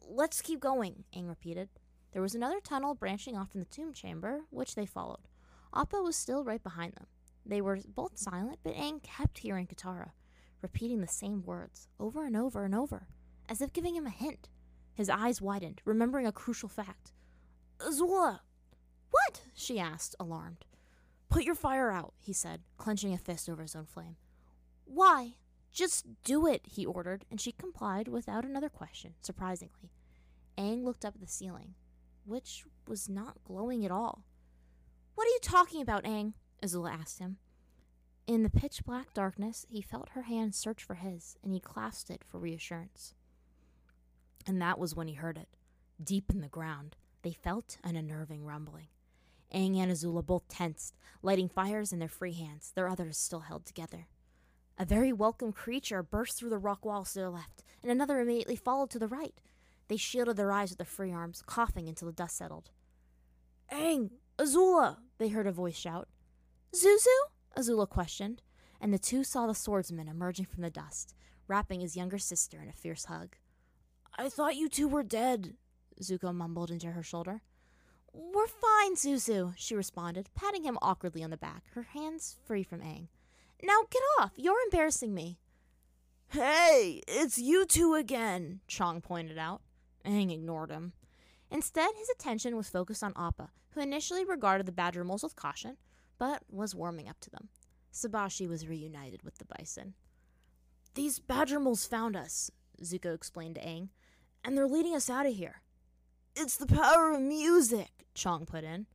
Let's 0.00 0.40
keep 0.42 0.60
going, 0.60 1.04
Aang 1.12 1.28
repeated. 1.28 1.68
There 2.12 2.22
was 2.22 2.34
another 2.34 2.60
tunnel 2.60 2.94
branching 2.94 3.36
off 3.36 3.50
from 3.52 3.60
the 3.60 3.66
tomb 3.66 3.92
chamber, 3.92 4.46
which 4.50 4.74
they 4.74 4.86
followed. 4.86 5.28
Appa 5.74 6.00
was 6.02 6.16
still 6.16 6.44
right 6.44 6.62
behind 6.62 6.94
them. 6.94 7.06
They 7.44 7.60
were 7.60 7.80
both 7.86 8.18
silent, 8.18 8.60
but 8.62 8.74
Aang 8.74 9.02
kept 9.02 9.38
hearing 9.38 9.66
Katara, 9.66 10.12
repeating 10.62 11.00
the 11.00 11.06
same 11.08 11.42
words 11.42 11.88
over 12.00 12.24
and 12.24 12.36
over 12.36 12.64
and 12.64 12.74
over, 12.74 13.08
as 13.48 13.60
if 13.60 13.72
giving 13.72 13.94
him 13.94 14.06
a 14.06 14.10
hint. 14.10 14.48
His 14.94 15.08
eyes 15.08 15.40
widened, 15.40 15.80
remembering 15.84 16.26
a 16.26 16.32
crucial 16.32 16.68
fact. 16.68 17.12
Azula! 17.78 18.40
What? 19.10 19.42
she 19.54 19.78
asked, 19.78 20.14
alarmed. 20.18 20.64
Put 21.28 21.44
your 21.44 21.54
fire 21.54 21.90
out, 21.90 22.14
he 22.18 22.32
said, 22.32 22.62
clenching 22.76 23.12
a 23.12 23.18
fist 23.18 23.48
over 23.48 23.62
his 23.62 23.76
own 23.76 23.86
flame. 23.86 24.16
Why? 24.84 25.34
Just 25.70 26.06
do 26.24 26.46
it, 26.46 26.62
he 26.64 26.86
ordered, 26.86 27.24
and 27.30 27.40
she 27.40 27.52
complied 27.52 28.08
without 28.08 28.44
another 28.44 28.70
question, 28.70 29.14
surprisingly. 29.20 29.92
Aang 30.56 30.82
looked 30.82 31.04
up 31.04 31.14
at 31.14 31.20
the 31.20 31.26
ceiling, 31.26 31.74
which 32.24 32.64
was 32.86 33.08
not 33.08 33.44
glowing 33.44 33.84
at 33.84 33.90
all. 33.90 34.24
What 35.14 35.26
are 35.26 35.30
you 35.30 35.40
talking 35.42 35.82
about, 35.82 36.04
Aang? 36.04 36.32
Azula 36.62 36.92
asked 36.92 37.18
him. 37.18 37.36
In 38.26 38.42
the 38.42 38.50
pitch 38.50 38.84
black 38.84 39.14
darkness, 39.14 39.64
he 39.68 39.80
felt 39.80 40.10
her 40.10 40.22
hand 40.22 40.54
search 40.54 40.82
for 40.82 40.94
his, 40.94 41.36
and 41.42 41.52
he 41.52 41.60
clasped 41.60 42.10
it 42.10 42.22
for 42.26 42.38
reassurance. 42.38 43.14
And 44.46 44.60
that 44.60 44.78
was 44.78 44.94
when 44.94 45.08
he 45.08 45.14
heard 45.14 45.38
it. 45.38 45.48
Deep 46.02 46.30
in 46.30 46.40
the 46.40 46.48
ground, 46.48 46.96
they 47.22 47.32
felt 47.32 47.78
an 47.84 47.96
unnerving 47.96 48.44
rumbling. 48.44 48.88
Aang 49.54 49.78
and 49.78 49.90
Azula 49.90 50.24
both 50.24 50.48
tensed, 50.48 50.96
lighting 51.22 51.48
fires 51.48 51.92
in 51.92 51.98
their 51.98 52.08
free 52.08 52.34
hands, 52.34 52.72
their 52.74 52.88
others 52.88 53.16
still 53.16 53.40
held 53.40 53.64
together. 53.64 54.06
A 54.78 54.84
very 54.84 55.12
welcome 55.12 55.52
creature 55.52 56.02
burst 56.02 56.38
through 56.38 56.50
the 56.50 56.58
rock 56.58 56.84
walls 56.84 57.12
to 57.12 57.18
their 57.18 57.30
left, 57.30 57.64
and 57.82 57.90
another 57.90 58.20
immediately 58.20 58.56
followed 58.56 58.90
to 58.90 58.98
the 58.98 59.08
right. 59.08 59.34
They 59.88 59.96
shielded 59.96 60.36
their 60.36 60.52
eyes 60.52 60.70
with 60.70 60.78
their 60.78 60.86
free 60.86 61.12
arms, 61.12 61.42
coughing 61.44 61.88
until 61.88 62.06
the 62.06 62.12
dust 62.12 62.36
settled. 62.36 62.70
Aang! 63.72 64.10
Azula! 64.38 64.98
They 65.18 65.28
heard 65.28 65.46
a 65.46 65.52
voice 65.52 65.76
shout. 65.76 66.08
Zuzu? 66.74 67.06
Azula 67.56 67.88
questioned, 67.88 68.42
and 68.80 68.92
the 68.92 68.98
two 68.98 69.24
saw 69.24 69.46
the 69.46 69.54
swordsman 69.54 70.08
emerging 70.08 70.46
from 70.46 70.62
the 70.62 70.70
dust, 70.70 71.14
wrapping 71.48 71.80
his 71.80 71.96
younger 71.96 72.18
sister 72.18 72.60
in 72.62 72.68
a 72.68 72.72
fierce 72.72 73.06
hug. 73.06 73.36
I 74.16 74.28
thought 74.28 74.56
you 74.56 74.68
two 74.68 74.88
were 74.88 75.02
dead, 75.02 75.54
Zuko 76.00 76.34
mumbled 76.34 76.70
into 76.70 76.92
her 76.92 77.02
shoulder. 77.02 77.42
We're 78.20 78.48
fine, 78.48 78.96
Zuzu, 78.96 79.54
she 79.56 79.76
responded, 79.76 80.28
patting 80.34 80.64
him 80.64 80.76
awkwardly 80.82 81.22
on 81.22 81.30
the 81.30 81.36
back, 81.36 81.62
her 81.74 81.84
hands 81.84 82.36
free 82.44 82.64
from 82.64 82.80
Aang. 82.80 83.06
Now 83.62 83.82
get 83.88 84.02
off! 84.18 84.32
You're 84.34 84.60
embarrassing 84.64 85.14
me. 85.14 85.38
Hey, 86.30 87.00
it's 87.06 87.38
you 87.38 87.64
two 87.64 87.94
again, 87.94 88.58
Chong 88.66 89.00
pointed 89.00 89.38
out. 89.38 89.62
Aang 90.04 90.32
ignored 90.32 90.70
him. 90.70 90.94
Instead, 91.48 91.90
his 91.96 92.08
attention 92.08 92.56
was 92.56 92.68
focused 92.68 93.04
on 93.04 93.12
Appa, 93.16 93.50
who 93.70 93.80
initially 93.80 94.24
regarded 94.24 94.66
the 94.66 94.72
badger 94.72 95.04
moles 95.04 95.22
with 95.22 95.36
caution, 95.36 95.76
but 96.18 96.42
was 96.50 96.74
warming 96.74 97.08
up 97.08 97.20
to 97.20 97.30
them. 97.30 97.50
Sabashi 97.92 98.48
was 98.48 98.66
reunited 98.66 99.22
with 99.22 99.38
the 99.38 99.46
bison. 99.56 99.94
These 100.94 101.20
badger 101.20 101.60
moles 101.60 101.86
found 101.86 102.16
us, 102.16 102.50
Zuko 102.82 103.14
explained 103.14 103.54
to 103.54 103.60
Aang, 103.60 103.90
and 104.44 104.56
they're 104.56 104.66
leading 104.66 104.96
us 104.96 105.08
out 105.08 105.26
of 105.26 105.34
here. 105.34 105.62
It's 106.40 106.56
the 106.56 106.66
power 106.66 107.10
of 107.10 107.20
music, 107.20 108.06
Chong 108.14 108.46
put 108.46 108.62
in. 108.62 108.86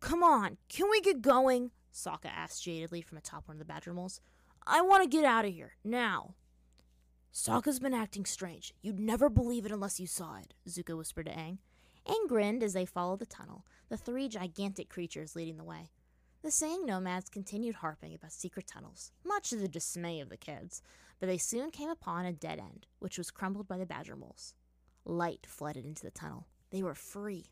Come 0.00 0.22
on, 0.22 0.58
can 0.68 0.90
we 0.90 1.00
get 1.00 1.22
going? 1.22 1.70
Sokka 1.90 2.26
asked 2.26 2.62
jadedly 2.62 3.02
from 3.02 3.16
atop 3.16 3.48
one 3.48 3.54
of 3.54 3.58
the 3.58 3.64
badger 3.64 3.94
moles. 3.94 4.20
I 4.66 4.82
want 4.82 5.02
to 5.02 5.08
get 5.08 5.24
out 5.24 5.46
of 5.46 5.54
here, 5.54 5.76
now. 5.82 6.34
Sokka's 7.32 7.78
been 7.78 7.94
acting 7.94 8.26
strange. 8.26 8.74
You'd 8.82 9.00
never 9.00 9.30
believe 9.30 9.64
it 9.64 9.72
unless 9.72 9.98
you 9.98 10.06
saw 10.06 10.36
it, 10.36 10.52
Zuko 10.68 10.98
whispered 10.98 11.24
to 11.24 11.32
Aang. 11.32 11.56
Aang 12.06 12.28
grinned 12.28 12.62
as 12.62 12.74
they 12.74 12.84
followed 12.84 13.20
the 13.20 13.24
tunnel, 13.24 13.64
the 13.88 13.96
three 13.96 14.28
gigantic 14.28 14.90
creatures 14.90 15.36
leading 15.36 15.56
the 15.56 15.64
way. 15.64 15.88
The 16.42 16.50
Sang 16.50 16.84
nomads 16.84 17.30
continued 17.30 17.76
harping 17.76 18.12
about 18.12 18.32
secret 18.32 18.66
tunnels, 18.66 19.10
much 19.24 19.48
to 19.48 19.56
the 19.56 19.68
dismay 19.68 20.20
of 20.20 20.28
the 20.28 20.36
kids, 20.36 20.82
but 21.18 21.28
they 21.30 21.38
soon 21.38 21.70
came 21.70 21.88
upon 21.88 22.26
a 22.26 22.32
dead 22.34 22.58
end, 22.58 22.84
which 22.98 23.16
was 23.16 23.30
crumbled 23.30 23.66
by 23.66 23.78
the 23.78 23.86
badger 23.86 24.16
moles. 24.16 24.52
Light 25.08 25.46
flooded 25.48 25.86
into 25.86 26.02
the 26.02 26.10
tunnel. 26.10 26.48
They 26.70 26.82
were 26.82 26.96
free. 26.96 27.46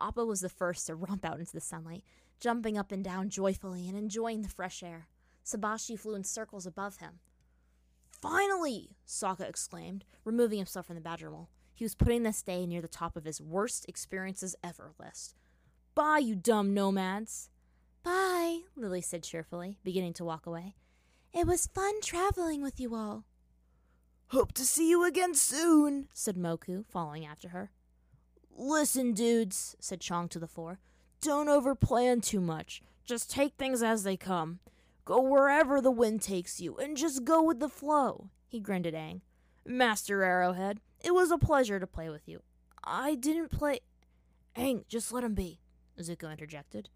Appa 0.00 0.24
was 0.24 0.40
the 0.40 0.48
first 0.48 0.86
to 0.86 0.94
romp 0.96 1.24
out 1.24 1.38
into 1.38 1.52
the 1.52 1.60
sunlight, 1.60 2.02
jumping 2.40 2.78
up 2.78 2.90
and 2.90 3.04
down 3.04 3.28
joyfully 3.28 3.86
and 3.88 3.96
enjoying 3.96 4.40
the 4.40 4.48
fresh 4.48 4.82
air. 4.82 5.06
Sabashi 5.44 5.98
flew 5.98 6.14
in 6.14 6.24
circles 6.24 6.66
above 6.66 6.96
him. 6.96 7.20
Finally! 8.10 8.96
Sokka 9.06 9.48
exclaimed, 9.48 10.04
removing 10.24 10.58
himself 10.58 10.86
from 10.86 10.96
the 10.96 11.02
badger 11.02 11.30
mole. 11.30 11.50
He 11.74 11.84
was 11.84 11.94
putting 11.94 12.22
this 12.22 12.42
day 12.42 12.66
near 12.66 12.80
the 12.80 12.88
top 12.88 13.16
of 13.16 13.24
his 13.24 13.40
worst 13.40 13.86
experiences 13.86 14.56
ever 14.64 14.92
list. 14.98 15.34
Bye, 15.94 16.18
you 16.18 16.34
dumb 16.34 16.74
nomads! 16.74 17.50
Bye, 18.02 18.60
Lily 18.76 19.02
said 19.02 19.22
cheerfully, 19.22 19.78
beginning 19.84 20.14
to 20.14 20.24
walk 20.24 20.46
away. 20.46 20.74
It 21.34 21.46
was 21.46 21.68
fun 21.68 22.00
traveling 22.00 22.62
with 22.62 22.80
you 22.80 22.94
all. 22.94 23.24
Hope 24.30 24.52
to 24.52 24.64
see 24.66 24.90
you 24.90 25.04
again 25.04 25.34
soon, 25.34 26.08
said 26.12 26.36
Moku, 26.36 26.84
following 26.84 27.24
after 27.24 27.48
her. 27.48 27.70
Listen, 28.54 29.14
dudes, 29.14 29.74
said 29.80 30.02
Chong 30.02 30.28
to 30.28 30.38
the 30.38 30.46
four. 30.46 30.80
Don't 31.22 31.46
overplan 31.46 32.22
too 32.22 32.40
much. 32.40 32.82
Just 33.06 33.30
take 33.30 33.54
things 33.54 33.82
as 33.82 34.02
they 34.02 34.18
come. 34.18 34.58
Go 35.06 35.22
wherever 35.22 35.80
the 35.80 35.90
wind 35.90 36.20
takes 36.20 36.60
you, 36.60 36.76
and 36.76 36.94
just 36.94 37.24
go 37.24 37.42
with 37.42 37.58
the 37.58 37.70
flow. 37.70 38.28
He 38.46 38.60
grinned 38.60 38.86
at 38.86 38.92
Aang. 38.92 39.22
Master 39.64 40.22
Arrowhead, 40.22 40.80
it 41.00 41.14
was 41.14 41.30
a 41.30 41.38
pleasure 41.38 41.80
to 41.80 41.86
play 41.86 42.10
with 42.10 42.28
you. 42.28 42.42
I 42.84 43.14
didn't 43.14 43.50
play. 43.50 43.80
Aang, 44.54 44.86
just 44.88 45.10
let 45.10 45.24
him 45.24 45.32
be, 45.32 45.58
Zuko 45.98 46.30
interjected. 46.30 46.90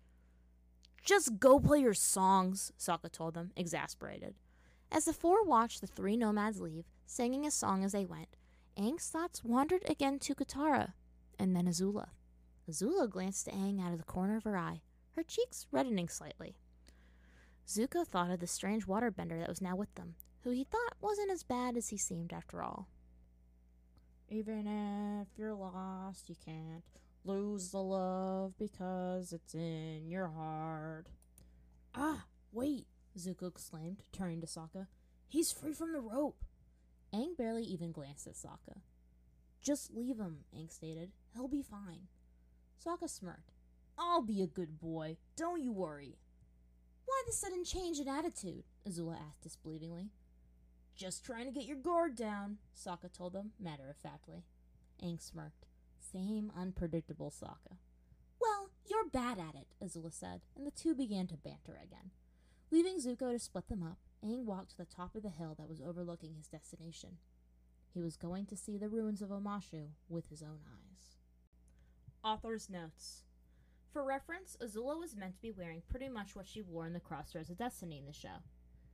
Just 1.03 1.39
go 1.41 1.59
play 1.59 1.79
your 1.79 1.95
songs, 1.95 2.73
Sokka 2.79 3.11
told 3.11 3.33
them, 3.33 3.53
exasperated. 3.57 4.35
As 4.91 5.07
the 5.07 5.15
four 5.15 5.43
watched 5.43 5.81
the 5.81 5.87
three 5.87 6.19
nomads 6.19 6.61
leave, 6.61 6.85
singing 7.13 7.45
a 7.45 7.51
song 7.51 7.85
as 7.85 7.93
they 7.93 8.07
went, 8.07 8.37
Aang's 8.79 9.09
thoughts 9.09 9.45
wandered 9.45 9.83
again 9.87 10.19
to 10.21 10.35
Katara, 10.35 10.95
and 11.39 11.55
then 11.55 11.67
Azula. 11.67 12.09
Azula 12.71 13.09
glanced 13.09 13.49
at 13.49 13.55
Aang 13.55 13.85
out 13.85 13.93
of 13.93 13.99
the 13.99 14.05
corner 14.05 14.37
of 14.37 14.45
her 14.45 14.57
eye, 14.57 14.81
her 15.15 15.23
cheeks 15.23 15.67
reddening 15.71 16.09
slightly. 16.09 16.57
Zuko 17.69 18.07
thought 18.07 18.31
of 18.31 18.41
the 18.41 18.47
strange 18.47 18.87
waterbender 18.87 19.39
that 19.39 19.49
was 19.49 19.61
now 19.61 19.77
with 19.77 19.95
them, 19.95 20.15
who 20.43 20.51
he 20.51 20.65
thought 20.65 20.97
wasn't 21.03 21.31
as 21.31 21.43
bad 21.43 21.77
as 21.77 21.89
he 21.89 21.99
seemed 21.99 22.33
after 22.33 22.63
all. 22.63 22.89
Even 24.31 24.67
if 24.67 25.29
you're 25.37 25.55
lost, 25.55 26.31
you 26.31 26.37
can't 26.43 26.83
lose 27.27 27.73
the 27.73 27.83
love 27.83 28.55
because 28.59 29.35
it's 29.35 29.55
in 29.55 30.09
your 30.09 30.29
heart. 30.29 31.09
Ah, 31.95 32.25
wait, 32.53 32.87
Zuko 33.19 33.49
exclaimed, 33.49 34.03
turning 34.13 34.41
to 34.41 34.47
Sokka. 34.47 34.87
He's 35.29 35.53
free 35.53 35.75
from 35.75 35.93
the 35.93 36.01
rope. 36.01 36.43
Aang 37.15 37.37
barely 37.37 37.63
even 37.63 37.93
glanced 37.93 38.27
at 38.27 38.35
Sokka. 38.35 38.81
Just 39.61 39.93
leave 39.95 40.19
him, 40.19 40.39
Aang 40.57 40.71
stated. 40.71 41.13
He'll 41.35 41.49
be 41.49 41.63
fine. 41.63 42.09
Sokka 42.85 43.09
smirked. 43.09 43.53
I'll 43.99 44.23
be 44.23 44.43
a 44.43 44.47
good 44.47 44.81
boy. 44.81 45.19
Don't 45.37 45.63
you 45.63 45.73
worry. 45.73 46.17
Why 47.05 47.23
the 47.27 47.33
sudden 47.33 47.65
change 47.65 47.99
in 47.99 48.09
attitude? 48.09 48.65
Azula 48.89 49.17
asked 49.17 49.43
disbelievingly. 49.43 50.09
Just 50.95 51.25
trying 51.25 51.47
to 51.47 51.53
get 51.53 51.67
your 51.67 51.77
guard 51.77 52.17
down, 52.17 52.59
Sokka 52.77 53.13
told 53.13 53.33
them, 53.33 53.53
matter 53.61 53.89
of 53.89 53.97
factly. 53.97 54.45
Aang 55.03 55.21
smirked. 55.21 55.67
Same 56.01 56.51
unpredictable 56.57 57.31
Sokka. 57.31 57.77
Well, 58.41 58.71
you're 58.87 59.09
bad 59.09 59.39
at 59.39 59.55
it, 59.55 59.67
Azula 59.85 60.13
said, 60.13 60.41
and 60.57 60.67
the 60.67 60.71
two 60.71 60.95
began 60.95 61.27
to 61.29 61.37
banter 61.37 61.79
again. 61.83 62.11
Leaving 62.71 62.99
Zuko 62.99 63.33
to 63.33 63.39
split 63.39 63.69
them 63.69 63.83
up, 63.83 63.99
Aang 64.25 64.45
walked 64.45 64.71
to 64.71 64.77
the 64.77 64.85
top 64.85 65.15
of 65.15 65.23
the 65.23 65.29
hill 65.29 65.55
that 65.59 65.69
was 65.69 65.81
overlooking 65.81 66.35
his 66.35 66.47
destination. 66.47 67.19
He 67.93 68.01
was 68.01 68.17
going 68.17 68.47
to 68.47 68.57
see 68.57 68.79
the 68.79 68.89
ruins 68.89 69.21
of 69.21 69.31
Omashu 69.31 69.89
with 70.09 70.29
his 70.29 70.43
own 70.43 70.61
eyes. 70.67 71.19
Author's 72.25 72.71
Notes 72.71 73.25
For 73.93 74.05
reference, 74.05 74.57
Azula 74.63 74.99
was 74.99 75.17
meant 75.17 75.35
to 75.35 75.43
be 75.43 75.51
wearing 75.51 75.83
pretty 75.89 76.09
much 76.09 76.37
what 76.37 76.47
she 76.47 76.63
wore 76.63 76.87
in 76.87 76.93
the 76.93 77.01
Crossroads 77.01 77.51
of 77.51 77.59
Destiny 77.59 77.99
in 77.99 78.07
the 78.07 78.13
show. 78.13 78.43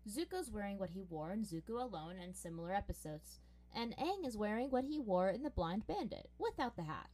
Zuko's 0.09 0.51
wearing 0.51 0.79
what 0.79 0.91
he 0.91 1.03
wore 1.03 1.33
in 1.33 1.45
Zuko 1.45 1.83
Alone 1.83 2.17
and 2.23 2.35
similar 2.35 2.73
episodes, 2.73 3.41
and 3.75 3.95
Aang 3.99 4.27
is 4.27 4.37
wearing 4.37 4.71
what 4.71 4.85
he 4.85 4.99
wore 4.99 5.29
in 5.29 5.43
The 5.43 5.51
Blind 5.51 5.87
Bandit, 5.87 6.31
without 6.39 6.77
the 6.77 6.85
hat. 6.85 7.11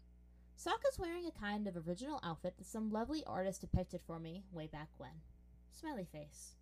Sokka's 0.56 0.98
wearing 0.98 1.26
a 1.26 1.40
kind 1.40 1.66
of 1.66 1.76
original 1.76 2.20
outfit 2.22 2.54
that 2.56 2.66
some 2.66 2.92
lovely 2.92 3.24
artist 3.26 3.60
depicted 3.60 4.00
for 4.06 4.20
me 4.20 4.44
way 4.52 4.68
back 4.68 4.88
when. 4.96 5.10
Smiley 5.72 6.06
face. 6.10 6.54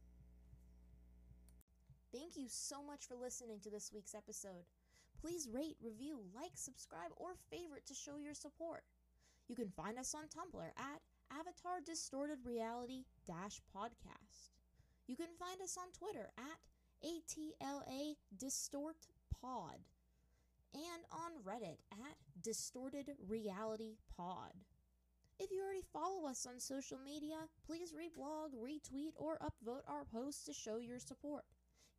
Thank 2.13 2.37
you 2.37 2.45
so 2.49 2.83
much 2.83 3.09
for 3.09 3.17
listening 3.17 3.61
to 3.61 3.71
this 3.71 3.91
week's 3.93 4.15
episode. 4.15 4.69
Please 5.19 5.49
rate, 5.51 5.77
review, 5.83 6.21
like, 6.35 6.53
subscribe, 6.55 7.11
or 7.17 7.31
favorite 7.51 7.87
to 7.87 7.95
show 7.95 8.19
your 8.19 8.35
support. 8.35 8.83
You 9.49 9.57
can 9.57 9.71
find 9.71 9.99
us 9.99 10.15
on 10.15 10.25
Tumblr 10.25 10.69
at 10.77 11.01
Avatar 11.31 11.81
Distorted 11.85 12.39
Reality 12.45 13.05
Podcast. 13.27 14.51
You 15.07 15.17
can 15.17 15.29
find 15.39 15.63
us 15.63 15.79
on 15.79 15.91
Twitter 15.93 16.29
at 16.37 16.59
ATLA 17.03 18.15
Distort 18.37 18.97
Pod 19.41 19.79
and 20.75 21.05
on 21.11 21.33
Reddit 21.45 21.79
at 21.93 22.17
Distorted 22.43 23.11
Reality 23.27 23.97
Pod. 24.17 24.53
If 25.39 25.51
you 25.51 25.63
already 25.63 25.85
follow 25.93 26.29
us 26.29 26.47
on 26.47 26.61
social 26.61 26.99
media, 26.99 27.37
please 27.67 27.93
reblog, 27.93 28.51
retweet, 28.55 29.13
or 29.17 29.39
upvote 29.39 29.83
our 29.89 30.05
posts 30.05 30.45
to 30.45 30.53
show 30.53 30.77
your 30.77 30.99
support. 30.99 31.45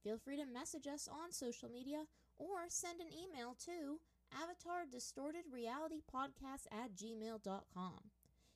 Feel 0.04 0.18
free 0.18 0.36
to 0.38 0.45
message 0.45 0.86
us 0.88 1.08
on 1.08 1.32
social 1.32 1.70
media 1.70 2.04
or 2.38 2.68
send 2.68 2.99
an 2.99 3.08
email 3.08 3.56
to 3.66 3.99
avatar 4.34 4.84
distorted 4.91 5.43
reality 5.51 6.01
podcast 6.14 6.68
at 6.72 6.95
gmail.com. 6.95 7.99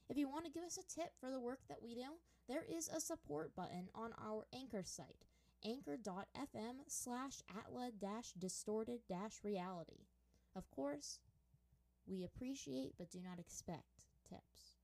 If 0.10 0.18
you 0.18 0.28
want 0.28 0.46
to 0.46 0.52
give 0.52 0.64
us 0.64 0.78
a 0.78 1.00
tip 1.00 1.12
for 1.20 1.32
the 1.32 1.40
work 1.40 1.60
that 1.70 1.82
we 1.82 1.96
do, 1.96 2.20
there 2.50 2.64
is 2.68 2.90
a 2.90 3.00
support 3.00 3.56
button 3.56 3.88
on 3.96 4.12
our 4.26 4.46
anchor 4.54 4.84
site, 4.84 5.26
anchor.fm 5.66 6.76
slash 6.88 7.42
atla 7.58 7.92
dash 8.00 8.32
distorted 8.38 9.00
dash 9.08 9.40
reality. 9.44 10.06
Of 10.56 10.70
course, 10.72 11.20
we 12.08 12.24
appreciate 12.24 12.94
but 12.98 13.12
do 13.12 13.20
not 13.22 13.40
expect 13.40 14.06
tips. 14.30 14.76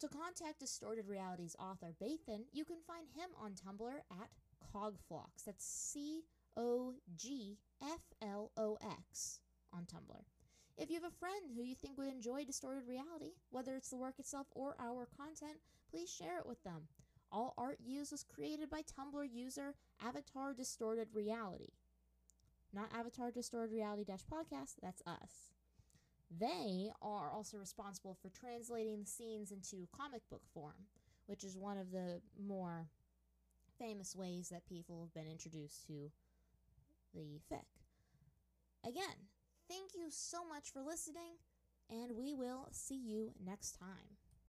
To 0.00 0.08
contact 0.08 0.60
Distorted 0.60 1.06
Reality's 1.08 1.56
author, 1.58 1.94
Bathan, 1.98 2.44
you 2.52 2.66
can 2.66 2.76
find 2.86 3.08
him 3.16 3.30
on 3.40 3.52
Tumblr 3.52 3.96
at 4.10 4.28
Cogflox. 4.76 5.44
That's 5.44 5.64
C 5.64 6.22
O 6.56 6.94
G 7.16 7.58
F 7.82 8.00
L 8.22 8.50
O 8.56 8.76
X 8.82 9.40
on 9.72 9.82
Tumblr. 9.82 10.22
If 10.78 10.90
you 10.90 10.96
have 10.96 11.10
a 11.10 11.18
friend 11.18 11.50
who 11.54 11.62
you 11.62 11.74
think 11.74 11.96
would 11.96 12.08
enjoy 12.08 12.44
Distorted 12.44 12.86
Reality, 12.86 13.32
whether 13.50 13.76
it's 13.76 13.88
the 13.88 13.96
work 13.96 14.18
itself 14.18 14.46
or 14.54 14.76
our 14.78 15.08
content, 15.16 15.56
please 15.90 16.10
share 16.10 16.38
it 16.38 16.46
with 16.46 16.62
them. 16.64 16.88
All 17.32 17.54
art 17.56 17.78
used 17.84 18.12
was 18.12 18.22
created 18.22 18.68
by 18.68 18.82
Tumblr 18.82 19.26
user 19.32 19.74
Avatar 20.04 20.52
Distorted 20.52 21.08
Reality. 21.14 21.70
Not 22.72 22.92
Avatar 22.94 23.30
Distorted 23.30 23.72
Reality 23.72 24.04
Dash 24.04 24.24
Podcast, 24.30 24.74
that's 24.82 25.02
us. 25.06 25.52
They 26.38 26.90
are 27.00 27.30
also 27.30 27.56
responsible 27.56 28.16
for 28.20 28.28
translating 28.28 29.00
the 29.00 29.06
scenes 29.06 29.52
into 29.52 29.88
comic 29.96 30.22
book 30.28 30.42
form, 30.52 30.86
which 31.26 31.44
is 31.44 31.56
one 31.56 31.78
of 31.78 31.90
the 31.92 32.20
more 32.46 32.88
famous 33.78 34.14
ways 34.16 34.48
that 34.50 34.66
people 34.66 35.00
have 35.02 35.14
been 35.14 35.30
introduced 35.30 35.86
to 35.86 36.10
the 37.14 37.40
fic. 37.50 37.66
Again, 38.86 39.28
thank 39.68 39.90
you 39.94 40.08
so 40.10 40.44
much 40.46 40.72
for 40.72 40.82
listening, 40.82 41.38
and 41.90 42.16
we 42.16 42.34
will 42.34 42.68
see 42.70 42.98
you 42.98 43.32
next 43.44 43.72
time. 43.72 44.16